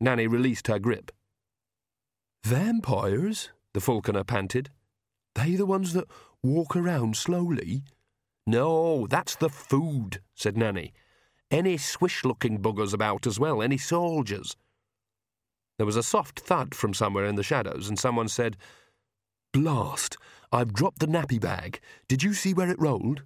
Nanny 0.00 0.26
released 0.26 0.68
her 0.68 0.78
grip. 0.78 1.12
Vampires? 2.44 3.50
the 3.74 3.80
falconer 3.80 4.24
panted. 4.24 4.70
They 5.34 5.54
the 5.54 5.66
ones 5.66 5.92
that 5.92 6.08
walk 6.42 6.76
around 6.76 7.16
slowly? 7.16 7.84
No, 8.46 9.06
that's 9.06 9.36
the 9.36 9.48
food, 9.48 10.20
said 10.34 10.56
Nanny. 10.56 10.92
Any 11.50 11.76
swish 11.76 12.24
looking 12.24 12.60
buggers 12.60 12.92
about 12.92 13.26
as 13.26 13.38
well, 13.38 13.62
any 13.62 13.78
soldiers. 13.78 14.56
There 15.76 15.86
was 15.86 15.96
a 15.96 16.02
soft 16.02 16.40
thud 16.40 16.74
from 16.74 16.94
somewhere 16.94 17.26
in 17.26 17.36
the 17.36 17.42
shadows, 17.42 17.88
and 17.88 17.98
someone 17.98 18.28
said, 18.28 18.56
Blast! 19.52 20.16
I've 20.50 20.72
dropped 20.72 20.98
the 20.98 21.06
nappy 21.06 21.40
bag. 21.40 21.80
Did 22.08 22.22
you 22.22 22.34
see 22.34 22.52
where 22.52 22.70
it 22.70 22.80
rolled? 22.80 23.22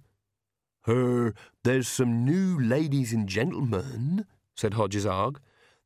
Her, 0.83 1.33
there's 1.63 1.87
some 1.87 2.23
new 2.23 2.59
ladies 2.59 3.11
and 3.11 3.27
gentlemen, 3.27 4.25
said 4.55 4.73
Hodgesaargh. 4.73 5.37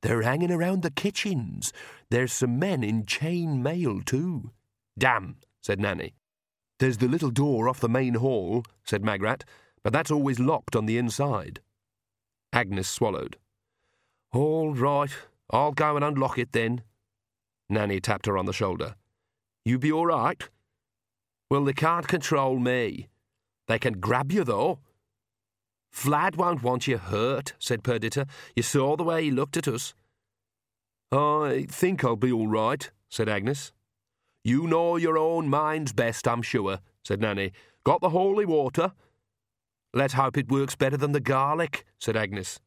They're 0.02 0.22
hanging 0.22 0.52
around 0.52 0.82
the 0.82 0.92
kitchens. 0.92 1.74
There's 2.10 2.34
some 2.34 2.60
men 2.60 2.84
in 2.84 3.06
chain 3.06 3.64
mail, 3.64 4.02
too. 4.02 4.52
Damn, 4.98 5.38
said 5.62 5.80
Nanny. 5.80 6.14
There's 6.82 6.98
the 6.98 7.08
little 7.08 7.30
door 7.30 7.70
off 7.70 7.80
the 7.80 7.88
main 7.88 8.16
hall, 8.16 8.64
said 8.84 9.06
Magrat, 9.06 9.46
but 9.84 9.94
that's 9.94 10.10
always 10.10 10.40
locked 10.40 10.76
on 10.76 10.88
the 10.88 10.98
inside. 10.98 11.60
Agnes 12.52 12.90
swallowed. 12.90 13.38
All 14.34 14.74
right, 14.74 15.12
I'll 15.52 15.74
go 15.74 15.96
and 15.96 16.04
unlock 16.04 16.40
it 16.40 16.54
then. 16.54 16.82
Nanny 17.70 18.00
tapped 18.00 18.26
her 18.26 18.36
on 18.36 18.48
the 18.48 18.52
shoulder. 18.52 18.96
You 19.64 19.78
be 19.78 19.92
all 19.92 20.08
right? 20.08 20.50
Well, 21.52 21.66
they 21.66 21.74
can't 21.74 22.08
control 22.08 22.58
me. 22.58 23.10
They 23.68 23.78
can 23.78 24.00
grab 24.00 24.32
you, 24.32 24.44
though. 24.44 24.80
Vlad 25.96 26.36
won't 26.36 26.64
want 26.64 26.88
you 26.88 26.98
hurt, 26.98 27.54
said 27.60 27.84
Perdita. 27.84 28.26
You 28.56 28.64
saw 28.64 28.96
the 28.96 29.04
way 29.04 29.26
he 29.26 29.30
looked 29.30 29.56
at 29.56 29.68
us. 29.68 29.94
I 31.12 31.68
think 31.70 32.04
I'll 32.04 32.16
be 32.16 32.32
all 32.32 32.48
right, 32.48 32.90
said 33.08 33.30
Agnes. 33.30 33.72
You 34.44 34.68
know 34.68 34.96
your 34.96 35.18
own 35.18 35.50
mind's 35.50 35.94
best, 35.94 36.28
I'm 36.28 36.42
sure, 36.42 36.80
said 37.04 37.22
Nanny. 37.22 37.52
Got 37.84 38.02
the 38.02 38.10
holy 38.10 38.46
water? 38.46 38.94
Let's 39.94 40.14
hope 40.14 40.38
it 40.38 40.52
works 40.52 40.76
better 40.76 40.98
than 40.98 41.12
the 41.12 41.20
garlic, 41.20 41.86
said 42.00 42.16
Agnes. 42.16 42.60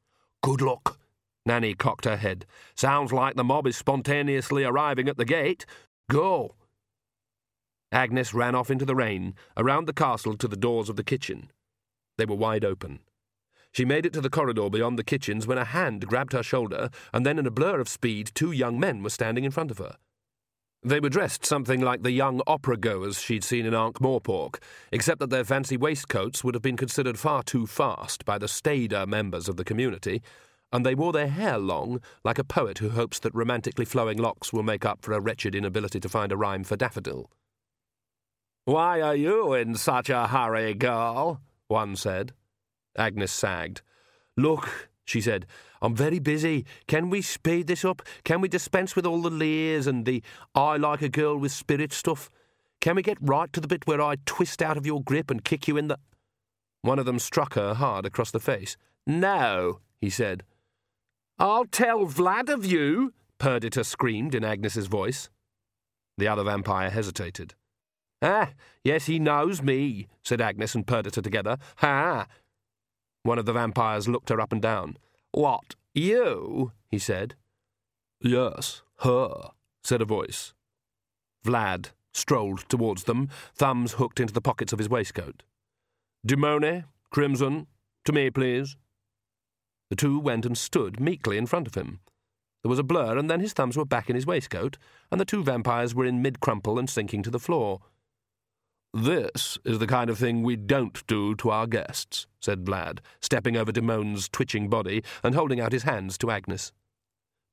Good 0.43 0.61
luck, 0.61 0.99
Nanny 1.47 1.75
cocked 1.75 2.05
her 2.05 2.16
head. 2.16 2.47
Sounds 2.75 3.12
like 3.12 3.35
the 3.35 3.45
mob 3.45 3.66
is 3.66 3.77
spontaneously 3.77 4.64
arriving 4.64 5.09
at 5.09 5.16
the 5.16 5.25
gate. 5.25 5.66
Go! 6.11 6.55
Agnes 7.91 8.35
ran 8.35 8.55
off 8.55 8.70
into 8.70 8.85
the 8.85 8.95
rain, 8.95 9.35
around 9.57 9.87
the 9.87 9.93
castle 9.93 10.37
to 10.37 10.49
the 10.49 10.57
doors 10.57 10.89
of 10.89 10.97
the 10.97 11.05
kitchen. 11.05 11.51
They 12.18 12.25
were 12.25 12.35
wide 12.35 12.64
open. 12.64 13.01
She 13.72 13.85
made 13.85 14.07
it 14.07 14.12
to 14.12 14.20
the 14.20 14.31
corridor 14.31 14.70
beyond 14.70 14.99
the 14.99 15.05
kitchens 15.05 15.47
when 15.47 15.59
a 15.59 15.64
hand 15.64 16.07
grabbed 16.07 16.33
her 16.33 16.43
shoulder, 16.43 16.91
and 17.12 17.27
then 17.27 17.39
in 17.39 17.47
a 17.47 17.51
blur 17.51 17.81
of 17.81 17.89
speed, 17.89 18.31
two 18.35 18.53
young 18.53 18.79
men 18.79 19.03
were 19.03 19.11
standing 19.11 19.45
in 19.45 19.51
front 19.51 19.70
of 19.70 19.79
her. 19.79 19.97
They 20.87 21.01
were 21.01 21.09
dressed 21.09 21.47
something 21.47 21.80
like 21.80 22.03
the 22.03 22.11
young 22.11 22.43
opera 22.47 22.76
goers 22.76 23.18
she'd 23.18 23.43
seen 23.43 23.64
in 23.64 23.72
Ankh 23.72 24.01
Morpork, 24.01 24.59
except 24.93 25.18
that 25.20 25.30
their 25.30 25.43
fancy 25.43 25.78
waistcoats 25.78 26.45
would 26.45 26.55
have 26.55 26.62
been 26.62 26.76
considered 26.76 27.18
far 27.18 27.43
too 27.43 27.66
fast 27.66 28.26
by 28.26 28.37
the 28.37 28.45
staider 28.47 29.07
members 29.07 29.49
of 29.49 29.57
the 29.57 29.64
community, 29.64 30.20
and 30.70 30.85
they 30.85 30.95
wore 30.95 31.14
their 31.14 31.28
hair 31.28 31.57
long, 31.57 32.03
like 32.22 32.39
a 32.39 32.45
poet 32.45 32.78
who 32.78 32.91
hopes 32.91 33.18
that 33.20 33.35
romantically 33.35 33.87
flowing 33.87 34.18
locks 34.18 34.53
will 34.53 34.62
make 34.62 34.85
up 34.85 35.01
for 35.01 35.14
a 35.14 35.20
wretched 35.20 35.55
inability 35.55 36.01
to 36.01 36.09
find 36.09 36.30
a 36.30 36.37
rhyme 36.37 36.64
for 36.64 36.76
daffodil. 36.76 37.30
Why 38.66 39.01
are 39.01 39.16
you 39.16 39.55
in 39.55 39.76
such 39.76 40.11
a 40.11 40.26
hurry, 40.26 40.74
girl? 40.74 41.41
one 41.66 41.97
said. 41.97 42.32
Agnes 42.95 43.32
sagged. 43.32 43.80
Look, 44.37 44.91
she 45.05 45.21
said, 45.21 45.47
I'm 45.83 45.95
very 45.95 46.19
busy. 46.19 46.65
Can 46.87 47.11
we 47.11 47.21
speed 47.21 47.67
this 47.67 47.85
up? 47.85 48.03
Can 48.25 48.41
we 48.41 48.49
dispense 48.49 48.97
with 48.97 49.07
all 49.07 49.21
the 49.21 49.31
leers 49.31 49.87
and 49.87 50.07
the 50.07 50.23
I 50.55 50.77
like 50.77 51.03
a 51.03 51.09
girl 51.09 51.37
with 51.37 51.53
spirit 51.53 51.93
stuff? 51.93 52.31
Can 52.81 52.97
we 52.97 53.03
get 53.03 53.19
right 53.21 53.53
to 53.53 53.61
the 53.61 53.69
bit 53.69 53.87
where 53.87 54.01
I 54.01 54.17
twist 54.27 54.63
out 54.63 54.77
of 54.77 54.87
your 54.87 55.03
grip 55.03 55.31
and 55.31 55.45
kick 55.45 55.69
you 55.69 55.77
in 55.77 55.89
the. 55.89 55.99
One 56.83 56.99
of 56.99 57.07
them 57.07 57.19
struck 57.19 57.55
her 57.55 57.75
hard 57.75 58.05
across 58.05 58.31
the 58.31 58.41
face. 58.41 58.77
No, 59.07 59.81
he 60.01 60.11
said. 60.11 60.45
I'll 61.39 61.65
tell 61.65 62.07
Vlad 62.07 62.49
of 62.49 62.65
you, 62.65 63.13
Perdita 63.39 63.85
screamed 63.85 64.35
in 64.35 64.45
Agnes's 64.45 64.87
voice. 64.87 65.29
The 66.17 66.29
other 66.29 66.45
vampire 66.45 66.91
hesitated. 66.91 67.55
Ah, 68.23 68.51
yes, 68.83 69.07
he 69.07 69.19
knows 69.19 69.61
me, 69.61 70.07
said 70.23 70.41
Agnes 70.41 70.75
and 70.75 70.87
Perdita 70.87 71.21
together. 71.21 71.59
Ha! 71.79 72.27
One 73.25 73.39
of 73.39 73.47
the 73.47 73.55
vampires 73.55 74.07
looked 74.07 74.29
her 74.29 74.41
up 74.41 74.53
and 74.53 74.62
down. 74.62 74.99
What, 75.33 75.75
you? 75.95 76.72
he 76.91 76.99
said. 76.99 77.35
Yes, 78.20 78.83
her, 79.01 79.51
said 79.83 80.01
a 80.01 80.05
voice. 80.05 80.53
Vlad 81.45 81.89
strolled 82.12 82.68
towards 82.68 83.05
them, 83.05 83.29
thumbs 83.55 83.95
hooked 83.95 84.20
into 84.20 84.33
the 84.33 84.41
pockets 84.41 84.72
of 84.72 84.79
his 84.79 84.89
waistcoat. 84.89 85.43
Demone, 86.27 86.85
Crimson, 87.11 87.66
to 88.05 88.12
me, 88.12 88.31
please. 88.31 88.77
The 89.89 89.97
two 89.97 90.20
went 90.20 90.45
and 90.45 90.57
stood 90.57 91.01
meekly 91.01 91.39
in 91.39 91.47
front 91.47 91.66
of 91.66 91.75
him. 91.75 92.01
There 92.62 92.70
was 92.70 92.79
a 92.79 92.85
blur, 92.85 93.16
and 93.16 93.31
then 93.31 93.41
his 93.41 93.53
thumbs 93.53 93.77
were 93.77 93.85
back 93.85 94.09
in 94.09 94.16
his 94.16 94.27
waistcoat, 94.27 94.79
and 95.11 95.20
the 95.20 95.25
two 95.25 95.43
vampires 95.43 95.95
were 95.95 96.07
in 96.07 96.22
mid 96.22 96.41
crumple 96.41 96.79
and 96.79 96.89
sinking 96.89 97.22
to 97.22 97.31
the 97.31 97.39
floor. 97.39 97.81
This 98.97 99.59
is 99.64 99.80
the 99.80 99.88
kind 99.88 100.09
of 100.09 100.18
thing 100.18 100.45
we 100.45 100.55
don't 100.55 101.05
do 101.09 101.34
to 101.36 101.51
our 101.51 101.66
guests, 101.66 102.28
said 102.38 102.64
Vlad, 102.64 103.01
stepping 103.20 103.57
over 103.57 103.72
Demone's 103.72 104.28
twitching 104.28 104.68
body 104.68 105.03
and 105.24 105.34
holding 105.34 105.59
out 105.59 105.72
his 105.72 105.82
hands 105.82 106.16
to 106.18 106.30
Agnes. 106.30 106.70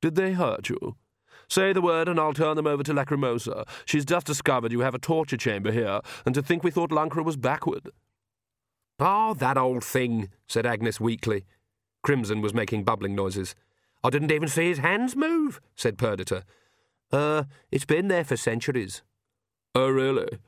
Did 0.00 0.14
they 0.14 0.34
hurt 0.34 0.68
you? 0.68 0.94
Say 1.48 1.72
the 1.72 1.82
word 1.82 2.08
and 2.08 2.20
I'll 2.20 2.32
turn 2.32 2.54
them 2.54 2.68
over 2.68 2.84
to 2.84 2.94
Lacrimosa. 2.94 3.66
She's 3.84 4.04
just 4.04 4.28
discovered 4.28 4.70
you 4.70 4.82
have 4.82 4.94
a 4.94 5.00
torture 5.00 5.36
chamber 5.36 5.72
here, 5.72 6.00
and 6.24 6.32
to 6.36 6.42
think 6.42 6.62
we 6.62 6.70
thought 6.70 6.90
Lancre 6.90 7.24
was 7.24 7.36
backward. 7.36 7.90
Oh, 9.00 9.34
that 9.34 9.58
old 9.58 9.82
thing, 9.82 10.30
said 10.46 10.64
Agnes 10.64 11.00
weakly. 11.00 11.44
Crimson 12.04 12.40
was 12.40 12.54
making 12.54 12.84
bubbling 12.84 13.16
noises. 13.16 13.56
I 14.04 14.10
didn't 14.10 14.30
even 14.30 14.48
see 14.48 14.68
his 14.68 14.78
hands 14.78 15.16
move, 15.16 15.60
said 15.74 15.98
Perdita. 15.98 16.44
Uh, 17.10 17.44
it's 17.72 17.84
been 17.84 18.06
there 18.06 18.24
for 18.24 18.36
centuries. 18.36 19.02
Oh, 19.74 19.88
really? 19.88 20.38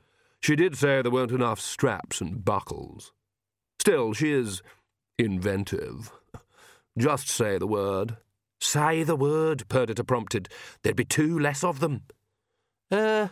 She 0.45 0.55
did 0.55 0.77
say 0.77 1.01
there 1.01 1.11
weren't 1.11 1.31
enough 1.31 1.59
straps 1.59 2.21
and 2.21 2.45
buckles. 2.45 3.11
Still, 3.79 4.13
she 4.13 4.31
is 4.31 4.61
inventive. 5.17 6.11
Just 6.95 7.29
say 7.29 7.57
the 7.57 7.65
word. 7.65 8.17
Say 8.61 9.01
the 9.01 9.15
word, 9.15 9.67
Perdita 9.69 10.03
prompted. 10.03 10.47
There'd 10.83 10.95
be 10.95 11.03
two 11.03 11.39
less 11.39 11.63
of 11.63 11.79
them. 11.79 12.03
Uh, 12.91 13.29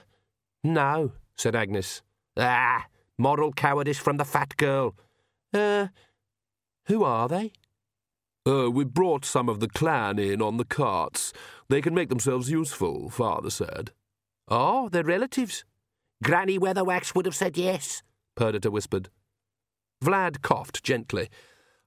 no, 0.64 1.12
said 1.38 1.56
Agnes. 1.56 2.02
Ah, 2.36 2.88
moral 3.20 3.54
cowardice 3.54 4.00
from 4.00 4.18
the 4.18 4.26
fat 4.26 4.58
girl. 4.58 4.96
Uh, 5.54 5.90
who 6.88 7.04
are 7.04 7.28
they? 7.28 7.52
Uh, 8.44 8.72
we 8.72 8.86
brought 8.86 9.24
some 9.24 9.50
of 9.50 9.60
the 9.60 9.70
clan 9.70 10.18
in 10.18 10.42
on 10.42 10.58
the 10.58 10.66
carts. 10.66 11.32
They 11.70 11.80
can 11.80 11.94
make 11.94 12.10
themselves 12.10 12.50
useful, 12.50 13.12
father 13.12 13.52
said. 13.52 13.92
Oh, 14.48 14.90
they're 14.90 15.04
relatives. 15.04 15.64
Granny 16.24 16.58
Weatherwax 16.58 17.14
would 17.14 17.26
have 17.26 17.36
said 17.36 17.58
yes, 17.58 18.02
Perdita 18.36 18.72
whispered. 18.72 19.10
Vlad 20.04 20.42
coughed 20.42 20.84
gently. 20.84 21.30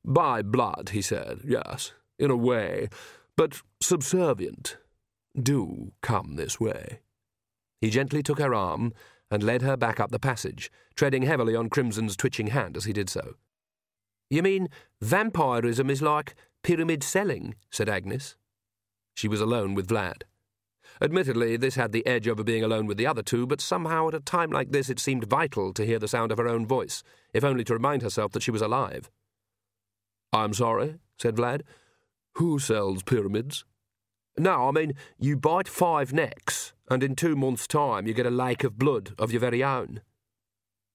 By 0.04 0.42
blood, 0.42 0.90
he 0.92 1.02
said, 1.02 1.40
yes, 1.44 1.92
in 2.18 2.30
a 2.30 2.36
way, 2.36 2.88
but 3.36 3.60
subservient. 3.80 4.76
Do 5.40 5.92
come 6.02 6.36
this 6.36 6.60
way. 6.60 7.00
He 7.80 7.90
gently 7.90 8.22
took 8.22 8.38
her 8.38 8.54
arm 8.54 8.92
and 9.30 9.42
led 9.42 9.62
her 9.62 9.76
back 9.76 9.98
up 9.98 10.10
the 10.10 10.18
passage, 10.18 10.70
treading 10.94 11.22
heavily 11.22 11.56
on 11.56 11.68
Crimson's 11.68 12.16
twitching 12.16 12.48
hand 12.48 12.76
as 12.76 12.84
he 12.84 12.92
did 12.92 13.10
so. 13.10 13.34
You 14.30 14.42
mean 14.42 14.68
vampirism 15.00 15.90
is 15.90 16.02
like 16.02 16.34
pyramid 16.62 17.02
selling? 17.02 17.54
said 17.70 17.88
Agnes. 17.88 18.36
She 19.14 19.28
was 19.28 19.40
alone 19.40 19.74
with 19.74 19.88
Vlad. 19.88 20.22
Admittedly, 21.00 21.56
this 21.56 21.74
had 21.74 21.92
the 21.92 22.06
edge 22.06 22.26
over 22.26 22.42
being 22.42 22.64
alone 22.64 22.86
with 22.86 22.96
the 22.96 23.06
other 23.06 23.22
two, 23.22 23.46
but 23.46 23.60
somehow 23.60 24.08
at 24.08 24.14
a 24.14 24.20
time 24.20 24.50
like 24.50 24.70
this 24.70 24.88
it 24.88 24.98
seemed 24.98 25.24
vital 25.24 25.72
to 25.74 25.84
hear 25.84 25.98
the 25.98 26.08
sound 26.08 26.32
of 26.32 26.38
her 26.38 26.48
own 26.48 26.66
voice, 26.66 27.02
if 27.34 27.44
only 27.44 27.64
to 27.64 27.74
remind 27.74 28.02
herself 28.02 28.32
that 28.32 28.42
she 28.42 28.50
was 28.50 28.62
alive. 28.62 29.10
I'm 30.32 30.54
sorry, 30.54 30.96
said 31.18 31.36
Vlad. 31.36 31.62
Who 32.36 32.58
sells 32.58 33.02
pyramids? 33.02 33.64
No, 34.38 34.68
I 34.68 34.70
mean, 34.70 34.94
you 35.18 35.36
bite 35.36 35.68
five 35.68 36.12
necks, 36.12 36.74
and 36.90 37.02
in 37.02 37.14
two 37.14 37.36
months' 37.36 37.66
time 37.66 38.06
you 38.06 38.14
get 38.14 38.26
a 38.26 38.30
lake 38.30 38.64
of 38.64 38.78
blood 38.78 39.14
of 39.18 39.32
your 39.32 39.40
very 39.40 39.64
own. 39.64 40.00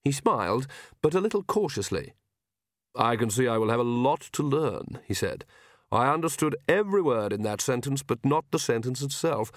He 0.02 0.12
smiled, 0.12 0.66
but 1.00 1.14
a 1.14 1.20
little 1.20 1.42
cautiously. 1.42 2.14
I 2.94 3.16
can 3.16 3.30
see 3.30 3.48
I 3.48 3.58
will 3.58 3.70
have 3.70 3.80
a 3.80 3.84
lot 3.84 4.20
to 4.32 4.42
learn, 4.42 4.98
he 5.06 5.14
said. 5.14 5.44
I 5.90 6.12
understood 6.12 6.56
every 6.68 7.02
word 7.02 7.32
in 7.32 7.42
that 7.42 7.60
sentence, 7.60 8.02
but 8.02 8.24
not 8.24 8.44
the 8.50 8.58
sentence 8.58 9.02
itself. 9.02 9.52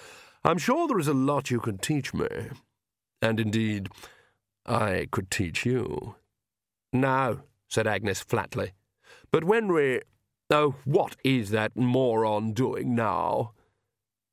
I'm 0.45 0.59
sure 0.59 0.87
there 0.87 0.99
is 0.99 1.07
a 1.07 1.13
lot 1.13 1.49
you 1.49 1.59
can 1.59 1.79
teach 1.79 2.13
me. 2.13 2.27
And 3.19 3.39
indeed, 3.39 3.89
I 4.63 5.07
could 5.09 5.31
teach 5.31 5.65
you. 5.65 6.17
No, 6.93 7.39
said 7.67 7.87
Agnes 7.87 8.21
flatly. 8.21 8.73
But 9.31 9.43
when 9.43 9.73
we. 9.73 10.01
Oh, 10.51 10.75
what 10.85 11.15
is 11.23 11.49
that 11.49 11.75
moron 11.75 12.53
doing 12.53 12.93
now? 12.93 13.53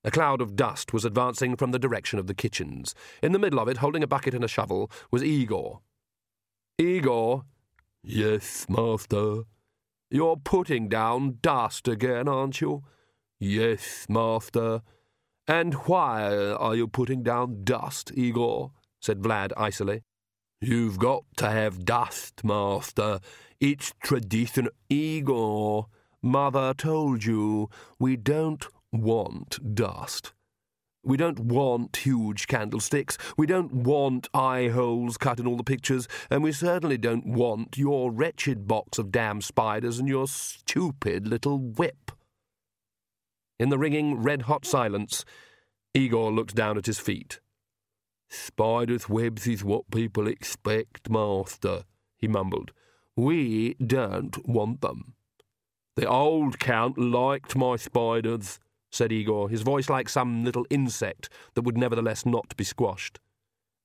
A 0.04 0.10
cloud 0.10 0.42
of 0.42 0.54
dust 0.54 0.92
was 0.92 1.06
advancing 1.06 1.56
from 1.56 1.70
the 1.70 1.78
direction 1.78 2.18
of 2.18 2.26
the 2.26 2.34
kitchens. 2.34 2.94
In 3.22 3.32
the 3.32 3.38
middle 3.38 3.58
of 3.58 3.68
it, 3.68 3.78
holding 3.78 4.02
a 4.02 4.06
bucket 4.06 4.34
and 4.34 4.44
a 4.44 4.48
shovel, 4.48 4.90
was 5.10 5.24
Igor. 5.24 5.80
Igor? 6.76 7.46
Yes, 8.02 8.66
master. 8.68 9.44
You're 10.10 10.36
putting 10.36 10.90
down 10.90 11.38
dust 11.40 11.88
again, 11.88 12.28
aren't 12.28 12.60
you? 12.60 12.82
Yes, 13.40 14.04
master. 14.10 14.82
And 15.48 15.74
why 15.74 16.34
are 16.34 16.76
you 16.76 16.86
putting 16.86 17.22
down 17.22 17.64
dust, 17.64 18.12
Igor? 18.14 18.72
said 19.00 19.20
Vlad 19.20 19.52
icily. 19.56 20.02
You've 20.60 20.98
got 20.98 21.24
to 21.38 21.50
have 21.50 21.84
dust, 21.84 22.44
master. 22.44 23.18
It's 23.60 23.92
tradition. 24.02 24.68
Igor, 24.88 25.86
Mother 26.22 26.72
told 26.74 27.24
you 27.24 27.68
we 27.98 28.16
don't 28.16 28.64
want 28.92 29.74
dust. 29.74 30.32
We 31.04 31.16
don't 31.16 31.40
want 31.40 31.96
huge 31.96 32.46
candlesticks. 32.46 33.18
We 33.36 33.46
don't 33.46 33.72
want 33.72 34.28
eye 34.32 34.68
holes 34.68 35.16
cut 35.16 35.40
in 35.40 35.48
all 35.48 35.56
the 35.56 35.64
pictures. 35.64 36.06
And 36.30 36.44
we 36.44 36.52
certainly 36.52 36.96
don't 36.96 37.26
want 37.26 37.76
your 37.76 38.12
wretched 38.12 38.68
box 38.68 38.98
of 38.98 39.10
damn 39.10 39.40
spiders 39.40 39.98
and 39.98 40.08
your 40.08 40.28
stupid 40.28 41.26
little 41.26 41.58
whip. 41.58 42.12
In 43.62 43.68
the 43.68 43.78
ringing, 43.78 44.20
red 44.20 44.42
hot 44.42 44.64
silence, 44.64 45.24
Igor 45.94 46.32
looked 46.32 46.56
down 46.56 46.76
at 46.76 46.86
his 46.86 46.98
feet. 46.98 47.38
Spiders' 48.28 49.08
webs 49.08 49.46
is 49.46 49.62
what 49.62 49.88
people 49.92 50.26
expect, 50.26 51.08
master, 51.08 51.84
he 52.18 52.26
mumbled. 52.26 52.72
We 53.14 53.74
don't 53.74 54.48
want 54.48 54.80
them. 54.80 55.14
The 55.94 56.08
old 56.08 56.58
count 56.58 56.98
liked 56.98 57.54
my 57.54 57.76
spiders 57.76 58.58
said 58.90 59.12
Igor, 59.12 59.48
his 59.48 59.62
voice 59.62 59.88
like 59.88 60.08
some 60.08 60.44
little 60.44 60.66
insect 60.68 61.28
that 61.54 61.62
would 61.62 61.78
nevertheless 61.78 62.26
not 62.26 62.56
be 62.56 62.64
squashed. 62.64 63.20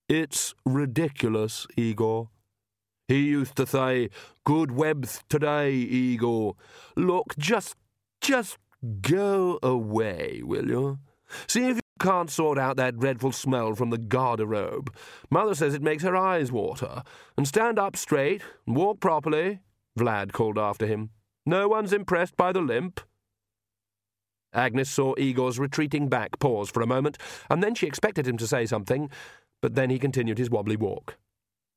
It's 0.09 0.55
ridiculous, 0.65 1.67
Igor. 1.77 2.29
He 3.07 3.19
used 3.27 3.55
to 3.57 3.67
say, 3.67 4.09
Good 4.43 4.71
webs 4.71 5.21
today, 5.29 5.71
Igor. 5.71 6.55
Look, 6.95 7.37
just, 7.37 7.75
just 8.21 8.57
go 9.01 9.59
away, 9.63 10.41
will 10.43 10.67
you? 10.67 10.99
See 11.47 11.69
if 11.69 11.75
you 11.77 11.81
can't 11.99 12.29
sort 12.29 12.57
out 12.57 12.77
that 12.77 12.99
dreadful 12.99 13.31
smell 13.31 13.75
from 13.75 13.89
the 13.89 13.97
garderobe. 13.97 14.93
Mother 15.29 15.55
says 15.55 15.73
it 15.73 15.81
makes 15.81 16.03
her 16.03 16.15
eyes 16.15 16.51
water. 16.51 17.03
And 17.37 17.47
stand 17.47 17.79
up 17.79 17.95
straight 17.95 18.41
and 18.65 18.75
walk 18.75 18.99
properly, 18.99 19.59
Vlad 19.97 20.31
called 20.31 20.57
after 20.57 20.85
him. 20.85 21.09
No 21.45 21.67
one's 21.67 21.93
impressed 21.93 22.37
by 22.37 22.51
the 22.51 22.61
limp. 22.61 23.01
Agnes 24.53 24.89
saw 24.89 25.13
Igor's 25.17 25.59
retreating 25.59 26.07
back 26.07 26.39
pause 26.39 26.69
for 26.69 26.81
a 26.81 26.87
moment, 26.87 27.17
and 27.49 27.61
then 27.61 27.75
she 27.75 27.87
expected 27.87 28.27
him 28.27 28.37
to 28.37 28.47
say 28.47 28.65
something, 28.65 29.09
but 29.61 29.75
then 29.75 29.89
he 29.89 29.99
continued 29.99 30.37
his 30.37 30.49
wobbly 30.49 30.75
walk. 30.75 31.17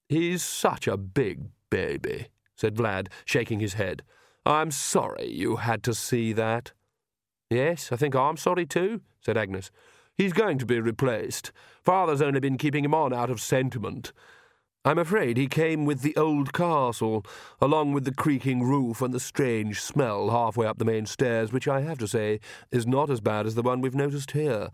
He's 0.08 0.42
such 0.42 0.86
a 0.88 0.96
big 0.96 1.50
baby, 1.70 2.28
said 2.56 2.76
Vlad, 2.76 3.08
shaking 3.24 3.60
his 3.60 3.74
head. 3.74 4.02
I'm 4.46 4.70
sorry 4.70 5.28
you 5.28 5.56
had 5.56 5.82
to 5.84 5.94
see 5.94 6.32
that. 6.32 6.72
Yes, 7.50 7.90
I 7.90 7.96
think 7.96 8.14
I'm 8.14 8.36
sorry 8.36 8.64
too, 8.64 9.00
said 9.20 9.36
Agnes. 9.36 9.72
He's 10.16 10.32
going 10.32 10.58
to 10.58 10.66
be 10.66 10.78
replaced. 10.80 11.50
Father's 11.84 12.22
only 12.22 12.40
been 12.40 12.58
keeping 12.58 12.84
him 12.84 12.94
on 12.94 13.12
out 13.12 13.30
of 13.30 13.40
sentiment. 13.40 14.12
I'm 14.84 14.98
afraid 14.98 15.36
he 15.36 15.46
came 15.46 15.84
with 15.84 16.00
the 16.00 16.16
old 16.16 16.52
castle, 16.52 17.26
along 17.60 17.92
with 17.92 18.04
the 18.04 18.14
creaking 18.14 18.62
roof 18.62 19.02
and 19.02 19.12
the 19.12 19.20
strange 19.20 19.80
smell 19.80 20.30
halfway 20.30 20.66
up 20.66 20.78
the 20.78 20.84
main 20.84 21.06
stairs, 21.06 21.52
which 21.52 21.68
I 21.68 21.80
have 21.80 21.98
to 21.98 22.08
say 22.08 22.40
is 22.70 22.86
not 22.86 23.10
as 23.10 23.20
bad 23.20 23.46
as 23.46 23.56
the 23.56 23.62
one 23.62 23.80
we've 23.80 23.94
noticed 23.94 24.30
here. 24.30 24.70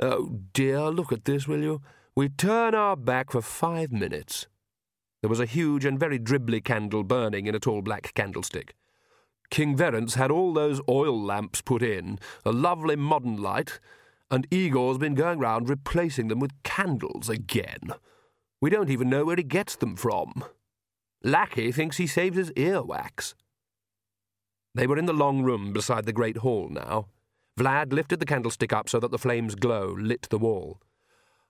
Oh 0.00 0.40
dear, 0.52 0.88
look 0.88 1.12
at 1.12 1.26
this, 1.26 1.46
will 1.46 1.62
you? 1.62 1.82
We 2.16 2.28
turn 2.28 2.74
our 2.74 2.96
back 2.96 3.30
for 3.30 3.42
five 3.42 3.92
minutes. 3.92 4.48
There 5.22 5.30
was 5.30 5.40
a 5.40 5.46
huge 5.46 5.84
and 5.84 5.98
very 5.98 6.18
dribbly 6.18 6.64
candle 6.64 7.04
burning 7.04 7.46
in 7.46 7.54
a 7.54 7.60
tall 7.60 7.82
black 7.82 8.12
candlestick. 8.14 8.74
King 9.50 9.76
Verence 9.76 10.14
had 10.14 10.30
all 10.30 10.52
those 10.52 10.80
oil 10.88 11.20
lamps 11.20 11.60
put 11.60 11.82
in, 11.82 12.18
a 12.44 12.52
lovely 12.52 12.96
modern 12.96 13.36
light, 13.36 13.80
and 14.30 14.46
Igor's 14.50 14.98
been 14.98 15.14
going 15.14 15.40
round 15.40 15.68
replacing 15.68 16.28
them 16.28 16.38
with 16.38 16.62
candles 16.62 17.28
again. 17.28 17.90
We 18.60 18.70
don't 18.70 18.90
even 18.90 19.10
know 19.10 19.24
where 19.24 19.36
he 19.36 19.42
gets 19.42 19.74
them 19.74 19.96
from. 19.96 20.44
Lacci 21.24 21.74
thinks 21.74 21.96
he 21.96 22.06
saves 22.06 22.36
his 22.36 22.52
earwax. 22.52 23.34
They 24.74 24.86
were 24.86 24.98
in 24.98 25.06
the 25.06 25.12
long 25.12 25.42
room 25.42 25.72
beside 25.72 26.04
the 26.06 26.12
great 26.12 26.38
hall 26.38 26.68
now. 26.70 27.08
Vlad 27.58 27.92
lifted 27.92 28.20
the 28.20 28.26
candlestick 28.26 28.72
up 28.72 28.88
so 28.88 29.00
that 29.00 29.10
the 29.10 29.18
flame's 29.18 29.56
glow 29.56 29.94
lit 29.98 30.28
the 30.30 30.38
wall. 30.38 30.80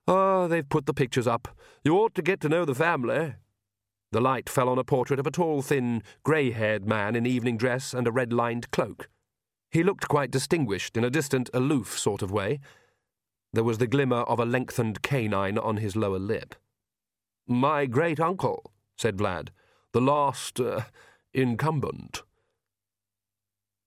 Ah, 0.08 0.44
oh, 0.44 0.48
they've 0.48 0.68
put 0.68 0.86
the 0.86 0.94
pictures 0.94 1.26
up. 1.26 1.48
You 1.84 1.96
ought 1.96 2.14
to 2.14 2.22
get 2.22 2.40
to 2.40 2.48
know 2.48 2.64
the 2.64 2.74
family. 2.74 3.34
The 4.12 4.20
light 4.20 4.48
fell 4.48 4.68
on 4.68 4.78
a 4.78 4.84
portrait 4.84 5.20
of 5.20 5.26
a 5.26 5.30
tall, 5.30 5.62
thin, 5.62 6.02
grey 6.24 6.50
haired 6.50 6.86
man 6.86 7.14
in 7.14 7.26
evening 7.26 7.56
dress 7.56 7.94
and 7.94 8.06
a 8.06 8.12
red 8.12 8.32
lined 8.32 8.70
cloak. 8.72 9.08
He 9.70 9.84
looked 9.84 10.08
quite 10.08 10.32
distinguished 10.32 10.96
in 10.96 11.04
a 11.04 11.10
distant, 11.10 11.48
aloof 11.54 11.96
sort 11.96 12.22
of 12.22 12.32
way. 12.32 12.58
There 13.52 13.64
was 13.64 13.78
the 13.78 13.86
glimmer 13.86 14.22
of 14.22 14.40
a 14.40 14.44
lengthened 14.44 15.02
canine 15.02 15.58
on 15.58 15.76
his 15.76 15.94
lower 15.94 16.18
lip. 16.18 16.56
My 17.46 17.86
great 17.86 18.18
uncle, 18.18 18.72
said 18.96 19.16
Vlad, 19.16 19.50
the 19.92 20.00
last 20.00 20.58
uh, 20.58 20.82
incumbent. 21.32 22.22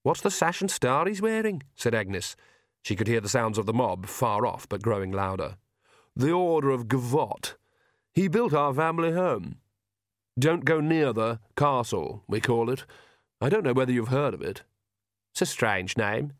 What's 0.03 0.21
the 0.21 0.31
sash 0.31 0.61
and 0.61 0.71
star 0.71 1.05
he's 1.05 1.21
wearing? 1.21 1.63
said 1.75 1.93
Agnes. 1.93 2.35
She 2.81 2.95
could 2.95 3.07
hear 3.07 3.21
the 3.21 3.29
sounds 3.29 3.57
of 3.57 3.65
the 3.65 3.73
mob 3.73 4.05
far 4.05 4.45
off, 4.45 4.67
but 4.67 4.81
growing 4.81 5.11
louder. 5.11 5.55
The 6.15 6.31
Order 6.31 6.71
of 6.71 6.87
Gavotte. 6.87 7.55
He 8.13 8.27
built 8.27 8.53
our 8.53 8.73
family 8.73 9.13
home. 9.13 9.57
Don't 10.37 10.65
go 10.65 10.79
near 10.79 11.13
the 11.13 11.39
castle, 11.55 12.23
we 12.27 12.41
call 12.41 12.71
it. 12.71 12.85
I 13.39 13.49
don't 13.49 13.63
know 13.63 13.73
whether 13.73 13.91
you've 13.91 14.07
heard 14.07 14.33
of 14.33 14.41
it. 14.41 14.63
It's 15.31 15.43
a 15.43 15.45
strange 15.45 15.95
name. 15.95 16.33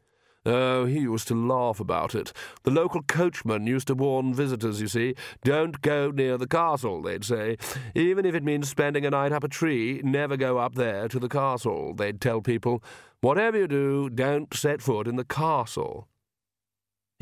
Oh, 0.46 0.86
he 0.86 1.00
used 1.00 1.28
to 1.30 1.36
laugh 1.36 1.80
about 1.80 2.16
it. 2.16 2.34
The 2.64 2.72
local 2.72 3.04
coachman 3.04 3.66
used 3.68 3.88
to 3.88 3.94
warn 3.94 4.34
visitors, 4.34 4.82
you 4.82 4.88
see. 4.88 5.16
Don't 5.44 5.82
go 5.82 6.12
near 6.12 6.38
the 6.38 6.48
castle, 6.48 7.02
they'd 7.02 7.24
say. 7.24 7.58
Even 7.96 8.26
if 8.26 8.36
it 8.36 8.44
means 8.44 8.68
spending 8.68 9.06
a 9.06 9.12
night 9.12 9.32
up 9.32 9.44
a 9.44 9.48
tree, 9.48 10.02
never 10.04 10.38
go 10.38 10.58
up 10.58 10.76
there 10.76 11.08
to 11.08 11.20
the 11.20 11.30
castle, 11.30 11.94
they'd 11.94 12.20
tell 12.20 12.42
people. 12.42 12.84
Whatever 13.22 13.60
you 13.60 13.68
do, 13.68 14.10
don't 14.10 14.54
set 14.54 14.82
foot 14.82 15.08
in 15.08 15.16
the 15.16 15.24
castle. 15.24 16.08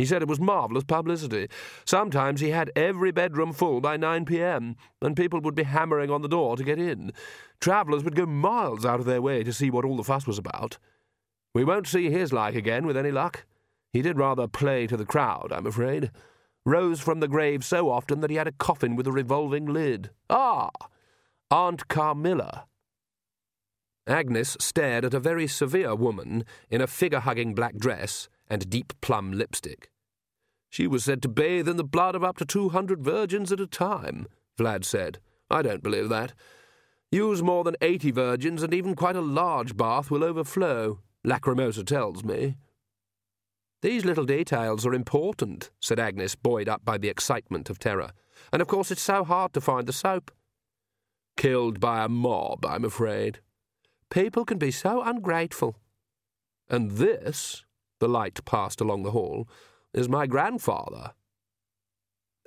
He 0.02 0.08
said 0.08 0.24
it 0.24 0.28
was 0.28 0.40
marvellous 0.40 0.84
publicity. 0.84 1.48
Sometimes 1.86 2.42
he 2.42 2.50
had 2.50 2.72
every 2.76 3.12
bedroom 3.12 3.54
full 3.54 3.82
by 3.82 3.98
9 3.98 4.26
p.m., 4.26 4.76
and 5.00 5.16
people 5.16 5.40
would 5.42 5.54
be 5.54 5.62
hammering 5.62 6.10
on 6.10 6.24
the 6.24 6.28
door 6.28 6.58
to 6.58 6.64
get 6.64 6.80
in. 6.80 7.14
Travellers 7.60 8.04
would 8.04 8.16
go 8.16 8.26
miles 8.26 8.84
out 8.84 9.00
of 9.00 9.06
their 9.06 9.22
way 9.22 9.44
to 9.44 9.54
see 9.54 9.70
what 9.70 9.86
all 9.86 9.96
the 9.96 10.04
fuss 10.04 10.26
was 10.26 10.40
about. 10.40 10.80
We 11.54 11.64
won't 11.64 11.86
see 11.86 12.10
his 12.10 12.34
like 12.34 12.56
again 12.56 12.88
with 12.88 12.98
any 12.98 13.12
luck. 13.12 13.46
He 13.94 14.02
did 14.02 14.18
rather 14.18 14.48
play 14.48 14.88
to 14.88 14.98
the 14.98 15.06
crowd, 15.06 15.54
I'm 15.54 15.68
afraid. 15.68 16.10
Rose 16.66 17.00
from 17.00 17.20
the 17.20 17.28
grave 17.28 17.64
so 17.64 17.88
often 17.92 18.22
that 18.22 18.32
he 18.32 18.38
had 18.38 18.48
a 18.48 18.54
coffin 18.54 18.96
with 18.96 19.06
a 19.06 19.12
revolving 19.12 19.68
lid. 19.68 20.10
Ah! 20.32 20.72
Aunt 21.52 21.88
Carmilla. 21.88 22.66
Agnes 24.08 24.58
stared 24.60 25.06
at 25.06 25.14
a 25.14 25.20
very 25.20 25.46
severe 25.46 25.94
woman 25.94 26.44
in 26.72 26.82
a 26.82 26.88
figure 26.88 27.20
hugging 27.20 27.54
black 27.54 27.78
dress 27.78 28.30
and 28.50 28.68
deep 28.68 29.00
plum 29.00 29.32
lipstick. 29.32 29.91
She 30.72 30.88
was 30.88 31.04
said 31.04 31.22
to 31.22 31.28
bathe 31.28 31.68
in 31.68 31.76
the 31.76 31.84
blood 31.84 32.16
of 32.16 32.24
up 32.24 32.38
to 32.38 32.46
two 32.46 32.70
hundred 32.70 33.04
virgins 33.04 33.52
at 33.52 33.60
a 33.60 33.68
time, 33.68 34.26
Vlad 34.58 34.86
said. 34.86 35.20
I 35.50 35.62
don't 35.62 35.84
believe 35.84 36.08
that. 36.08 36.34
Use 37.12 37.44
more 37.44 37.66
than 37.66 37.76
eighty 37.82 38.10
virgins, 38.10 38.64
and 38.64 38.74
even 38.74 38.96
quite 38.96 39.18
a 39.18 39.22
large 39.22 39.76
bath 39.76 40.10
will 40.10 40.24
overflow. 40.24 41.02
Lacrimosa 41.28 41.86
tells 41.86 42.24
me. 42.24 42.56
These 43.82 44.06
little 44.06 44.26
details 44.26 44.86
are 44.86 44.94
important, 44.94 45.72
said 45.82 46.00
Agnes, 46.00 46.36
buoyed 46.36 46.70
up 46.70 46.86
by 46.86 46.98
the 46.98 47.10
excitement 47.10 47.70
of 47.70 47.78
terror. 47.78 48.12
And 48.54 48.62
of 48.62 48.70
course 48.70 48.92
it's 48.92 49.02
so 49.02 49.26
hard 49.26 49.52
to 49.54 49.62
find 49.62 49.88
the 49.88 49.94
soap. 49.94 50.32
Killed 51.36 51.82
by 51.82 52.06
a 52.06 52.08
mob, 52.08 52.66
I'm 52.66 52.86
afraid. 52.86 53.40
People 54.10 54.46
can 54.46 54.58
be 54.58 54.72
so 54.72 55.02
ungrateful. 55.02 55.76
And 56.70 56.92
this, 56.92 57.66
the 58.00 58.08
light 58.08 58.46
passed 58.46 58.80
along 58.80 59.04
the 59.04 59.12
hall, 59.12 59.50
is 59.94 60.10
my 60.10 60.28
grandfather. 60.28 61.14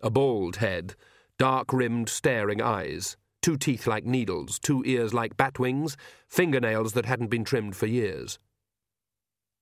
A 0.03 0.11
bald 0.11 0.57
head, 0.57 0.95
dark 1.39 1.73
rimmed, 1.73 2.09
staring 2.09 2.63
eyes, 2.63 3.17
two 3.43 3.57
teeth 3.57 3.87
like 3.87 4.05
needles, 4.05 4.59
two 4.59 4.83
ears 4.87 5.13
like 5.13 5.37
bat 5.37 5.59
wings, 5.59 5.97
fingernails 6.29 6.93
that 6.95 7.07
hadn't 7.07 7.29
been 7.29 7.45
trimmed 7.45 7.77
for 7.77 7.87
years. 7.87 8.39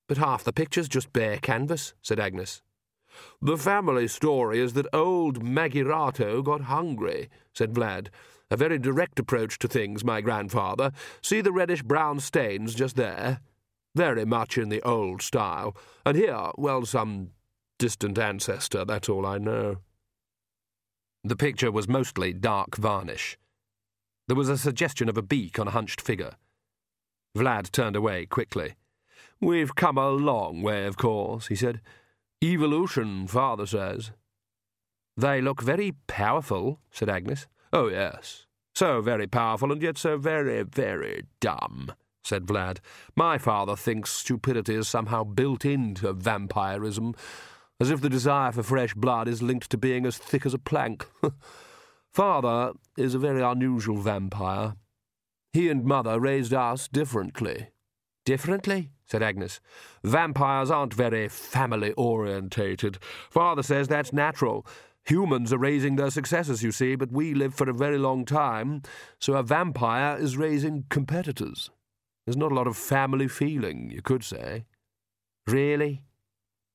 But 0.07 0.17
half 0.17 0.43
the 0.43 0.53
picture's 0.53 0.89
just 0.89 1.13
bare 1.13 1.37
canvas, 1.37 1.93
said 2.01 2.19
Agnes. 2.19 2.61
The 3.41 3.57
family 3.57 4.07
story 4.07 4.59
is 4.59 4.73
that 4.73 4.87
old 4.93 5.43
Magirato 5.43 6.43
got 6.43 6.61
hungry, 6.61 7.29
said 7.53 7.73
Vlad. 7.73 8.07
A 8.49 8.57
very 8.57 8.77
direct 8.77 9.19
approach 9.19 9.57
to 9.59 9.67
things, 9.67 10.03
my 10.03 10.21
grandfather. 10.21 10.91
See 11.21 11.41
the 11.41 11.51
reddish 11.51 11.83
brown 11.83 12.19
stains 12.19 12.75
just 12.75 12.95
there? 12.95 13.39
Very 13.95 14.25
much 14.25 14.57
in 14.57 14.69
the 14.69 14.81
old 14.81 15.21
style. 15.21 15.75
And 16.05 16.17
here, 16.17 16.51
well, 16.57 16.85
some 16.85 17.31
distant 17.83 18.17
ancestor, 18.17 18.85
that's 18.85 19.09
all 19.09 19.25
I 19.25 19.37
know. 19.37 19.79
The 21.21 21.35
picture 21.35 21.69
was 21.69 21.85
mostly 21.85 22.31
dark 22.31 22.77
varnish. 22.77 23.37
There 24.29 24.37
was 24.37 24.47
a 24.47 24.57
suggestion 24.57 25.09
of 25.09 25.17
a 25.17 25.21
beak 25.21 25.59
on 25.59 25.67
a 25.67 25.71
hunched 25.71 25.99
figure. 25.99 26.35
Vlad 27.37 27.71
turned 27.71 27.97
away 27.97 28.25
quickly. 28.25 28.75
We've 29.41 29.75
come 29.75 29.97
a 29.97 30.11
long 30.11 30.61
way, 30.61 30.85
of 30.85 30.95
course, 30.95 31.47
he 31.47 31.57
said. 31.57 31.81
Evolution, 32.41 33.27
father 33.27 33.65
says. 33.65 34.11
They 35.17 35.41
look 35.41 35.61
very 35.61 35.91
powerful, 36.07 36.79
said 36.89 37.09
Agnes. 37.09 37.47
Oh, 37.73 37.89
yes. 37.89 38.45
So 38.73 39.01
very 39.01 39.27
powerful, 39.27 39.73
and 39.73 39.81
yet 39.81 39.97
so 39.97 40.15
very, 40.15 40.63
very 40.63 41.25
dumb, 41.41 41.91
said 42.23 42.45
Vlad. 42.45 42.77
My 43.17 43.37
father 43.37 43.75
thinks 43.75 44.09
stupidity 44.09 44.75
is 44.75 44.87
somehow 44.87 45.25
built 45.25 45.65
into 45.65 46.13
vampirism, 46.13 47.15
as 47.79 47.89
if 47.89 48.01
the 48.01 48.09
desire 48.09 48.51
for 48.51 48.63
fresh 48.63 48.93
blood 48.93 49.27
is 49.27 49.41
linked 49.41 49.69
to 49.69 49.77
being 49.77 50.05
as 50.05 50.17
thick 50.17 50.45
as 50.45 50.53
a 50.53 50.59
plank. 50.59 51.05
father 52.13 52.73
is 52.97 53.15
a 53.15 53.19
very 53.19 53.41
unusual 53.41 53.97
vampire. 53.97 54.75
He 55.51 55.69
and 55.69 55.83
mother 55.83 56.19
raised 56.19 56.53
us 56.53 56.87
differently. 56.87 57.69
Differently? 58.25 58.91
said 59.05 59.21
Agnes. 59.21 59.59
Vampires 60.03 60.71
aren't 60.71 60.93
very 60.93 61.27
family 61.27 61.91
orientated. 61.93 62.97
Father 63.29 63.61
says 63.61 63.87
that's 63.87 64.13
natural. 64.13 64.65
Humans 65.05 65.51
are 65.51 65.57
raising 65.57 65.97
their 65.97 66.09
successors, 66.09 66.63
you 66.63 66.71
see, 66.71 66.95
but 66.95 67.11
we 67.11 67.33
live 67.33 67.53
for 67.53 67.69
a 67.69 67.73
very 67.73 67.97
long 67.97 68.23
time, 68.23 68.81
so 69.19 69.33
a 69.33 69.43
vampire 69.43 70.17
is 70.17 70.37
raising 70.37 70.85
competitors. 70.89 71.69
There's 72.25 72.37
not 72.37 72.53
a 72.53 72.55
lot 72.55 72.67
of 72.67 72.77
family 72.77 73.27
feeling, 73.27 73.91
you 73.91 74.01
could 74.01 74.23
say. 74.23 74.65
Really? 75.45 76.03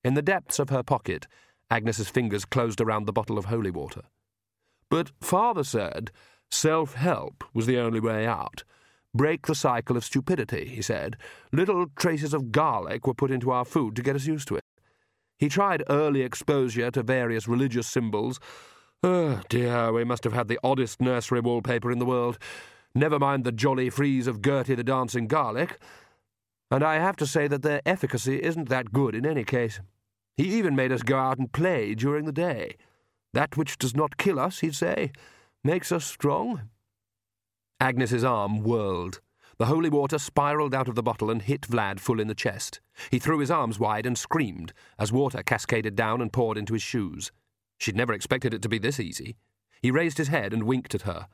In 0.09 0.15
the 0.15 0.23
depths 0.23 0.59
of 0.59 0.71
her 0.71 0.83
pocket, 0.83 1.27
Agnes's 1.71 2.09
fingers 2.09 2.47
closed 2.47 2.81
around 2.81 3.05
the 3.05 3.13
bottle 3.13 3.37
of 3.37 3.45
holy 3.45 3.71
water. 3.71 4.05
But 4.89 5.13
father 5.21 5.63
said 5.63 6.13
self 6.51 6.95
help 6.95 7.45
was 7.53 7.67
the 7.67 7.79
only 7.79 8.01
way 8.01 8.27
out. 8.27 8.65
Break 9.15 9.47
the 9.47 9.55
cycle 9.55 9.99
of 9.99 10.05
stupidity, 10.07 10.65
he 10.65 10.81
said. 10.81 11.19
Little 11.53 11.89
traces 11.95 12.33
of 12.33 12.53
garlic 12.53 13.07
were 13.07 13.13
put 13.13 13.31
into 13.31 13.51
our 13.51 13.67
food 13.67 13.97
to 13.97 14.03
get 14.03 14.17
us 14.17 14.25
used 14.25 14.49
to 14.49 14.57
it. 14.57 14.65
He 15.37 15.51
tried 15.51 15.85
early 15.91 16.23
exposure 16.23 16.91
to 16.91 17.03
various 17.03 17.47
religious 17.47 17.87
symbols. 17.87 18.41
Oh, 19.03 19.43
dear, 19.51 19.93
we 19.93 20.05
must 20.05 20.25
have 20.25 20.33
had 20.33 20.49
the 20.49 20.59
oddest 20.65 21.03
nursery 21.03 21.41
wallpaper 21.41 21.93
in 21.93 21.99
the 21.99 22.07
world. 22.07 22.39
Never 22.95 23.19
mind 23.19 23.45
the 23.45 23.53
jolly 23.53 23.91
frieze 23.91 24.27
of 24.27 24.41
Gertie 24.41 24.75
the 24.75 24.83
dancing 24.83 25.27
garlic. 25.27 25.79
And 26.71 26.83
I 26.83 26.95
have 26.95 27.17
to 27.17 27.27
say 27.27 27.47
that 27.49 27.61
their 27.61 27.83
efficacy 27.85 28.43
isn't 28.43 28.71
that 28.71 28.91
good 28.91 29.15
in 29.15 29.27
any 29.27 29.45
case. 29.45 29.81
He 30.39 30.57
even 30.57 30.77
made 30.77 30.93
us 30.93 31.03
go 31.03 31.19
out 31.19 31.39
and 31.39 31.53
play 31.53 31.97
during 31.97 32.25
the 32.25 32.33
day. 32.33 32.77
That 33.35 33.57
which 33.57 33.77
does 33.77 33.95
not 33.95 34.17
kill 34.17 34.39
us, 34.39 34.61
he'd 34.61 34.77
say, 34.77 35.11
makes 35.65 35.91
us 35.91 36.05
strong. 36.05 36.71
Agnes's 37.81 38.23
arm 38.23 38.63
whirled. 38.63 39.21
The 39.59 39.67
holy 39.67 39.91
water 39.91 40.17
spiraled 40.17 40.77
out 40.77 40.87
of 40.87 40.95
the 40.95 41.03
bottle 41.03 41.29
and 41.29 41.43
hit 41.43 41.63
Vlad 41.63 41.99
full 41.99 42.21
in 42.21 42.29
the 42.29 42.37
chest. 42.37 42.81
He 43.11 43.19
threw 43.19 43.41
his 43.41 43.51
arms 43.51 43.81
wide 43.81 44.07
and 44.07 44.17
screamed 44.17 44.73
as 44.97 45.11
water 45.11 45.43
cascaded 45.43 45.97
down 45.97 46.23
and 46.23 46.33
poured 46.33 46.57
into 46.57 46.75
his 46.75 46.83
shoes. 46.83 47.33
She'd 47.77 47.97
never 47.97 48.13
expected 48.13 48.55
it 48.55 48.63
to 48.63 48.69
be 48.69 48.79
this 48.79 49.01
easy. 49.01 49.35
He 49.83 49.91
raised 49.91 50.19
his 50.19 50.29
head 50.29 50.53
and 50.53 50.63
winked 50.63 50.95
at 50.95 51.03
her. 51.03 51.27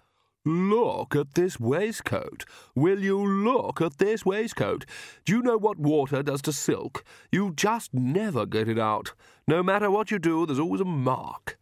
Look 0.45 1.17
at 1.17 1.35
this 1.35 1.59
waistcoat. 1.59 2.45
Will 2.75 3.01
you 3.01 3.19
look 3.19 3.81
at 3.81 3.97
this 3.97 4.27
waistcoat? 4.27 4.85
Do 5.25 5.33
you 5.33 5.43
know 5.43 5.57
what 5.57 5.79
water 5.79 6.23
does 6.23 6.43
to 6.43 6.53
silk? 6.53 7.03
You 7.33 7.53
just 7.57 7.95
never 7.95 8.45
get 8.45 8.69
it 8.69 8.79
out. 8.79 9.15
No 9.49 9.63
matter 9.63 9.91
what 9.91 10.11
you 10.11 10.19
do, 10.19 10.45
there's 10.45 10.59
always 10.59 10.83
a 10.83 10.85
mark. 10.85 11.57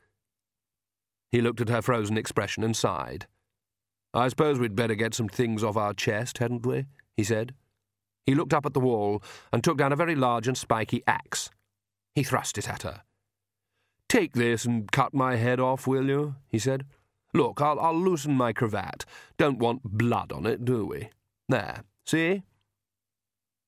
He 1.30 1.40
looked 1.40 1.60
at 1.60 1.68
her 1.68 1.80
frozen 1.80 2.18
expression 2.18 2.64
and 2.64 2.76
sighed. 2.76 3.26
I 4.12 4.28
suppose 4.28 4.58
we'd 4.58 4.76
better 4.76 4.96
get 4.96 5.14
some 5.14 5.28
things 5.28 5.62
off 5.62 5.76
our 5.76 5.94
chest, 5.94 6.38
hadn't 6.38 6.66
we? 6.66 6.86
he 7.16 7.24
said. 7.24 7.54
He 8.26 8.34
looked 8.34 8.52
up 8.52 8.66
at 8.66 8.74
the 8.74 8.80
wall 8.80 9.22
and 9.52 9.62
took 9.62 9.78
down 9.78 9.92
a 9.92 9.96
very 9.96 10.14
large 10.14 10.48
and 10.48 10.58
spiky 10.58 11.02
axe. 11.06 11.50
He 12.14 12.22
thrust 12.22 12.58
it 12.58 12.68
at 12.68 12.82
her. 12.82 13.02
Take 14.08 14.34
this 14.34 14.64
and 14.64 14.90
cut 14.92 15.14
my 15.14 15.36
head 15.36 15.60
off, 15.60 15.86
will 15.86 16.06
you? 16.08 16.34
he 16.48 16.58
said. 16.58 16.84
Look, 17.34 17.60
I'll, 17.60 17.80
I'll 17.80 17.98
loosen 17.98 18.34
my 18.34 18.52
cravat. 18.52 19.04
Don't 19.38 19.58
want 19.58 19.82
blood 19.84 20.32
on 20.32 20.46
it, 20.46 20.64
do 20.64 20.86
we? 20.86 21.10
There, 21.48 21.84
see? 22.04 22.42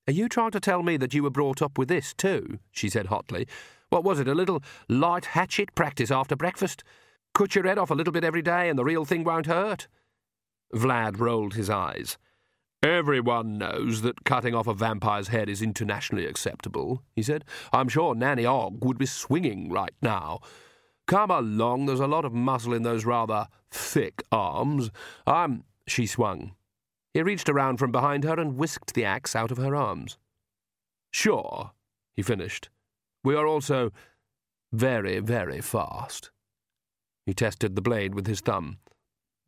Are 0.07 0.13
you 0.13 0.29
trying 0.29 0.51
to 0.51 0.61
tell 0.61 0.83
me 0.83 0.97
that 0.99 1.15
you 1.15 1.23
were 1.23 1.31
brought 1.31 1.63
up 1.63 1.79
with 1.79 1.89
this, 1.89 2.13
too? 2.13 2.59
she 2.71 2.91
said 2.91 3.07
hotly. 3.07 3.49
What 3.89 4.05
was 4.05 4.21
it, 4.21 4.29
a 4.29 4.35
little 4.35 4.63
light 4.89 5.27
hatchet 5.27 5.75
practice 5.75 6.11
after 6.11 6.37
breakfast? 6.37 6.85
Cut 7.35 7.55
your 7.55 7.67
head 7.67 7.79
off 7.79 7.91
a 7.91 7.95
little 7.95 8.13
bit 8.13 8.25
every 8.25 8.43
day 8.43 8.69
and 8.69 8.79
the 8.79 8.85
real 8.85 9.05
thing 9.05 9.25
won't 9.25 9.47
hurt? 9.47 9.89
Vlad 10.75 11.19
rolled 11.19 11.55
his 11.55 11.71
eyes. 11.71 12.19
Everyone 12.83 13.57
knows 13.57 14.03
that 14.03 14.25
cutting 14.25 14.55
off 14.55 14.67
a 14.67 14.75
vampire's 14.75 15.29
head 15.29 15.49
is 15.49 15.63
internationally 15.63 16.27
acceptable, 16.27 17.03
he 17.17 17.23
said. 17.23 17.45
I'm 17.73 17.89
sure 17.89 18.15
Nanny 18.15 18.45
Ogg 18.45 18.85
would 18.85 18.99
be 18.99 19.07
swinging 19.07 19.71
right 19.71 19.95
now. 20.03 20.41
Come 21.07 21.31
along, 21.31 21.87
there's 21.87 22.01
a 22.01 22.07
lot 22.07 22.25
of 22.25 22.33
muscle 22.33 22.73
in 22.73 22.83
those 22.83 23.05
rather 23.05 23.49
thick 23.71 24.23
arms. 24.33 24.91
I'm. 25.27 25.65
She 25.87 26.07
swung. 26.07 26.55
He 27.13 27.23
reached 27.23 27.49
around 27.49 27.77
from 27.77 27.93
behind 27.93 28.25
her 28.25 28.41
and 28.41 28.57
whisked 28.57 28.95
the 28.95 29.05
axe 29.05 29.37
out 29.37 29.51
of 29.51 29.59
her 29.59 29.77
arms. 29.77 30.17
Sure, 31.11 31.73
he 32.15 32.23
finished. 32.23 32.71
We 33.23 33.35
are 33.35 33.47
also 33.47 33.93
very, 34.73 35.21
very 35.21 35.61
fast. 35.61 36.31
He 37.27 37.35
tested 37.35 37.77
the 37.77 37.83
blade 37.83 38.15
with 38.15 38.27
his 38.27 38.41
thumb. 38.41 38.79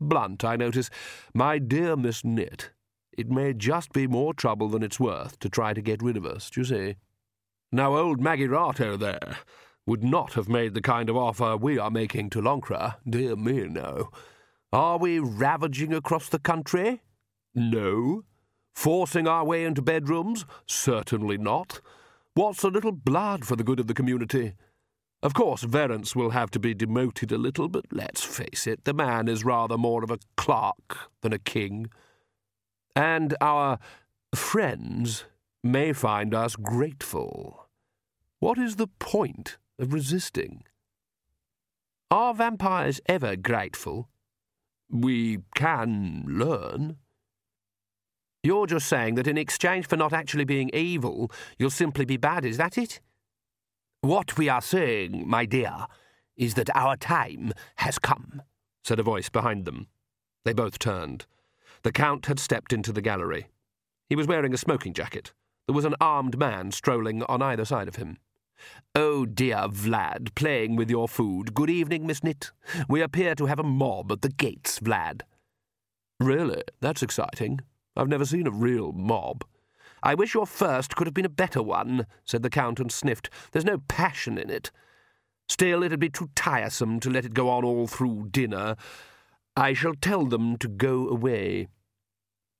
Blunt, 0.01 0.45
I 0.45 0.57
notice. 0.57 0.91
My 1.35 1.59
dear 1.59 1.97
Miss 1.97 2.23
Nitt, 2.23 2.71
it 3.17 3.31
may 3.31 3.55
just 3.55 3.93
be 3.93 4.07
more 4.07 4.35
trouble 4.35 4.69
than 4.69 4.83
it's 4.83 5.01
worth 5.01 5.39
to 5.41 5.49
try 5.49 5.73
to 5.73 5.81
get 5.81 6.03
rid 6.03 6.17
of 6.17 6.27
us, 6.27 6.51
do 6.51 6.61
you 6.61 6.65
see? 6.65 6.97
Now, 7.73 7.97
old 7.97 8.21
Maggie 8.21 8.47
Rato 8.47 8.99
there 8.99 9.39
would 9.87 10.03
not 10.03 10.33
have 10.33 10.49
made 10.49 10.75
the 10.75 10.83
kind 10.83 11.09
of 11.09 11.17
offer 11.17 11.57
we 11.57 11.79
are 11.79 11.91
making 11.91 12.29
to 12.31 12.41
Lancre. 12.41 12.97
Dear 13.09 13.37
me, 13.37 13.69
no. 13.69 14.11
Are 14.73 14.99
we 14.99 15.21
ravaging 15.21 15.95
across 15.95 16.29
the 16.29 16.41
country? 16.41 17.03
No. 17.55 18.25
Forcing 18.75 19.29
our 19.29 19.45
way 19.45 19.65
into 19.65 19.81
bedrooms? 19.81 20.45
Certainly 20.67 21.39
not. 21.39 21.81
What's 22.35 22.65
a 22.65 22.69
little 22.69 22.93
blood 22.93 23.45
for 23.45 23.57
the 23.57 23.65
good 23.65 23.81
of 23.81 23.87
the 23.87 23.95
community? 23.95 24.55
Of 25.23 25.33
course, 25.33 25.65
Verence 25.65 26.15
will 26.15 26.31
have 26.31 26.51
to 26.51 26.59
be 26.59 26.75
demoted 26.75 27.33
a 27.33 27.39
little, 27.39 27.69
but 27.69 27.87
let's 27.91 28.23
face 28.23 28.67
it, 28.67 28.85
the 28.85 28.93
man 28.93 29.29
is 29.29 29.45
rather 29.45 29.79
more 29.79 30.05
of 30.05 30.11
a 30.11 30.19
clerk 30.37 31.11
than 31.23 31.33
a 31.33 31.39
king. 31.39 31.89
And 32.95 33.35
our 33.41 33.79
friends 34.35 35.25
may 35.65 35.93
find 35.93 36.35
us 36.35 36.57
grateful. 36.57 37.69
What 38.41 38.59
is 38.59 38.77
the 38.77 38.89
point 38.89 39.57
of 39.79 39.93
resisting. 39.93 40.65
Are 42.11 42.35
vampires 42.35 43.01
ever 43.07 43.37
grateful? 43.37 44.09
We 44.89 45.39
can 45.55 46.25
learn. 46.27 46.97
You're 48.43 48.69
just 48.69 48.89
saying 48.89 49.17
that 49.17 49.27
in 49.27 49.37
exchange 49.37 49.89
for 49.89 49.97
not 49.97 50.13
actually 50.13 50.45
being 50.45 50.71
evil, 50.73 51.33
you'll 51.59 51.71
simply 51.71 52.05
be 52.05 52.17
bad, 52.17 52.45
is 52.45 52.59
that 52.59 52.79
it? 52.79 53.01
What 54.03 54.39
we 54.39 54.49
are 54.49 54.61
saying, 54.61 55.29
my 55.29 55.47
dear, 55.47 55.87
is 56.37 56.55
that 56.55 56.71
our 56.77 56.97
time 56.97 57.53
has 57.77 57.99
come, 57.99 58.43
said 58.85 59.01
a 59.01 59.03
voice 59.03 59.29
behind 59.29 59.65
them. 59.65 59.89
They 60.45 60.53
both 60.53 60.79
turned. 60.79 61.27
The 61.83 61.91
Count 61.91 62.27
had 62.27 62.39
stepped 62.39 62.73
into 62.73 62.93
the 62.93 63.01
gallery. 63.01 63.49
He 64.09 64.15
was 64.15 64.29
wearing 64.29 64.55
a 64.55 64.59
smoking 64.59 64.93
jacket. 64.93 65.33
There 65.67 65.75
was 65.75 65.85
an 65.85 65.97
armed 66.01 66.39
man 66.39 66.71
strolling 66.71 67.25
on 67.25 67.43
either 67.43 67.65
side 67.65 67.89
of 67.89 67.97
him. 67.97 68.19
Oh 68.95 69.27
dear, 69.27 69.69
Vlad, 69.69 70.35
playing 70.35 70.77
with 70.77 70.89
your 70.89 71.07
food. 71.07 71.53
Good 71.55 71.69
evening, 71.69 72.07
Miss 72.07 72.21
Nitt. 72.21 72.51
We 72.89 73.03
appear 73.03 73.35
to 73.35 73.47
have 73.47 73.59
a 73.59 73.63
mob 73.63 74.11
at 74.11 74.23
the 74.23 74.31
gates, 74.31 74.81
Vlad. 74.81 75.21
Really? 76.19 76.63
That's 76.81 77.03
exciting. 77.03 77.61
I've 77.95 78.09
never 78.09 78.25
seen 78.25 78.47
a 78.47 78.51
real 78.51 78.93
mob. 78.93 79.45
I 80.03 80.15
wish 80.15 80.35
your 80.35 80.47
first 80.47 80.97
could 80.97 81.07
have 81.07 81.15
been 81.15 81.27
a 81.27 81.31
better 81.31 81.63
one, 81.63 82.07
said 82.25 82.43
the 82.43 82.51
Count 82.51 82.81
and 82.81 82.91
sniffed. 82.91 83.29
There's 83.53 83.65
no 83.65 83.79
passion 83.89 84.39
in 84.39 84.51
it. 84.51 84.71
Still, 85.49 85.83
it'd 85.83 86.01
be 86.01 86.09
too 86.09 86.31
tiresome 86.35 87.01
to 87.01 87.11
let 87.11 87.25
it 87.25 87.35
go 87.35 87.49
on 87.49 87.65
all 87.65 87.87
through 87.87 88.29
dinner. 88.31 88.77
I 89.57 89.73
shall 89.73 89.95
tell 89.95 90.27
them 90.27 90.57
to 90.59 90.69
go 90.69 91.09
away. 91.09 91.69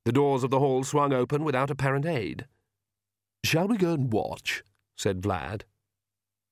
The 0.05 0.13
doors 0.13 0.45
of 0.45 0.51
the 0.51 0.61
hall 0.61 0.85
swung 0.85 1.13
open 1.13 1.45
without 1.45 1.71
apparent 1.71 2.07
aid. 2.07 2.47
Shall 3.45 3.69
we 3.69 3.77
go 3.77 3.93
and 3.93 4.13
watch? 4.13 4.63
said 4.97 5.21
Vlad. 5.21 5.63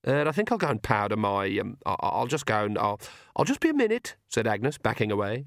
Uh, 0.06 0.24
I 0.26 0.32
think 0.32 0.52
I'll 0.52 0.58
go 0.58 0.68
and 0.68 0.82
powder 0.82 1.16
my. 1.16 1.46
Um, 1.58 1.78
I'll 1.86 2.26
just 2.26 2.46
go 2.46 2.64
and 2.64 2.78
I'll. 2.78 3.00
I'll 3.36 3.44
just 3.44 3.60
be 3.60 3.70
a 3.70 3.74
minute," 3.74 4.16
said 4.28 4.46
Agnes, 4.46 4.78
backing 4.78 5.10
away. 5.10 5.46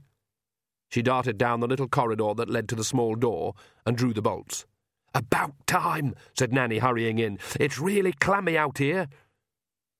She 0.89 1.01
darted 1.01 1.38
down 1.38 1.60
the 1.60 1.68
little 1.68 1.88
corridor 1.88 2.34
that 2.36 2.49
led 2.49 2.70
to 2.70 2.76
the 2.76 2.84
small 2.84 3.16
door 3.16 3.53
and 3.86 3.97
drew 3.97 4.14
the 4.14 4.22
bolts. 4.22 4.66
About 5.14 5.53
time, 5.68 6.16
said 6.38 6.53
Nanny, 6.53 6.80
hurrying 6.80 7.20
in. 7.20 7.39
It's 7.60 7.80
really 7.80 8.14
clammy 8.14 8.58
out 8.58 8.78
here. 8.78 9.08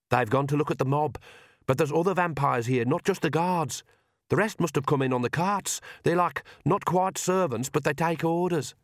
They've 0.10 0.30
gone 0.30 0.48
to 0.48 0.56
look 0.56 0.72
at 0.72 0.78
the 0.78 0.86
mob, 0.86 1.18
but 1.66 1.78
there's 1.78 1.92
other 1.92 2.14
vampires 2.14 2.68
here, 2.68 2.86
not 2.86 3.04
just 3.04 3.22
the 3.22 3.30
guards. 3.30 3.84
The 4.30 4.38
rest 4.38 4.60
must 4.60 4.76
have 4.76 4.86
come 4.86 5.02
in 5.02 5.14
on 5.14 5.22
the 5.22 5.30
carts. 5.30 5.82
They're 6.04 6.16
like 6.16 6.44
not 6.66 6.86
quite 6.86 7.18
servants, 7.18 7.70
but 7.70 7.84
they 7.84 7.94
take 7.94 8.24
orders. 8.24 8.76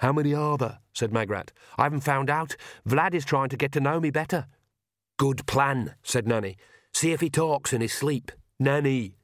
How 0.00 0.12
many 0.12 0.34
are 0.34 0.56
there? 0.56 0.78
said 0.92 1.12
Magrat. 1.12 1.52
I 1.76 1.84
haven't 1.84 2.00
found 2.00 2.30
out. 2.30 2.56
Vlad 2.88 3.14
is 3.14 3.24
trying 3.24 3.50
to 3.50 3.56
get 3.56 3.72
to 3.72 3.80
know 3.80 4.00
me 4.00 4.10
better. 4.10 4.46
Good 5.20 5.44
plan, 5.46 5.96
said 6.02 6.26
Nanny. 6.26 6.56
See 6.94 7.12
if 7.12 7.20
he 7.20 7.28
talks 7.28 7.74
in 7.74 7.82
his 7.82 7.92
sleep. 7.92 8.32
Nanny. 8.58 9.16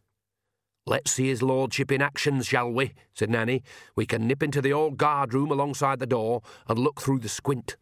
Let's 0.85 1.11
see 1.11 1.29
his 1.29 1.43
lordship 1.43 1.91
in 1.91 2.03
action, 2.03 2.43
shall 2.43 2.71
we? 2.71 2.93
said 3.15 3.31
Nanny. 3.31 3.63
We 3.95 4.05
can 4.05 4.27
nip 4.27 4.43
into 4.43 4.61
the 4.61 4.75
old 4.75 4.99
guard 4.99 5.33
room 5.33 5.51
alongside 5.51 5.99
the 5.99 6.07
door 6.07 6.43
and 6.69 6.79
look 6.79 7.01
through 7.01 7.21
the 7.21 7.31
squint. 7.31 7.77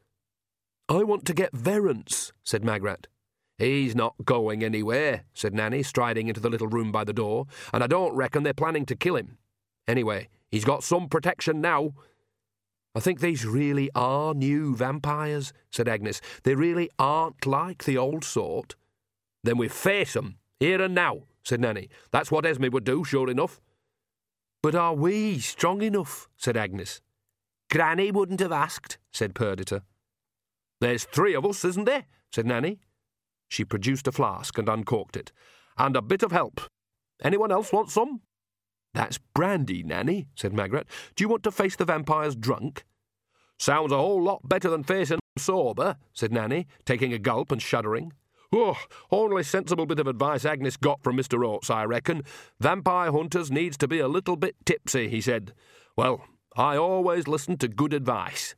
I 0.89 1.03
want 1.03 1.25
to 1.25 1.35
get 1.35 1.51
Verence, 1.51 2.31
said 2.45 2.63
Magrat. 2.63 3.09
He's 3.59 3.97
not 3.97 4.15
going 4.25 4.63
anywhere, 4.63 5.25
said 5.35 5.53
Nanny, 5.53 5.83
striding 5.83 6.29
into 6.29 6.41
the 6.41 6.51
little 6.51 6.69
room 6.69 6.93
by 6.93 7.03
the 7.03 7.13
door, 7.13 7.47
and 7.73 7.83
I 7.83 7.89
don't 7.89 8.15
reckon 8.15 8.45
they're 8.45 8.55
planning 8.55 8.87
to 8.87 8.95
kill 8.95 9.17
him. 9.17 9.39
Anyway, 9.89 10.29
he's 10.53 10.65
got 10.65 10.85
some 10.85 11.09
protection 11.09 11.61
now. 11.61 11.95
I 12.95 13.01
think 13.01 13.21
these 13.21 13.45
really 13.45 13.91
are 13.95 14.35
new 14.35 14.77
vampires, 14.77 15.53
said 15.71 15.89
Agnes. 15.89 16.21
They 16.45 16.55
really 16.55 16.89
aren't 16.99 17.45
like 17.45 17.85
the 17.85 17.99
old 17.99 18.25
sort. 18.25 18.77
Then 19.43 19.59
we 19.59 19.69
face 19.69 20.15
'em, 20.15 20.39
here 20.61 20.81
and 20.81 20.95
now, 20.95 21.25
said 21.43 21.61
Nanny. 21.61 21.89
That's 22.13 22.31
what 22.31 22.47
Esme 22.47 22.69
would 22.71 22.85
do, 22.85 23.05
sure 23.05 23.29
enough. 23.29 23.61
But 24.63 24.75
are 24.75 24.95
we 24.95 25.41
strong 25.41 25.83
enough? 25.83 26.29
said 26.37 26.57
Agnes. 26.57 27.03
Granny 27.71 28.11
wouldn't 28.11 28.41
have 28.41 28.53
asked, 28.53 28.99
said 29.13 29.35
Perdita. 29.35 29.83
There's 30.81 31.05
three 31.05 31.35
of 31.35 31.45
us, 31.45 31.65
isn't 31.65 31.85
there? 31.85 32.07
said 32.33 32.47
Nanny. 32.47 32.81
She 33.49 33.65
produced 33.65 34.07
a 34.07 34.13
flask 34.13 34.57
and 34.57 34.69
uncorked 34.69 35.17
it. 35.17 35.33
And 35.77 35.97
a 35.97 36.03
bit 36.03 36.23
of 36.23 36.33
help. 36.33 36.61
Anyone 37.23 37.53
else 37.53 37.73
want 37.73 37.91
some? 37.91 38.23
That's 38.95 39.19
brandy, 39.35 39.83
Nanny, 39.83 40.29
said 40.35 40.55
Magrat. 40.55 40.87
Do 41.17 41.25
you 41.25 41.29
want 41.29 41.43
to 41.43 41.51
face 41.51 41.77
the 41.77 41.85
vampires 41.85 42.37
drunk? 42.37 42.85
Sounds 43.59 43.93
a 43.93 43.97
whole 43.97 44.23
lot 44.23 44.49
better 44.49 44.71
than 44.71 44.85
facing 44.85 45.19
sober, 45.37 45.97
said 46.13 46.33
Nanny, 46.33 46.67
taking 46.85 47.13
a 47.13 47.19
gulp 47.19 47.53
and 47.53 47.61
shuddering. 47.61 48.13
Oh, 48.53 48.79
only 49.11 49.43
sensible 49.43 49.85
bit 49.85 49.99
of 49.99 50.07
advice 50.07 50.45
Agnes 50.45 50.77
got 50.77 51.03
from 51.03 51.17
Mr. 51.17 51.45
Oats, 51.45 51.71
I 51.71 51.85
reckon. 51.85 52.23
Vampire 52.61 53.11
hunters 53.11 53.51
needs 53.51 53.77
to 53.79 53.89
be 53.89 53.99
a 53.99 54.07
little 54.07 54.37
bit 54.37 54.55
tipsy, 54.65 55.09
he 55.09 55.21
said. 55.21 55.53
Well, 55.97 56.25
I 56.57 56.77
always 56.77 57.27
listen 57.27 57.57
to 57.59 57.69
good 57.69 57.93
advice. 57.93 58.55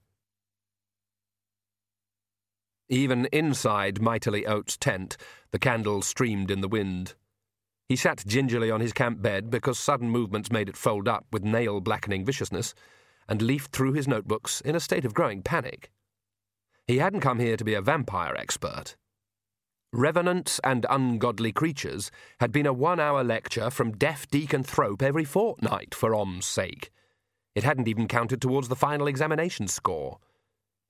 Even 2.88 3.26
inside 3.32 4.02
Mightily 4.02 4.46
Oats' 4.46 4.76
tent, 4.76 5.16
the 5.50 5.58
candle 5.58 6.02
streamed 6.02 6.50
in 6.50 6.60
the 6.60 6.68
wind. 6.68 7.14
He 7.88 7.96
sat 7.96 8.24
gingerly 8.26 8.70
on 8.70 8.80
his 8.80 8.92
camp 8.92 9.22
bed 9.22 9.48
because 9.50 9.78
sudden 9.78 10.10
movements 10.10 10.50
made 10.50 10.68
it 10.68 10.76
fold 10.76 11.06
up 11.06 11.26
with 11.32 11.44
nail 11.44 11.80
blackening 11.80 12.24
viciousness, 12.24 12.74
and 13.28 13.42
leafed 13.42 13.72
through 13.72 13.92
his 13.92 14.08
notebooks 14.08 14.60
in 14.60 14.74
a 14.74 14.80
state 14.80 15.04
of 15.04 15.14
growing 15.14 15.42
panic. 15.42 15.90
He 16.86 16.98
hadn't 16.98 17.20
come 17.20 17.40
here 17.40 17.56
to 17.56 17.64
be 17.64 17.74
a 17.74 17.82
vampire 17.82 18.34
expert. 18.36 18.96
Revenants 19.92 20.60
and 20.62 20.84
Ungodly 20.90 21.52
Creatures 21.52 22.10
had 22.40 22.52
been 22.52 22.66
a 22.66 22.72
one 22.72 23.00
hour 23.00 23.24
lecture 23.24 23.70
from 23.70 23.96
Deaf 23.96 24.28
Deacon 24.28 24.62
Thrope 24.62 25.02
every 25.02 25.24
fortnight 25.24 25.94
for 25.94 26.14
Om's 26.14 26.46
sake. 26.46 26.90
It 27.54 27.64
hadn't 27.64 27.88
even 27.88 28.06
counted 28.06 28.40
towards 28.40 28.68
the 28.68 28.76
final 28.76 29.06
examination 29.06 29.68
score. 29.68 30.18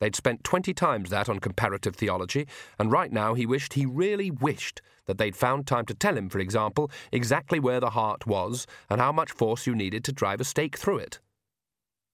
They'd 0.00 0.16
spent 0.16 0.44
twenty 0.44 0.74
times 0.74 1.10
that 1.10 1.28
on 1.28 1.38
comparative 1.38 1.96
theology, 1.96 2.46
and 2.78 2.92
right 2.92 3.10
now 3.10 3.34
he 3.34 3.46
wished, 3.46 3.74
he 3.74 3.86
really 3.86 4.30
wished, 4.30 4.82
that 5.06 5.18
they'd 5.18 5.36
found 5.36 5.66
time 5.66 5.86
to 5.86 5.94
tell 5.94 6.16
him, 6.16 6.28
for 6.28 6.38
example, 6.38 6.90
exactly 7.12 7.58
where 7.58 7.80
the 7.80 7.90
heart 7.90 8.26
was 8.26 8.66
and 8.90 9.00
how 9.00 9.12
much 9.12 9.32
force 9.32 9.66
you 9.66 9.74
needed 9.74 10.04
to 10.04 10.12
drive 10.12 10.40
a 10.40 10.44
stake 10.44 10.76
through 10.76 10.98
it. 10.98 11.20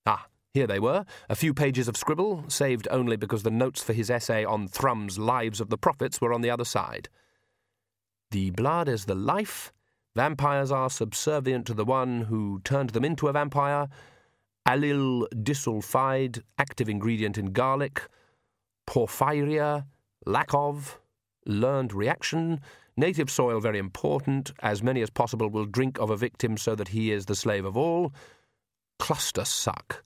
Ah, 0.06 0.26
here 0.54 0.66
they 0.66 0.78
were, 0.78 1.04
a 1.28 1.34
few 1.34 1.54
pages 1.54 1.88
of 1.88 1.96
scribble, 1.96 2.44
saved 2.48 2.86
only 2.90 3.16
because 3.16 3.42
the 3.42 3.50
notes 3.50 3.82
for 3.82 3.94
his 3.94 4.10
essay 4.10 4.44
on 4.44 4.68
Thrum's 4.68 5.18
Lives 5.18 5.60
of 5.60 5.70
the 5.70 5.78
Prophets 5.78 6.20
were 6.20 6.32
on 6.32 6.42
the 6.42 6.50
other 6.50 6.64
side. 6.64 7.08
The 8.30 8.50
blood 8.50 8.88
is 8.88 9.06
the 9.06 9.14
life. 9.14 9.72
Vampires 10.14 10.70
are 10.70 10.90
subservient 10.90 11.66
to 11.66 11.74
the 11.74 11.86
one 11.86 12.22
who 12.22 12.60
turned 12.64 12.90
them 12.90 13.04
into 13.04 13.28
a 13.28 13.32
vampire. 13.32 13.88
Allyl 14.66 15.26
disulfide, 15.34 16.42
active 16.58 16.88
ingredient 16.88 17.38
in 17.38 17.52
garlic. 17.52 18.02
Porphyria, 18.86 19.86
lack 20.26 20.52
of. 20.54 20.98
Learned 21.46 21.92
reaction. 21.92 22.60
Native 22.96 23.30
soil 23.30 23.60
very 23.60 23.78
important. 23.78 24.52
As 24.60 24.82
many 24.82 25.02
as 25.02 25.10
possible 25.10 25.48
will 25.48 25.66
drink 25.66 25.98
of 25.98 26.10
a 26.10 26.16
victim 26.16 26.56
so 26.56 26.74
that 26.74 26.88
he 26.88 27.10
is 27.10 27.26
the 27.26 27.34
slave 27.34 27.64
of 27.64 27.76
all. 27.76 28.12
Cluster 28.98 29.44
suck 29.44 30.04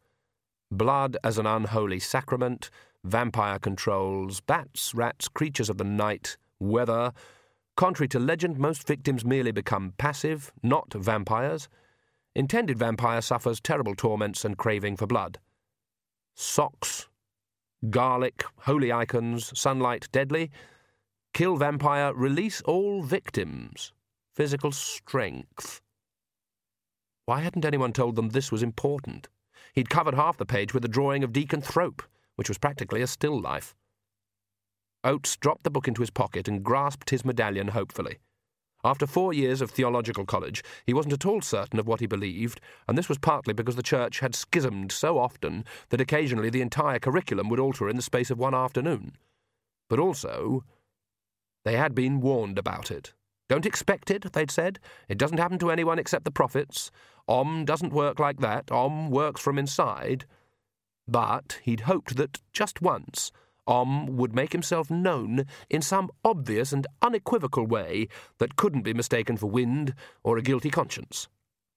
blood 0.70 1.16
as 1.22 1.38
an 1.38 1.46
unholy 1.46 2.00
sacrament, 2.00 2.70
vampire 3.04 3.58
controls, 3.58 4.40
bats, 4.40 4.94
rats, 4.94 5.28
creatures 5.28 5.70
of 5.70 5.78
the 5.78 5.84
night, 5.84 6.36
weather. 6.58 7.12
Contrary 7.76 8.08
to 8.08 8.18
legend, 8.18 8.58
most 8.58 8.86
victims 8.86 9.24
merely 9.24 9.52
become 9.52 9.92
passive, 9.98 10.52
not 10.62 10.92
vampires. 10.92 11.68
Intended 12.36 12.78
vampire 12.78 13.22
suffers 13.22 13.62
terrible 13.62 13.94
torments 13.94 14.44
and 14.44 14.58
craving 14.58 14.94
for 14.94 15.06
blood. 15.06 15.38
Socks, 16.34 17.08
garlic, 17.88 18.44
holy 18.58 18.92
icons, 18.92 19.58
sunlight, 19.58 20.06
deadly. 20.12 20.50
Kill 21.32 21.56
vampire, 21.56 22.12
release 22.12 22.60
all 22.66 23.02
victims. 23.02 23.94
Physical 24.34 24.70
strength. 24.70 25.80
Why 27.24 27.40
hadn't 27.40 27.64
anyone 27.64 27.94
told 27.94 28.16
them 28.16 28.28
this 28.28 28.52
was 28.52 28.62
important? 28.62 29.30
He'd 29.72 29.88
covered 29.88 30.12
half 30.12 30.36
the 30.36 30.44
page 30.44 30.74
with 30.74 30.84
a 30.84 30.88
drawing 30.88 31.24
of 31.24 31.32
Deacon 31.32 31.62
Thrope, 31.62 32.02
which 32.34 32.50
was 32.50 32.58
practically 32.58 33.00
a 33.00 33.06
still 33.06 33.40
life. 33.40 33.74
Oats 35.02 35.38
dropped 35.38 35.64
the 35.64 35.70
book 35.70 35.88
into 35.88 36.02
his 36.02 36.10
pocket 36.10 36.48
and 36.48 36.62
grasped 36.62 37.08
his 37.08 37.24
medallion 37.24 37.68
hopefully. 37.68 38.18
After 38.86 39.04
four 39.04 39.32
years 39.32 39.60
of 39.60 39.72
theological 39.72 40.24
college, 40.24 40.62
he 40.84 40.94
wasn't 40.94 41.14
at 41.14 41.26
all 41.26 41.40
certain 41.40 41.80
of 41.80 41.88
what 41.88 41.98
he 41.98 42.06
believed, 42.06 42.60
and 42.86 42.96
this 42.96 43.08
was 43.08 43.18
partly 43.18 43.52
because 43.52 43.74
the 43.74 43.82
church 43.82 44.20
had 44.20 44.36
schismed 44.36 44.92
so 44.92 45.18
often 45.18 45.64
that 45.88 46.00
occasionally 46.00 46.50
the 46.50 46.60
entire 46.60 47.00
curriculum 47.00 47.48
would 47.48 47.58
alter 47.58 47.88
in 47.88 47.96
the 47.96 48.00
space 48.02 48.30
of 48.30 48.38
one 48.38 48.54
afternoon. 48.54 49.16
But 49.90 49.98
also, 49.98 50.62
they 51.64 51.76
had 51.76 51.96
been 51.96 52.20
warned 52.20 52.60
about 52.60 52.92
it. 52.92 53.12
Don't 53.48 53.66
expect 53.66 54.08
it, 54.08 54.32
they'd 54.32 54.52
said. 54.52 54.78
It 55.08 55.18
doesn't 55.18 55.38
happen 55.38 55.58
to 55.58 55.72
anyone 55.72 55.98
except 55.98 56.24
the 56.24 56.30
prophets. 56.30 56.92
Om 57.26 57.64
doesn't 57.64 57.92
work 57.92 58.20
like 58.20 58.38
that. 58.38 58.70
Om 58.70 59.10
works 59.10 59.40
from 59.40 59.58
inside. 59.58 60.26
But 61.08 61.58
he'd 61.64 61.80
hoped 61.80 62.16
that 62.18 62.40
just 62.52 62.80
once 62.80 63.32
Om 63.66 64.16
would 64.16 64.34
make 64.34 64.52
himself 64.52 64.90
known 64.90 65.44
in 65.68 65.82
some 65.82 66.10
obvious 66.24 66.72
and 66.72 66.86
unequivocal 67.02 67.66
way 67.66 68.08
that 68.38 68.56
couldn't 68.56 68.82
be 68.82 68.94
mistaken 68.94 69.36
for 69.36 69.46
wind 69.46 69.94
or 70.22 70.38
a 70.38 70.42
guilty 70.42 70.70
conscience. 70.70 71.28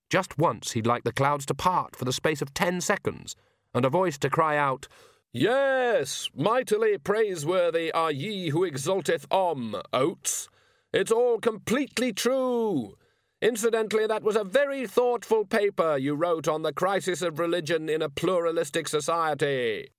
Just 0.10 0.38
once 0.38 0.72
he'd 0.72 0.88
like 0.88 1.04
the 1.04 1.12
clouds 1.12 1.46
to 1.48 1.54
part 1.54 1.96
for 1.96 2.06
the 2.06 2.14
space 2.14 2.42
of 2.42 2.54
ten 2.54 2.82
seconds, 2.82 3.36
and 3.74 3.86
a 3.86 3.90
voice 3.90 4.18
to 4.18 4.30
cry 4.30 4.58
out, 4.58 4.88
Yes, 5.32 6.30
mightily 6.36 6.98
praiseworthy 6.98 7.92
are 7.92 8.12
ye 8.12 8.50
who 8.50 8.64
exalteth 8.64 9.28
Om, 9.32 9.76
Oats. 9.94 10.50
It's 10.92 11.12
all 11.12 11.40
completely 11.40 12.12
true. 12.14 12.96
Incidentally, 13.40 14.08
that 14.08 14.24
was 14.24 14.36
a 14.36 14.44
very 14.44 14.88
thoughtful 14.88 15.46
paper 15.46 15.98
you 15.98 16.16
wrote 16.16 16.48
on 16.48 16.64
the 16.64 16.74
crisis 16.74 17.22
of 17.22 17.38
religion 17.38 17.88
in 17.88 18.02
a 18.02 18.10
pluralistic 18.10 18.88
society. 18.88 19.92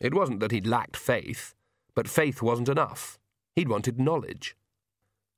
It 0.00 0.14
wasn't 0.14 0.40
that 0.40 0.50
he'd 0.50 0.66
lacked 0.66 0.96
faith, 0.96 1.54
but 1.94 2.08
faith 2.08 2.40
wasn't 2.40 2.68
enough. 2.68 3.18
He'd 3.54 3.68
wanted 3.68 4.00
knowledge. 4.00 4.56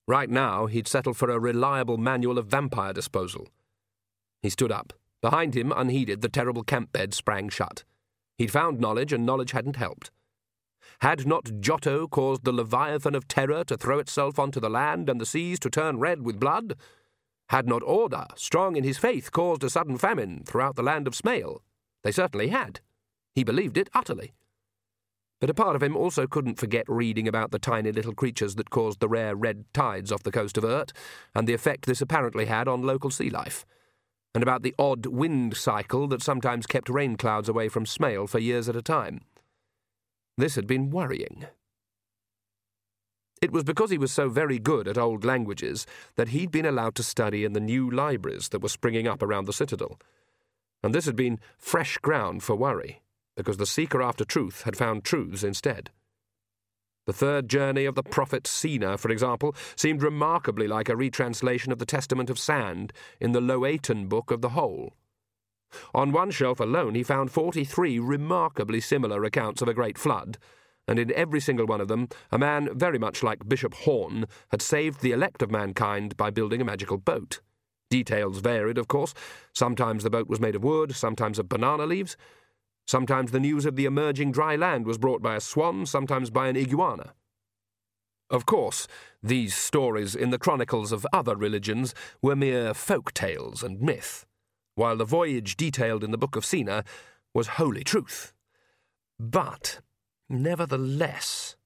Right 0.07 0.31
now, 0.31 0.67
he'd 0.67 0.89
settled 0.89 1.17
for 1.17 1.31
a 1.31 1.39
reliable 1.39 1.97
manual 1.97 2.39
of 2.39 2.47
vampire 2.47 2.93
disposal. 2.93 3.49
He 4.41 4.51
stood 4.51 4.73
up. 4.73 4.93
Behind 5.21 5.55
him, 5.55 5.73
unheeded, 5.75 6.21
the 6.21 6.29
terrible 6.29 6.65
camp 6.65 6.93
bed 6.93 7.15
sprang 7.15 7.49
shut. 7.49 7.85
He'd 8.37 8.51
found 8.51 8.81
knowledge, 8.81 9.13
and 9.13 9.25
knowledge 9.25 9.53
hadn't 9.53 9.77
helped. 9.77 10.11
Had 11.01 11.27
not 11.27 11.61
Giotto 11.61 12.07
caused 12.09 12.45
the 12.45 12.53
Leviathan 12.53 13.15
of 13.15 13.29
terror 13.29 13.65
to 13.65 13.77
throw 13.77 13.99
itself 13.99 14.39
onto 14.39 14.61
the 14.61 14.71
land 14.71 15.09
and 15.09 15.21
the 15.21 15.27
seas 15.27 15.59
to 15.61 15.71
turn 15.71 15.99
red 15.99 16.23
with 16.23 16.41
blood? 16.41 16.77
Had 17.49 17.69
not 17.69 17.83
Order, 17.85 18.27
strong 18.35 18.77
in 18.77 18.85
his 18.85 18.99
faith, 18.99 19.31
caused 19.33 19.65
a 19.65 19.71
sudden 19.71 19.99
famine 19.99 20.43
throughout 20.45 20.77
the 20.77 20.83
land 20.83 21.07
of 21.07 21.15
Smail? 21.15 21.61
They 22.03 22.13
certainly 22.13 22.49
had. 22.49 22.81
He 23.35 23.45
believed 23.45 23.77
it 23.77 23.91
utterly. 23.95 24.33
But 25.43 25.51
a 25.51 25.55
part 25.55 25.75
of 25.75 25.83
him 25.83 25.97
also 25.97 26.29
couldn't 26.29 26.61
forget 26.61 26.85
reading 26.87 27.27
about 27.27 27.51
the 27.51 27.59
tiny 27.59 27.91
little 27.91 28.15
creatures 28.15 28.55
that 28.55 28.71
caused 28.71 29.01
the 29.01 29.09
rare 29.09 29.35
red 29.35 29.65
tides 29.75 30.13
off 30.13 30.23
the 30.23 30.31
coast 30.31 30.57
of 30.57 30.63
Urt, 30.63 30.93
and 31.35 31.49
the 31.49 31.53
effect 31.53 31.87
this 31.87 32.01
apparently 32.01 32.45
had 32.45 32.69
on 32.69 32.83
local 32.83 33.11
sea 33.11 33.29
life, 33.29 33.67
and 34.37 34.45
about 34.45 34.63
the 34.63 34.73
odd 34.79 35.05
wind 35.07 35.57
cycle 35.57 36.07
that 36.07 36.23
sometimes 36.23 36.69
kept 36.69 36.89
rain 36.89 37.17
clouds 37.17 37.49
away 37.49 37.69
from 37.69 37.87
Smale 37.87 38.29
for 38.29 38.39
years 38.39 38.69
at 38.69 38.77
a 38.77 38.83
time. 38.83 39.23
This 40.39 40.55
had 40.55 40.69
been 40.69 40.91
worrying. 40.91 41.47
It 43.41 43.51
was 43.51 43.65
because 43.65 43.91
he 43.91 43.99
was 43.99 44.13
so 44.13 44.29
very 44.29 44.61
good 44.61 44.87
at 44.87 44.97
old 44.97 45.25
languages 45.25 45.89
that 46.15 46.29
he'd 46.29 46.53
been 46.53 46.67
allowed 46.67 46.95
to 46.95 47.03
study 47.03 47.45
in 47.45 47.53
the 47.53 47.59
new 47.59 47.91
libraries 47.91 48.51
that 48.51 48.63
were 48.63 48.69
springing 48.69 49.09
up 49.09 49.25
around 49.25 49.47
the 49.47 49.53
citadel. 49.53 49.99
And 50.85 50.95
this 50.95 51.07
had 51.07 51.17
been 51.17 51.41
fresh 51.59 51.99
ground 51.99 52.45
for 52.45 52.55
worry, 52.55 53.02
because 53.37 53.57
the 53.57 53.67
seeker 53.67 54.03
after 54.03 54.25
truth 54.25 54.63
had 54.63 54.77
found 54.77 55.05
truths 55.05 55.43
instead. 55.43 55.91
The 57.07 57.13
third 57.13 57.49
journey 57.49 57.85
of 57.85 57.97
the 57.97 58.03
prophet 58.03 58.47
Sina, 58.47 58.97
for 58.97 59.11
example, 59.11 59.57
seemed 59.75 60.03
remarkably 60.03 60.69
like 60.69 60.89
a 60.89 60.97
retranslation 60.97 61.73
of 61.73 61.79
the 61.79 61.87
Testament 61.87 62.31
of 62.31 62.39
Sand 62.39 62.93
in 63.21 63.33
the 63.33 63.41
Loetan 63.41 64.09
book 64.09 64.31
of 64.31 64.41
the 64.41 64.51
whole. 64.51 64.95
On 65.95 66.13
one 66.13 66.31
shelf 66.31 66.61
alone, 66.61 66.95
he 66.95 67.03
found 67.03 67.33
43 67.33 67.99
remarkably 67.99 68.81
similar 68.81 69.25
accounts 69.25 69.63
of 69.63 69.69
a 69.69 69.75
great 69.75 69.99
flood, 69.99 70.39
and 70.87 70.99
in 70.99 71.13
every 71.13 71.41
single 71.41 71.67
one 71.67 71.81
of 71.81 71.89
them, 71.89 72.09
a 72.31 72.39
man 72.39 72.69
very 72.73 72.99
much 72.99 73.23
like 73.23 73.49
Bishop 73.49 73.75
Horn 73.75 74.27
had 74.51 74.63
saved 74.63 75.01
the 75.01 75.13
elect 75.13 75.43
of 75.43 75.51
mankind 75.51 76.17
by 76.17 76.31
building 76.31 76.61
a 76.61 76.65
magical 76.65 76.99
boat. 76.99 77.41
Details 77.91 78.39
varied, 78.39 78.79
of 78.79 78.89
course. 78.89 79.13
Sometimes 79.55 80.03
the 80.03 80.11
boat 80.11 80.29
was 80.29 80.41
made 80.41 80.55
of 80.55 80.65
wood, 80.65 80.95
sometimes 80.95 81.39
of 81.39 81.49
banana 81.49 81.85
leaves. 81.85 82.17
Sometimes 82.87 83.31
the 83.31 83.41
news 83.41 83.65
of 83.65 83.77
the 83.77 83.85
emerging 83.85 84.33
dry 84.33 84.57
land 84.57 84.87
was 84.87 84.99
brought 84.99 85.23
by 85.23 85.37
a 85.37 85.41
swan, 85.41 85.87
sometimes 85.87 86.31
by 86.31 86.49
an 86.49 86.57
iguana. 86.57 87.15
Of 88.31 88.47
course, 88.47 88.87
these 89.23 89.55
stories 89.55 90.15
in 90.15 90.31
the 90.31 90.39
chronicles 90.39 90.93
of 90.93 91.07
other 91.13 91.37
religions 91.37 91.95
were 92.23 92.37
mere 92.37 92.75
folk 92.75 93.13
tales 93.13 93.63
and 93.63 93.81
myth 93.81 94.27
while 94.75 94.97
the 94.97 95.05
voyage 95.05 95.57
detailed 95.57 96.03
in 96.03 96.11
the 96.11 96.19
Book 96.19 96.37
of 96.37 96.45
Sina 96.45 96.85
was 97.35 97.59
holy 97.59 97.85
truth. 97.85 98.33
But, 99.19 99.81
nevertheless, 100.29 101.57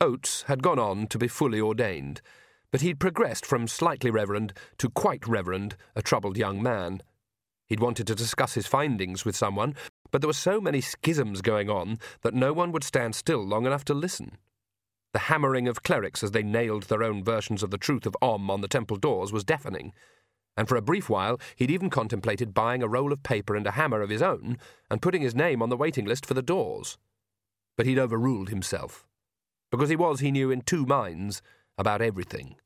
Oats 0.00 0.42
had 0.42 0.62
gone 0.62 0.78
on 0.78 1.06
to 1.08 1.18
be 1.18 1.28
fully 1.28 1.60
ordained, 1.60 2.20
but 2.70 2.80
he'd 2.80 3.00
progressed 3.00 3.44
from 3.44 3.66
slightly 3.66 4.10
reverend 4.10 4.52
to 4.78 4.88
quite 4.88 5.26
reverend, 5.26 5.76
a 5.94 6.02
troubled 6.02 6.36
young 6.36 6.62
man. 6.62 7.02
He'd 7.70 7.80
wanted 7.80 8.06
to 8.08 8.14
discuss 8.14 8.52
his 8.52 8.66
findings 8.66 9.24
with 9.24 9.34
someone, 9.34 9.74
but 10.10 10.20
there 10.20 10.28
were 10.28 10.34
so 10.34 10.60
many 10.60 10.82
schisms 10.82 11.40
going 11.40 11.70
on 11.70 11.98
that 12.20 12.34
no 12.34 12.52
one 12.52 12.70
would 12.72 12.84
stand 12.84 13.14
still 13.14 13.42
long 13.42 13.64
enough 13.64 13.86
to 13.86 13.94
listen. 13.94 14.36
The 15.14 15.20
hammering 15.20 15.66
of 15.66 15.82
clerics 15.82 16.22
as 16.22 16.32
they 16.32 16.42
nailed 16.42 16.84
their 16.84 17.02
own 17.02 17.24
versions 17.24 17.62
of 17.62 17.70
the 17.70 17.78
truth 17.78 18.04
of 18.04 18.16
Om 18.20 18.50
on 18.50 18.60
the 18.60 18.68
temple 18.68 18.98
doors 18.98 19.32
was 19.32 19.44
deafening 19.44 19.94
and 20.56 20.68
for 20.68 20.76
a 20.76 20.82
brief 20.82 21.08
while 21.08 21.40
he'd 21.56 21.70
even 21.70 21.88
contemplated 21.88 22.52
buying 22.52 22.82
a 22.82 22.88
roll 22.88 23.12
of 23.12 23.22
paper 23.22 23.56
and 23.56 23.66
a 23.66 23.72
hammer 23.72 24.02
of 24.02 24.10
his 24.10 24.20
own 24.20 24.58
and 24.90 25.00
putting 25.00 25.22
his 25.22 25.34
name 25.34 25.62
on 25.62 25.70
the 25.70 25.76
waiting 25.76 26.04
list 26.04 26.26
for 26.26 26.34
the 26.34 26.42
doors. 26.42 26.98
but 27.76 27.86
he'd 27.86 27.98
overruled 27.98 28.50
himself, 28.50 29.06
because 29.70 29.88
he 29.88 29.96
was, 29.96 30.20
he 30.20 30.30
knew, 30.30 30.50
in 30.50 30.60
two 30.60 30.84
minds 30.84 31.40
about 31.78 32.02
everything. 32.02 32.56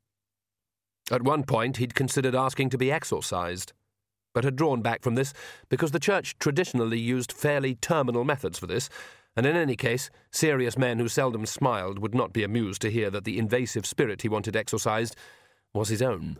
At 1.09 1.22
one 1.22 1.44
point, 1.44 1.76
he'd 1.76 1.94
considered 1.94 2.34
asking 2.34 2.70
to 2.70 2.78
be 2.78 2.90
exorcised, 2.90 3.72
but 4.35 4.45
had 4.45 4.57
drawn 4.57 4.82
back 4.82 5.03
from 5.03 5.14
this 5.14 5.32
because 5.70 5.93
the 5.93 5.99
Church 5.99 6.39
traditionally 6.39 6.99
used 6.99 7.32
fairly 7.32 7.76
terminal 7.76 8.24
methods 8.24 8.59
for 8.59 8.66
this, 8.66 8.91
and 9.37 9.47
in 9.47 9.57
any 9.57 9.76
case, 9.76 10.11
serious 10.30 10.76
men 10.76 10.99
who 10.99 11.09
seldom 11.09 11.47
smiled 11.47 11.99
would 11.99 12.14
not 12.14 12.32
be 12.32 12.45
amused 12.45 12.82
to 12.82 12.91
hear 12.91 13.11
that 13.11 13.24
the 13.24 13.39
invasive 13.39 13.87
spirit 13.87 14.22
he 14.22 14.28
wanted 14.28 14.55
exorcised 14.55 15.16
was 15.72 15.89
his 15.89 16.03
own. 16.03 16.39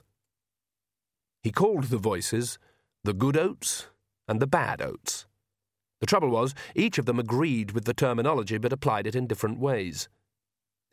He 1.43 1.51
called 1.51 1.85
the 1.85 1.99
voices 1.99 2.59
the 3.03 3.13
good 3.13 3.37
oats 3.37 3.89
and 4.29 4.41
the 4.41 4.47
bad 4.47 4.81
oats. 4.81 5.27
The 6.01 6.07
trouble 6.07 6.31
was, 6.31 6.55
each 6.75 6.99
of 6.99 7.07
them 7.07 7.19
agreed 7.19 7.73
with 7.73 7.85
the 7.85 7.95
terminology 7.95 8.59
but 8.59 8.73
applied 8.73 9.07
it 9.07 9.15
in 9.15 9.27
different 9.27 9.59
ways. 9.59 10.09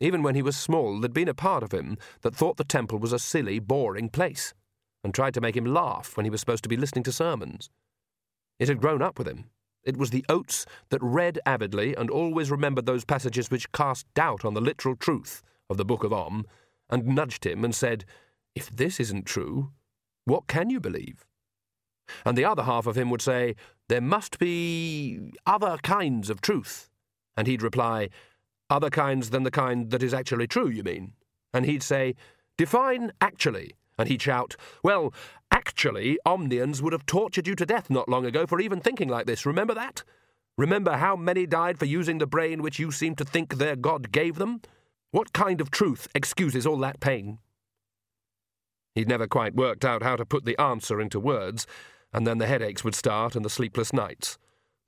Even 0.00 0.22
when 0.22 0.34
he 0.34 0.42
was 0.42 0.56
small, 0.56 0.98
there'd 0.98 1.12
been 1.12 1.28
a 1.28 1.34
part 1.34 1.62
of 1.62 1.72
him 1.72 1.96
that 2.22 2.34
thought 2.34 2.56
the 2.56 2.64
temple 2.64 2.98
was 2.98 3.12
a 3.12 3.18
silly, 3.18 3.58
boring 3.58 4.08
place, 4.08 4.52
and 5.04 5.14
tried 5.14 5.34
to 5.34 5.40
make 5.40 5.56
him 5.56 5.64
laugh 5.64 6.16
when 6.16 6.24
he 6.24 6.30
was 6.30 6.40
supposed 6.40 6.62
to 6.62 6.68
be 6.68 6.76
listening 6.76 7.04
to 7.04 7.12
sermons. 7.12 7.70
It 8.58 8.68
had 8.68 8.80
grown 8.80 9.02
up 9.02 9.18
with 9.18 9.26
him. 9.26 9.50
It 9.84 9.96
was 9.96 10.10
the 10.10 10.24
oats 10.28 10.64
that 10.90 11.02
read 11.02 11.40
avidly 11.44 11.94
and 11.96 12.08
always 12.08 12.50
remembered 12.50 12.86
those 12.86 13.04
passages 13.04 13.50
which 13.50 13.72
cast 13.72 14.12
doubt 14.14 14.44
on 14.44 14.54
the 14.54 14.60
literal 14.60 14.94
truth 14.94 15.42
of 15.68 15.76
the 15.76 15.84
Book 15.84 16.04
of 16.04 16.12
Om, 16.12 16.46
and 16.90 17.06
nudged 17.06 17.46
him 17.46 17.64
and 17.64 17.74
said, 17.74 18.04
If 18.54 18.70
this 18.70 19.00
isn't 19.00 19.26
true, 19.26 19.72
what 20.24 20.46
can 20.46 20.70
you 20.70 20.78
believe? 20.78 21.26
And 22.24 22.36
the 22.36 22.44
other 22.44 22.64
half 22.64 22.86
of 22.86 22.96
him 22.96 23.10
would 23.10 23.22
say, 23.22 23.56
There 23.88 24.00
must 24.00 24.38
be 24.38 25.32
other 25.46 25.78
kinds 25.82 26.30
of 26.30 26.40
truth. 26.40 26.90
And 27.36 27.46
he'd 27.46 27.62
reply, 27.62 28.10
Other 28.68 28.90
kinds 28.90 29.30
than 29.30 29.42
the 29.42 29.50
kind 29.50 29.90
that 29.90 30.02
is 30.02 30.14
actually 30.14 30.46
true, 30.46 30.68
you 30.68 30.82
mean? 30.82 31.14
And 31.54 31.64
he'd 31.64 31.82
say, 31.82 32.14
Define 32.58 33.12
actually. 33.20 33.74
And 34.02 34.10
he'd 34.10 34.20
shout, 34.20 34.56
Well, 34.82 35.14
actually, 35.52 36.18
Omnians 36.26 36.82
would 36.82 36.92
have 36.92 37.06
tortured 37.06 37.46
you 37.46 37.54
to 37.54 37.64
death 37.64 37.88
not 37.88 38.08
long 38.08 38.26
ago 38.26 38.48
for 38.48 38.60
even 38.60 38.80
thinking 38.80 39.08
like 39.08 39.26
this. 39.26 39.46
Remember 39.46 39.74
that? 39.74 40.02
Remember 40.58 40.96
how 40.96 41.14
many 41.14 41.46
died 41.46 41.78
for 41.78 41.84
using 41.84 42.18
the 42.18 42.26
brain 42.26 42.62
which 42.62 42.80
you 42.80 42.90
seem 42.90 43.14
to 43.14 43.24
think 43.24 43.54
their 43.54 43.76
God 43.76 44.10
gave 44.10 44.38
them? 44.38 44.60
What 45.12 45.32
kind 45.32 45.60
of 45.60 45.70
truth 45.70 46.08
excuses 46.16 46.66
all 46.66 46.78
that 46.78 46.98
pain? 46.98 47.38
He'd 48.96 49.06
never 49.06 49.28
quite 49.28 49.54
worked 49.54 49.84
out 49.84 50.02
how 50.02 50.16
to 50.16 50.26
put 50.26 50.44
the 50.44 50.60
answer 50.60 51.00
into 51.00 51.20
words, 51.20 51.64
and 52.12 52.26
then 52.26 52.38
the 52.38 52.48
headaches 52.48 52.82
would 52.82 52.96
start 52.96 53.36
and 53.36 53.44
the 53.44 53.48
sleepless 53.48 53.92
nights. 53.92 54.36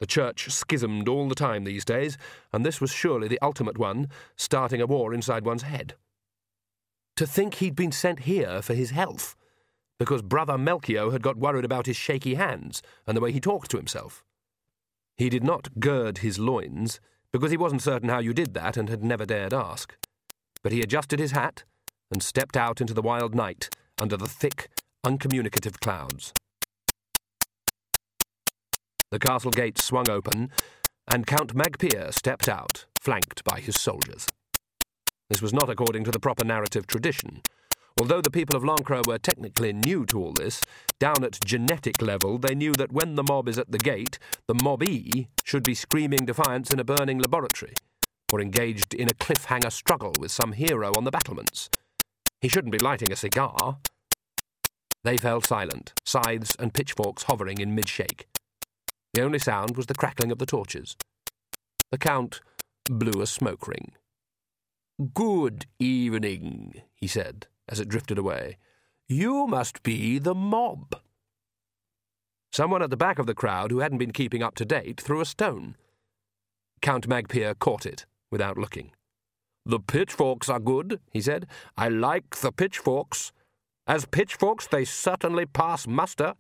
The 0.00 0.06
church 0.06 0.50
schismed 0.50 1.06
all 1.06 1.28
the 1.28 1.36
time 1.36 1.62
these 1.62 1.84
days, 1.84 2.18
and 2.52 2.66
this 2.66 2.80
was 2.80 2.90
surely 2.90 3.28
the 3.28 3.40
ultimate 3.40 3.78
one, 3.78 4.08
starting 4.34 4.80
a 4.80 4.86
war 4.86 5.14
inside 5.14 5.46
one's 5.46 5.62
head. 5.62 5.94
To 7.16 7.26
think 7.26 7.54
he'd 7.54 7.76
been 7.76 7.92
sent 7.92 8.20
here 8.20 8.60
for 8.60 8.74
his 8.74 8.90
health, 8.90 9.36
because 9.98 10.22
Brother 10.22 10.58
Melchior 10.58 11.12
had 11.12 11.22
got 11.22 11.36
worried 11.36 11.64
about 11.64 11.86
his 11.86 11.96
shaky 11.96 12.34
hands 12.34 12.82
and 13.06 13.16
the 13.16 13.20
way 13.20 13.30
he 13.30 13.40
talked 13.40 13.70
to 13.70 13.76
himself. 13.76 14.24
He 15.16 15.28
did 15.28 15.44
not 15.44 15.78
gird 15.78 16.18
his 16.18 16.40
loins, 16.40 17.00
because 17.30 17.52
he 17.52 17.56
wasn't 17.56 17.82
certain 17.82 18.08
how 18.08 18.18
you 18.18 18.34
did 18.34 18.54
that 18.54 18.76
and 18.76 18.88
had 18.88 19.04
never 19.04 19.24
dared 19.24 19.54
ask. 19.54 19.94
But 20.62 20.72
he 20.72 20.80
adjusted 20.80 21.20
his 21.20 21.32
hat 21.32 21.62
and 22.10 22.22
stepped 22.22 22.56
out 22.56 22.80
into 22.80 22.94
the 22.94 23.02
wild 23.02 23.34
night 23.34 23.68
under 24.00 24.16
the 24.16 24.28
thick, 24.28 24.68
uncommunicative 25.04 25.78
clouds. 25.78 26.32
The 29.10 29.20
castle 29.20 29.52
gate 29.52 29.78
swung 29.78 30.10
open, 30.10 30.50
and 31.06 31.26
Count 31.26 31.54
Magpyr 31.54 32.12
stepped 32.12 32.48
out, 32.48 32.86
flanked 33.00 33.44
by 33.44 33.60
his 33.60 33.80
soldiers. 33.80 34.26
This 35.30 35.40
was 35.40 35.52
not 35.52 35.70
according 35.70 36.04
to 36.04 36.10
the 36.10 36.20
proper 36.20 36.44
narrative 36.44 36.86
tradition. 36.86 37.40
Although 38.00 38.20
the 38.20 38.30
people 38.30 38.56
of 38.56 38.64
Lancre 38.64 39.06
were 39.06 39.18
technically 39.18 39.72
new 39.72 40.04
to 40.06 40.18
all 40.18 40.32
this, 40.32 40.60
down 40.98 41.22
at 41.22 41.38
genetic 41.44 42.02
level 42.02 42.38
they 42.38 42.54
knew 42.54 42.72
that 42.72 42.92
when 42.92 43.14
the 43.14 43.22
mob 43.22 43.48
is 43.48 43.56
at 43.56 43.70
the 43.70 43.78
gate, 43.78 44.18
the 44.48 44.54
mobbee 44.62 45.28
should 45.44 45.62
be 45.62 45.74
screaming 45.74 46.26
defiance 46.26 46.72
in 46.72 46.80
a 46.80 46.84
burning 46.84 47.18
laboratory, 47.18 47.74
or 48.32 48.40
engaged 48.40 48.94
in 48.94 49.08
a 49.08 49.14
cliffhanger 49.14 49.70
struggle 49.70 50.12
with 50.18 50.32
some 50.32 50.52
hero 50.52 50.92
on 50.96 51.04
the 51.04 51.12
battlements. 51.12 51.70
He 52.40 52.48
shouldn't 52.48 52.72
be 52.72 52.78
lighting 52.78 53.12
a 53.12 53.16
cigar. 53.16 53.78
They 55.04 55.16
fell 55.16 55.40
silent, 55.40 55.92
scythes 56.04 56.56
and 56.58 56.74
pitchforks 56.74 57.24
hovering 57.24 57.60
in 57.60 57.74
mid 57.74 57.88
shake. 57.88 58.26
The 59.12 59.22
only 59.22 59.38
sound 59.38 59.76
was 59.76 59.86
the 59.86 59.94
crackling 59.94 60.32
of 60.32 60.38
the 60.38 60.46
torches. 60.46 60.96
The 61.92 61.98
Count 61.98 62.40
blew 62.90 63.22
a 63.22 63.26
smoke 63.26 63.68
ring. 63.68 63.92
Good 65.12 65.66
evening, 65.80 66.82
he 66.94 67.08
said, 67.08 67.48
as 67.68 67.80
it 67.80 67.88
drifted 67.88 68.16
away. 68.16 68.58
You 69.08 69.48
must 69.48 69.82
be 69.82 70.20
the 70.20 70.36
mob. 70.36 70.94
Someone 72.52 72.80
at 72.80 72.90
the 72.90 72.96
back 72.96 73.18
of 73.18 73.26
the 73.26 73.34
crowd 73.34 73.72
who 73.72 73.80
hadn't 73.80 73.98
been 73.98 74.12
keeping 74.12 74.40
up 74.40 74.54
to 74.54 74.64
date 74.64 75.00
threw 75.00 75.20
a 75.20 75.24
stone. 75.24 75.74
Count 76.80 77.08
Magpyr 77.08 77.58
caught 77.58 77.84
it 77.84 78.06
without 78.30 78.56
looking. 78.56 78.92
The 79.66 79.80
pitchforks 79.80 80.48
are 80.48 80.60
good, 80.60 81.00
he 81.10 81.20
said. 81.20 81.48
I 81.76 81.88
like 81.88 82.36
the 82.36 82.52
pitchforks. 82.52 83.32
As 83.88 84.06
pitchforks, 84.06 84.68
they 84.68 84.84
certainly 84.84 85.44
pass 85.44 85.88
muster. 85.88 86.34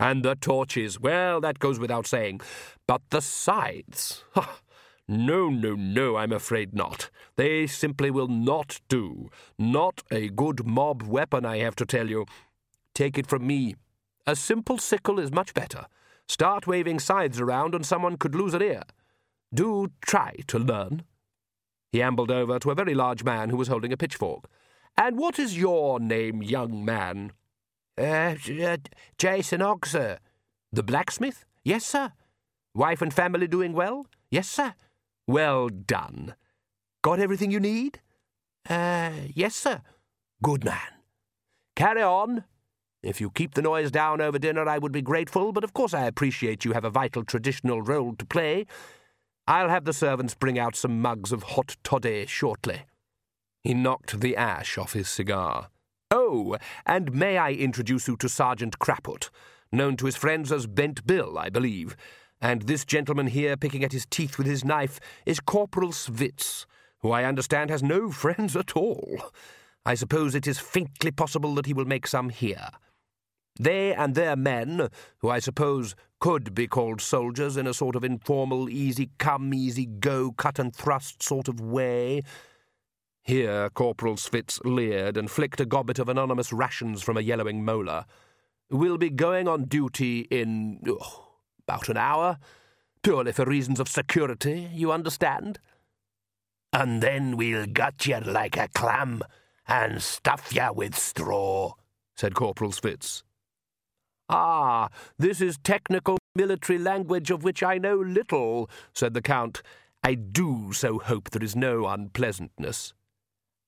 And 0.00 0.24
the 0.24 0.34
torches, 0.34 0.98
well, 0.98 1.40
that 1.42 1.60
goes 1.60 1.78
without 1.78 2.08
saying. 2.08 2.40
But 2.88 3.02
the 3.10 3.20
scythes, 3.20 4.24
no, 5.06 5.50
no, 5.50 5.74
no, 5.74 6.16
I'm 6.16 6.32
afraid 6.32 6.74
not. 6.74 7.10
They 7.36 7.66
simply 7.66 8.10
will 8.10 8.28
not 8.28 8.80
do. 8.88 9.30
Not 9.58 10.02
a 10.10 10.28
good 10.28 10.66
mob 10.66 11.02
weapon, 11.02 11.44
I 11.44 11.58
have 11.58 11.76
to 11.76 11.86
tell 11.86 12.08
you. 12.08 12.26
Take 12.94 13.18
it 13.18 13.26
from 13.26 13.46
me. 13.46 13.74
A 14.26 14.34
simple 14.34 14.78
sickle 14.78 15.18
is 15.18 15.30
much 15.30 15.52
better. 15.52 15.86
Start 16.26 16.66
waving 16.66 17.00
scythes 17.00 17.38
around 17.38 17.74
and 17.74 17.84
someone 17.84 18.16
could 18.16 18.34
lose 18.34 18.54
an 18.54 18.62
ear. 18.62 18.82
Do 19.52 19.90
try 20.00 20.36
to 20.46 20.58
learn. 20.58 21.04
He 21.92 22.02
ambled 22.02 22.30
over 22.30 22.58
to 22.58 22.70
a 22.70 22.74
very 22.74 22.94
large 22.94 23.22
man 23.22 23.50
who 23.50 23.56
was 23.56 23.68
holding 23.68 23.92
a 23.92 23.96
pitchfork. 23.96 24.46
And 24.96 25.18
what 25.18 25.38
is 25.38 25.58
your 25.58 26.00
name, 26.00 26.42
young 26.42 26.84
man? 26.84 27.32
Uh, 27.98 28.34
uh 28.62 28.76
Jason 29.18 29.60
Ogg, 29.60 29.86
sir. 29.86 30.18
The 30.72 30.82
blacksmith? 30.82 31.44
Yes, 31.62 31.84
sir. 31.84 32.12
Wife 32.74 33.02
and 33.02 33.12
family 33.12 33.46
doing 33.46 33.74
well? 33.74 34.06
Yes, 34.30 34.48
sir. 34.48 34.74
Well 35.26 35.68
done. 35.68 36.34
Got 37.02 37.20
everything 37.20 37.50
you 37.50 37.60
need? 37.60 38.00
Uh, 38.68 39.12
yes, 39.34 39.54
sir. 39.54 39.82
Good 40.42 40.64
man. 40.64 40.78
Carry 41.76 42.02
on. 42.02 42.44
If 43.02 43.20
you 43.20 43.30
keep 43.30 43.54
the 43.54 43.62
noise 43.62 43.90
down 43.90 44.20
over 44.20 44.38
dinner, 44.38 44.66
I 44.66 44.78
would 44.78 44.92
be 44.92 45.02
grateful, 45.02 45.52
but 45.52 45.64
of 45.64 45.74
course 45.74 45.92
I 45.92 46.06
appreciate 46.06 46.64
you 46.64 46.72
have 46.72 46.84
a 46.84 46.90
vital 46.90 47.24
traditional 47.24 47.82
role 47.82 48.14
to 48.16 48.24
play. 48.24 48.66
I'll 49.46 49.68
have 49.68 49.84
the 49.84 49.92
servants 49.92 50.34
bring 50.34 50.58
out 50.58 50.74
some 50.74 51.02
mugs 51.02 51.30
of 51.30 51.42
hot 51.42 51.76
toddy 51.84 52.24
shortly. 52.26 52.82
He 53.62 53.74
knocked 53.74 54.20
the 54.20 54.36
ash 54.36 54.78
off 54.78 54.94
his 54.94 55.08
cigar. 55.08 55.68
Oh, 56.10 56.56
and 56.86 57.12
may 57.12 57.36
I 57.36 57.52
introduce 57.52 58.08
you 58.08 58.16
to 58.18 58.28
Sergeant 58.28 58.78
Craput, 58.78 59.30
known 59.70 59.96
to 59.98 60.06
his 60.06 60.16
friends 60.16 60.50
as 60.50 60.66
Bent 60.66 61.06
Bill, 61.06 61.38
I 61.38 61.50
believe. 61.50 61.96
And 62.44 62.60
this 62.60 62.84
gentleman 62.84 63.28
here, 63.28 63.56
picking 63.56 63.84
at 63.84 63.92
his 63.92 64.04
teeth 64.04 64.36
with 64.36 64.46
his 64.46 64.66
knife, 64.66 65.00
is 65.24 65.40
Corporal 65.40 65.92
Svitz, 65.92 66.66
who 66.98 67.10
I 67.10 67.24
understand 67.24 67.70
has 67.70 67.82
no 67.82 68.10
friends 68.22 68.54
at 68.54 68.76
all. 68.76 69.32
I 69.86 69.94
suppose 69.94 70.34
it 70.34 70.46
is 70.46 70.58
faintly 70.58 71.10
possible 71.10 71.54
that 71.54 71.64
he 71.64 71.72
will 71.72 71.86
make 71.86 72.06
some 72.06 72.28
here. 72.28 72.68
They 73.58 73.94
and 73.94 74.14
their 74.14 74.36
men, 74.36 74.90
who 75.20 75.30
I 75.30 75.38
suppose 75.38 75.94
could 76.20 76.54
be 76.54 76.66
called 76.66 77.00
soldiers 77.00 77.56
in 77.56 77.66
a 77.66 77.72
sort 77.72 77.96
of 77.96 78.04
informal, 78.04 78.68
easy 78.68 79.08
come, 79.16 79.54
easy 79.54 79.86
go, 79.86 80.32
cut 80.32 80.58
and 80.58 80.76
thrust 80.76 81.22
sort 81.22 81.48
of 81.48 81.62
way, 81.62 82.20
here 83.22 83.70
Corporal 83.70 84.16
Svitz 84.16 84.60
leered 84.66 85.16
and 85.16 85.30
flicked 85.30 85.62
a 85.62 85.64
gobbet 85.64 85.98
of 85.98 86.10
anonymous 86.10 86.52
rations 86.52 87.02
from 87.02 87.16
a 87.16 87.22
yellowing 87.22 87.64
molar. 87.64 88.04
We'll 88.68 88.98
be 88.98 89.08
going 89.08 89.48
on 89.48 89.64
duty 89.64 90.26
in 90.30 90.80
oh, 90.86 91.24
about 91.66 91.88
an 91.88 91.96
hour, 91.96 92.38
purely 93.02 93.32
for 93.32 93.44
reasons 93.44 93.80
of 93.80 93.88
security, 93.88 94.68
you 94.72 94.92
understand? 94.92 95.58
And 96.72 97.02
then 97.02 97.36
we'll 97.36 97.66
gut 97.66 98.06
you 98.06 98.20
like 98.20 98.56
a 98.56 98.68
clam 98.74 99.22
and 99.66 100.02
stuff 100.02 100.52
you 100.52 100.72
with 100.72 100.96
straw, 100.96 101.72
said 102.16 102.34
Corporal 102.34 102.72
Svitz. 102.72 103.22
Ah, 104.28 104.88
this 105.18 105.40
is 105.40 105.58
technical 105.62 106.18
military 106.34 106.78
language 106.78 107.30
of 107.30 107.44
which 107.44 107.62
I 107.62 107.78
know 107.78 107.96
little, 107.96 108.70
said 108.92 109.14
the 109.14 109.22
Count. 109.22 109.62
I 110.02 110.14
do 110.14 110.72
so 110.72 110.98
hope 110.98 111.30
there 111.30 111.44
is 111.44 111.54
no 111.56 111.86
unpleasantness. 111.86 112.94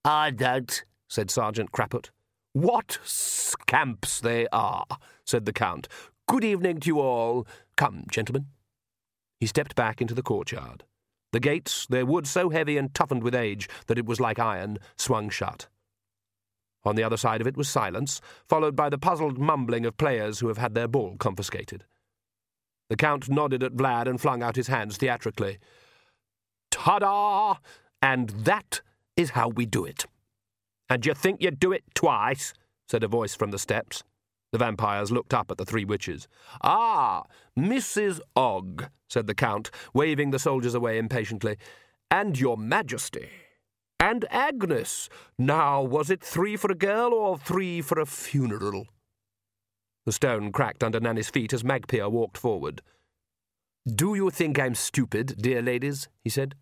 I 0.05 0.31
don't, 0.31 0.85
said 1.09 1.31
Sergeant 1.31 1.73
Craput. 1.73 2.11
What 2.53 2.99
scamps 3.05 4.21
they 4.21 4.47
are, 4.53 4.87
said 5.25 5.45
the 5.45 5.53
Count. 5.53 5.89
Good 6.29 6.43
evening 6.43 6.81
to 6.81 6.89
you 6.89 6.99
all. 6.99 7.47
Come, 7.77 8.05
gentlemen. 8.11 8.47
He 9.39 9.47
stepped 9.47 9.77
back 9.77 10.01
into 10.01 10.13
the 10.13 10.25
courtyard. 10.25 10.83
The 11.33 11.39
gates, 11.39 11.87
their 11.87 12.05
wood 12.05 12.27
so 12.27 12.51
heavy 12.51 12.77
and 12.77 12.93
toughened 12.93 13.23
with 13.23 13.35
age 13.35 13.69
that 13.87 13.99
it 13.99 14.07
was 14.07 14.19
like 14.19 14.41
iron, 14.41 14.79
swung 14.99 15.31
shut. 15.31 15.69
On 16.85 16.97
the 16.97 17.05
other 17.05 17.17
side 17.17 17.41
of 17.41 17.47
it 17.47 17.57
was 17.57 17.69
silence, 17.69 18.21
followed 18.49 18.75
by 18.75 18.89
the 18.89 18.99
puzzled 18.99 19.39
mumbling 19.39 19.87
of 19.87 19.99
players 19.99 20.41
who 20.41 20.49
have 20.49 20.59
had 20.59 20.75
their 20.75 20.89
ball 20.89 21.17
confiscated. 21.17 21.85
The 22.91 22.97
Count 22.97 23.29
nodded 23.29 23.63
at 23.63 23.77
Vlad 23.77 24.09
and 24.09 24.21
flung 24.21 24.43
out 24.43 24.57
his 24.57 24.67
hands 24.67 24.97
theatrically. 24.97 25.59
Ta-da! 26.73 27.59
And 28.03 28.31
that 28.31 28.81
is 29.17 29.31
how 29.31 29.49
we 29.49 29.65
do 29.65 29.85
it. 29.85 30.07
And 30.91 31.07
you 31.07 31.15
think 31.15 31.41
you'd 31.41 31.61
do 31.61 31.71
it 31.71 31.85
twice? 31.95 32.53
said 32.89 33.05
a 33.05 33.09
voice 33.09 33.37
from 33.37 33.53
the 33.53 33.59
steps. 33.61 34.03
The 34.53 34.59
vampires 34.59 35.11
looked 35.11 35.35
up 35.35 35.51
at 35.51 35.59
the 35.59 35.65
three 35.65 35.85
witches. 35.85 36.29
Ah, 36.63 37.25
Mrs. 37.59 38.21
Ogg, 38.35 38.89
said 39.09 39.27
the 39.27 39.35
Count, 39.35 39.71
waving 39.93 40.31
the 40.31 40.39
soldiers 40.39 40.75
away 40.75 40.99
impatiently. 40.99 41.57
And 42.11 42.39
your 42.39 42.57
Majesty. 42.57 43.29
And 43.99 44.25
Agnes. 44.31 45.09
Now, 45.39 45.83
was 45.83 46.11
it 46.11 46.23
three 46.23 46.57
for 46.57 46.71
a 46.71 46.77
girl 46.77 47.13
or 47.13 47.39
three 47.39 47.83
for 47.83 47.99
a 47.99 48.07
funeral? 48.07 48.87
The 50.05 50.13
stone 50.13 50.53
cracked 50.53 50.85
under 50.85 51.01
Nanny's 51.01 51.31
feet 51.31 51.53
as 51.53 51.65
Magpyr 51.65 52.11
walked 52.11 52.39
forward. 52.39 52.81
Do 53.87 54.15
you 54.15 54.31
think 54.31 54.59
I'm 54.59 54.75
stupid, 54.75 55.35
dear 55.39 55.63
ladies? 55.63 56.09
he 56.23 56.31
said. 56.31 56.55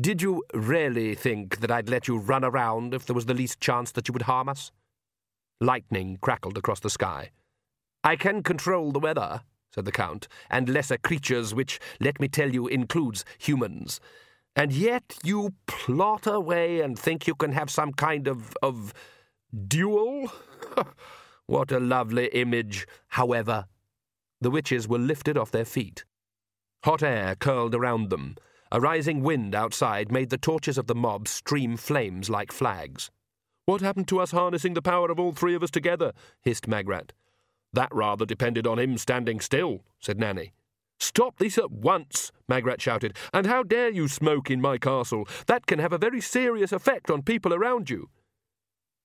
Did 0.00 0.22
you 0.22 0.44
really 0.54 1.14
think 1.14 1.60
that 1.60 1.70
I'd 1.70 1.88
let 1.88 2.06
you 2.06 2.18
run 2.18 2.44
around 2.44 2.94
if 2.94 3.06
there 3.06 3.14
was 3.14 3.26
the 3.26 3.34
least 3.34 3.60
chance 3.60 3.90
that 3.92 4.06
you 4.06 4.12
would 4.12 4.22
harm 4.22 4.48
us? 4.48 4.70
Lightning 5.62 6.18
crackled 6.20 6.58
across 6.58 6.80
the 6.80 6.90
sky. 6.90 7.30
I 8.02 8.16
can 8.16 8.42
control 8.42 8.90
the 8.90 8.98
weather, 8.98 9.42
said 9.72 9.84
the 9.84 9.92
Count, 9.92 10.26
and 10.50 10.68
lesser 10.68 10.98
creatures, 10.98 11.54
which, 11.54 11.78
let 12.00 12.20
me 12.20 12.26
tell 12.26 12.52
you, 12.52 12.66
includes 12.66 13.24
humans. 13.38 14.00
And 14.56 14.72
yet 14.72 15.14
you 15.22 15.54
plot 15.68 16.26
away 16.26 16.80
and 16.80 16.98
think 16.98 17.28
you 17.28 17.36
can 17.36 17.52
have 17.52 17.70
some 17.70 17.92
kind 17.92 18.26
of 18.26 18.56
of 18.60 18.92
duel? 19.68 20.32
what 21.46 21.70
a 21.70 21.78
lovely 21.78 22.26
image, 22.32 22.84
however. 23.06 23.66
The 24.40 24.50
witches 24.50 24.88
were 24.88 24.98
lifted 24.98 25.38
off 25.38 25.52
their 25.52 25.64
feet. 25.64 26.04
Hot 26.82 27.04
air 27.04 27.36
curled 27.36 27.76
around 27.76 28.10
them. 28.10 28.34
A 28.72 28.80
rising 28.80 29.22
wind 29.22 29.54
outside 29.54 30.10
made 30.10 30.30
the 30.30 30.38
torches 30.38 30.76
of 30.76 30.88
the 30.88 30.96
mob 30.96 31.28
stream 31.28 31.76
flames 31.76 32.28
like 32.28 32.50
flags. 32.50 33.12
What 33.64 33.80
happened 33.80 34.08
to 34.08 34.20
us 34.20 34.32
harnessing 34.32 34.74
the 34.74 34.82
power 34.82 35.10
of 35.10 35.20
all 35.20 35.32
three 35.32 35.54
of 35.54 35.62
us 35.62 35.70
together? 35.70 36.12
hissed 36.42 36.66
Magrat. 36.66 37.12
That 37.72 37.94
rather 37.94 38.26
depended 38.26 38.66
on 38.66 38.78
him 38.78 38.98
standing 38.98 39.40
still, 39.40 39.84
said 40.00 40.18
Nanny. 40.18 40.52
Stop 40.98 41.38
this 41.38 41.58
at 41.58 41.70
once, 41.70 42.32
Magrat 42.48 42.80
shouted. 42.80 43.16
And 43.32 43.46
how 43.46 43.62
dare 43.62 43.90
you 43.90 44.08
smoke 44.08 44.50
in 44.50 44.60
my 44.60 44.78
castle? 44.78 45.26
That 45.46 45.66
can 45.66 45.78
have 45.78 45.92
a 45.92 45.98
very 45.98 46.20
serious 46.20 46.72
effect 46.72 47.10
on 47.10 47.22
people 47.22 47.54
around 47.54 47.90
you. 47.90 48.08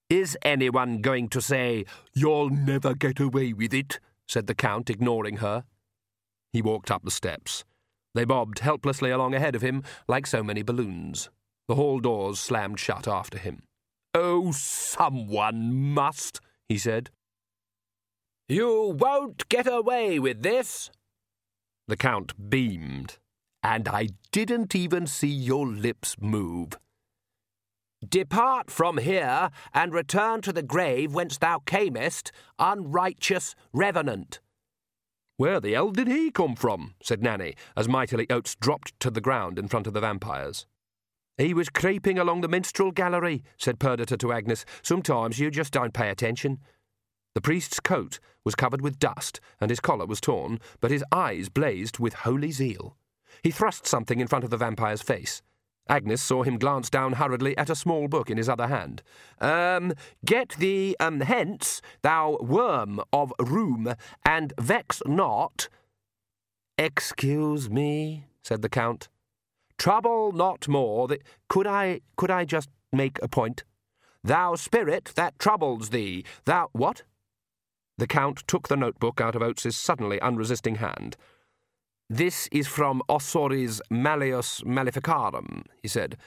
Is 0.09 0.37
anyone 0.41 1.01
going 1.01 1.29
to 1.29 1.41
say, 1.41 1.85
You'll 2.13 2.49
never 2.49 2.93
get 2.93 3.19
away 3.19 3.53
with 3.53 3.73
it? 3.73 3.99
said 4.27 4.47
the 4.47 4.55
Count, 4.55 4.89
ignoring 4.89 5.37
her. 5.37 5.63
He 6.53 6.61
walked 6.61 6.91
up 6.91 7.03
the 7.03 7.11
steps. 7.11 7.63
They 8.13 8.25
bobbed 8.25 8.59
helplessly 8.59 9.11
along 9.11 9.35
ahead 9.35 9.55
of 9.55 9.61
him 9.61 9.83
like 10.07 10.25
so 10.25 10.43
many 10.43 10.63
balloons. 10.63 11.29
The 11.67 11.75
hall 11.75 11.99
doors 11.99 12.39
slammed 12.39 12.79
shut 12.79 13.07
after 13.07 13.37
him. 13.37 13.63
Oh, 14.13 14.51
someone 14.51 15.73
must, 15.73 16.39
he 16.67 16.77
said. 16.77 17.09
You 18.49 18.95
won't 18.97 19.47
get 19.49 19.67
away 19.67 20.19
with 20.19 20.41
this. 20.41 20.89
The 21.87 21.97
Count 21.97 22.49
beamed. 22.49 23.17
And 23.63 23.87
I 23.87 24.09
didn't 24.31 24.75
even 24.75 25.07
see 25.07 25.27
your 25.27 25.67
lips 25.67 26.15
move. 26.19 26.77
Depart 28.07 28.69
from 28.69 28.99
here 28.99 29.49
and 29.73 29.93
return 29.93 30.41
to 30.41 30.53
the 30.53 30.61
grave 30.61 31.13
whence 31.13 31.37
thou 31.37 31.59
camest, 31.65 32.31
unrighteous 32.59 33.55
revenant. 33.73 34.39
Where 35.37 35.59
the 35.59 35.73
hell 35.73 35.91
did 35.91 36.07
he 36.07 36.31
come 36.31 36.55
from? 36.55 36.93
said 37.01 37.21
Nanny, 37.21 37.55
as 37.75 37.87
mightily 37.87 38.27
Oats 38.29 38.55
dropped 38.55 38.99
to 38.99 39.09
the 39.09 39.21
ground 39.21 39.59
in 39.59 39.67
front 39.67 39.87
of 39.87 39.93
the 39.93 40.01
vampires. 40.01 40.65
He 41.37 41.53
was 41.53 41.69
creeping 41.69 42.17
along 42.17 42.41
the 42.41 42.47
minstrel 42.47 42.91
gallery, 42.91 43.43
said 43.57 43.79
Perdita 43.79 44.17
to 44.17 44.33
Agnes. 44.33 44.65
Sometimes 44.81 45.37
you 45.37 45.51
just 45.51 45.71
don't 45.71 45.93
pay 45.93 46.09
attention. 46.09 46.59
The 47.35 47.41
priest's 47.41 47.79
coat 47.79 48.19
was 48.43 48.55
covered 48.55 48.81
with 48.81 48.97
dust, 48.97 49.39
and 49.61 49.69
his 49.69 49.79
collar 49.79 50.07
was 50.07 50.19
torn, 50.19 50.59
but 50.79 50.89
his 50.89 51.03
eyes 51.11 51.49
blazed 51.49 51.99
with 51.99 52.13
holy 52.13 52.51
zeal. 52.51 52.97
He 53.43 53.51
thrust 53.51 53.85
something 53.85 54.19
in 54.19 54.27
front 54.27 54.43
of 54.43 54.49
the 54.49 54.57
vampire's 54.57 55.03
face. 55.03 55.43
Agnes 55.87 56.23
saw 56.23 56.41
him 56.41 56.57
glance 56.57 56.89
down 56.89 57.13
hurriedly 57.13 57.55
at 57.55 57.69
a 57.69 57.75
small 57.75 58.07
book 58.07 58.31
in 58.31 58.37
his 58.37 58.49
other 58.49 58.67
hand. 58.67 59.03
Um, 59.39 59.93
get 60.25 60.55
thee 60.57 60.95
um, 60.99 61.21
hence, 61.21 61.81
thou 62.01 62.37
worm 62.41 62.99
of 63.13 63.31
room, 63.39 63.93
and 64.25 64.53
vex 64.59 65.03
not. 65.05 65.69
Excuse 66.79 67.69
me, 67.69 68.25
said 68.41 68.63
the 68.63 68.69
Count. 68.69 69.07
Trouble 69.77 70.31
not 70.31 70.67
more. 70.67 71.07
That, 71.07 71.21
could 71.49 71.67
I, 71.67 72.01
could 72.15 72.31
I 72.31 72.45
just 72.45 72.69
make 72.91 73.19
a 73.21 73.27
point? 73.27 73.63
Thou 74.23 74.55
spirit 74.55 75.13
that 75.15 75.39
troubles 75.39 75.89
thee, 75.89 76.25
thou 76.45 76.69
what? 76.73 77.03
The 77.97 78.07
Count 78.07 78.43
took 78.47 78.67
the 78.67 78.75
notebook 78.75 79.21
out 79.21 79.35
of 79.35 79.41
Oats's 79.41 79.77
suddenly 79.77 80.19
unresisting 80.21 80.75
hand. 80.75 81.17
This 82.09 82.47
is 82.51 82.67
from 82.67 83.01
Ossory's 83.09 83.81
Malleus 83.89 84.63
Maleficarum, 84.65 85.63
he 85.81 85.87
said. 85.87 86.17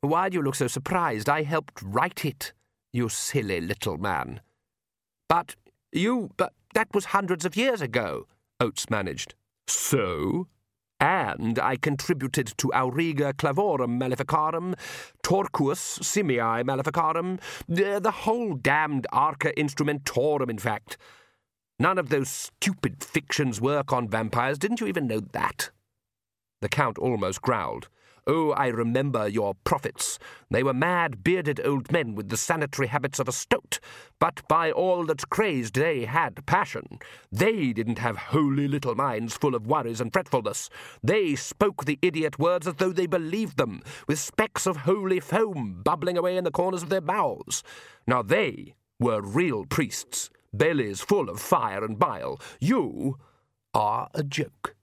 Why 0.00 0.28
do 0.28 0.36
you 0.36 0.42
look 0.42 0.56
so 0.56 0.66
surprised? 0.66 1.28
I 1.28 1.42
helped 1.42 1.80
write 1.82 2.24
it, 2.24 2.52
you 2.92 3.08
silly 3.08 3.60
little 3.60 3.98
man. 3.98 4.40
But 5.28 5.54
you, 5.92 6.30
but 6.36 6.52
that 6.74 6.88
was 6.92 7.06
hundreds 7.06 7.44
of 7.44 7.56
years 7.56 7.80
ago, 7.80 8.26
Oates 8.60 8.90
managed. 8.90 9.34
So? 9.66 10.48
And 11.02 11.58
I 11.58 11.74
contributed 11.74 12.54
to 12.58 12.68
Auriga 12.68 13.32
Clavorum 13.34 13.98
Maleficarum, 13.98 14.76
Torquus 15.24 15.98
Simii 15.98 16.64
Maleficarum, 16.64 17.40
the 17.66 18.12
whole 18.12 18.54
damned 18.54 19.08
Arca 19.12 19.52
Instrumentorum, 19.54 20.48
in 20.48 20.58
fact. 20.58 20.96
None 21.80 21.98
of 21.98 22.08
those 22.10 22.28
stupid 22.28 23.02
fictions 23.02 23.60
work 23.60 23.92
on 23.92 24.08
vampires. 24.08 24.60
Didn't 24.60 24.80
you 24.80 24.86
even 24.86 25.08
know 25.08 25.18
that? 25.32 25.70
The 26.60 26.68
Count 26.68 26.98
almost 26.98 27.42
growled. 27.42 27.88
Oh, 28.24 28.52
I 28.52 28.68
remember 28.68 29.26
your 29.26 29.54
prophets. 29.64 30.20
They 30.48 30.62
were 30.62 30.72
mad, 30.72 31.24
bearded 31.24 31.60
old 31.64 31.90
men 31.90 32.14
with 32.14 32.28
the 32.28 32.36
sanitary 32.36 32.86
habits 32.86 33.18
of 33.18 33.26
a 33.26 33.32
stoat, 33.32 33.80
but 34.20 34.46
by 34.46 34.70
all 34.70 35.04
that's 35.04 35.24
crazed, 35.24 35.74
they 35.74 36.04
had 36.04 36.46
passion. 36.46 37.00
They 37.32 37.72
didn't 37.72 37.98
have 37.98 38.16
holy 38.16 38.68
little 38.68 38.94
minds 38.94 39.36
full 39.36 39.56
of 39.56 39.66
worries 39.66 40.00
and 40.00 40.12
fretfulness. 40.12 40.70
They 41.02 41.34
spoke 41.34 41.84
the 41.84 41.98
idiot 42.00 42.38
words 42.38 42.68
as 42.68 42.76
though 42.76 42.92
they 42.92 43.06
believed 43.06 43.56
them, 43.56 43.82
with 44.06 44.20
specks 44.20 44.66
of 44.68 44.78
holy 44.78 45.18
foam 45.18 45.80
bubbling 45.82 46.16
away 46.16 46.36
in 46.36 46.44
the 46.44 46.52
corners 46.52 46.84
of 46.84 46.90
their 46.90 47.00
mouths. 47.00 47.64
Now 48.06 48.22
they 48.22 48.76
were 49.00 49.20
real 49.20 49.64
priests, 49.64 50.30
bellies 50.52 51.00
full 51.00 51.28
of 51.28 51.40
fire 51.40 51.84
and 51.84 51.98
bile. 51.98 52.40
You 52.60 53.18
are 53.74 54.08
a 54.14 54.22
joke. 54.22 54.76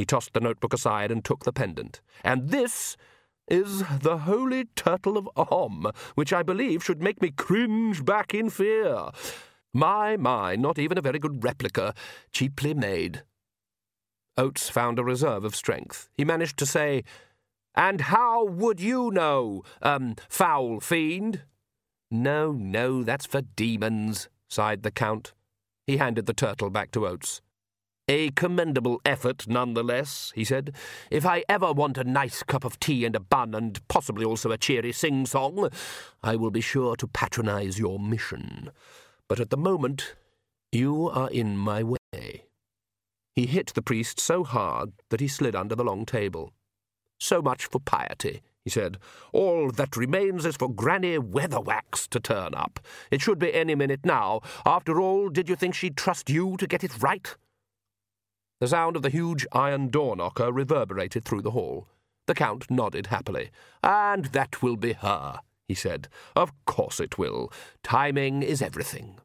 He 0.00 0.06
tossed 0.06 0.32
the 0.32 0.40
notebook 0.40 0.72
aside 0.72 1.10
and 1.10 1.22
took 1.22 1.44
the 1.44 1.52
pendant. 1.52 2.00
And 2.24 2.48
this 2.48 2.96
is 3.48 3.84
the 4.00 4.16
holy 4.20 4.64
turtle 4.74 5.18
of 5.18 5.28
Om, 5.36 5.92
which 6.14 6.32
I 6.32 6.42
believe 6.42 6.82
should 6.82 7.02
make 7.02 7.20
me 7.20 7.30
cringe 7.30 8.02
back 8.02 8.32
in 8.32 8.48
fear. 8.48 9.10
My, 9.74 10.16
my, 10.16 10.56
not 10.56 10.78
even 10.78 10.96
a 10.96 11.02
very 11.02 11.18
good 11.18 11.44
replica, 11.44 11.92
cheaply 12.32 12.72
made. 12.72 13.24
Oats 14.38 14.70
found 14.70 14.98
a 14.98 15.04
reserve 15.04 15.44
of 15.44 15.54
strength. 15.54 16.08
He 16.14 16.24
managed 16.24 16.56
to 16.60 16.64
say, 16.64 17.04
And 17.74 18.00
how 18.00 18.46
would 18.46 18.80
you 18.80 19.10
know, 19.10 19.64
um, 19.82 20.16
foul 20.30 20.80
fiend? 20.80 21.42
No, 22.10 22.52
no, 22.52 23.02
that's 23.02 23.26
for 23.26 23.42
demons, 23.42 24.30
sighed 24.48 24.82
the 24.82 24.90
Count. 24.90 25.34
He 25.86 25.98
handed 25.98 26.24
the 26.24 26.32
turtle 26.32 26.70
back 26.70 26.90
to 26.92 27.06
Oats. 27.06 27.42
A 28.10 28.30
commendable 28.32 29.00
effort, 29.04 29.46
nonetheless, 29.46 30.32
he 30.34 30.42
said. 30.42 30.74
If 31.12 31.24
I 31.24 31.44
ever 31.48 31.72
want 31.72 31.96
a 31.96 32.02
nice 32.02 32.42
cup 32.42 32.64
of 32.64 32.80
tea 32.80 33.04
and 33.04 33.14
a 33.14 33.20
bun, 33.20 33.54
and 33.54 33.86
possibly 33.86 34.24
also 34.24 34.50
a 34.50 34.58
cheery 34.58 34.90
sing 34.90 35.26
song, 35.26 35.70
I 36.20 36.34
will 36.34 36.50
be 36.50 36.60
sure 36.60 36.96
to 36.96 37.06
patronize 37.06 37.78
your 37.78 38.00
mission. 38.00 38.72
But 39.28 39.38
at 39.38 39.50
the 39.50 39.56
moment, 39.56 40.16
you 40.72 41.08
are 41.08 41.30
in 41.30 41.56
my 41.56 41.84
way. 41.84 42.46
He 43.36 43.46
hit 43.46 43.74
the 43.74 43.80
priest 43.80 44.18
so 44.18 44.42
hard 44.42 44.90
that 45.10 45.20
he 45.20 45.28
slid 45.28 45.54
under 45.54 45.76
the 45.76 45.84
long 45.84 46.04
table. 46.04 46.52
So 47.20 47.40
much 47.40 47.66
for 47.66 47.78
piety, 47.78 48.42
he 48.64 48.70
said. 48.70 48.98
All 49.32 49.70
that 49.70 49.96
remains 49.96 50.44
is 50.44 50.56
for 50.56 50.68
Granny 50.68 51.16
Weatherwax 51.16 52.08
to 52.08 52.18
turn 52.18 52.56
up. 52.56 52.80
It 53.12 53.20
should 53.20 53.38
be 53.38 53.54
any 53.54 53.76
minute 53.76 54.04
now. 54.04 54.40
After 54.66 55.00
all, 55.00 55.28
did 55.28 55.48
you 55.48 55.54
think 55.54 55.76
she'd 55.76 55.96
trust 55.96 56.28
you 56.28 56.56
to 56.56 56.66
get 56.66 56.82
it 56.82 57.00
right? 57.00 57.36
The 58.60 58.68
sound 58.68 58.94
of 58.94 59.02
the 59.02 59.08
huge 59.08 59.46
iron 59.52 59.88
door 59.88 60.14
knocker 60.14 60.52
reverberated 60.52 61.24
through 61.24 61.40
the 61.40 61.52
hall. 61.52 61.88
The 62.26 62.34
Count 62.34 62.70
nodded 62.70 63.06
happily. 63.06 63.50
And 63.82 64.26
that 64.26 64.62
will 64.62 64.76
be 64.76 64.92
her, 64.92 65.40
he 65.66 65.74
said. 65.74 66.08
Of 66.36 66.52
course 66.66 67.00
it 67.00 67.16
will. 67.16 67.50
Timing 67.82 68.42
is 68.42 68.60
everything. 68.60 69.18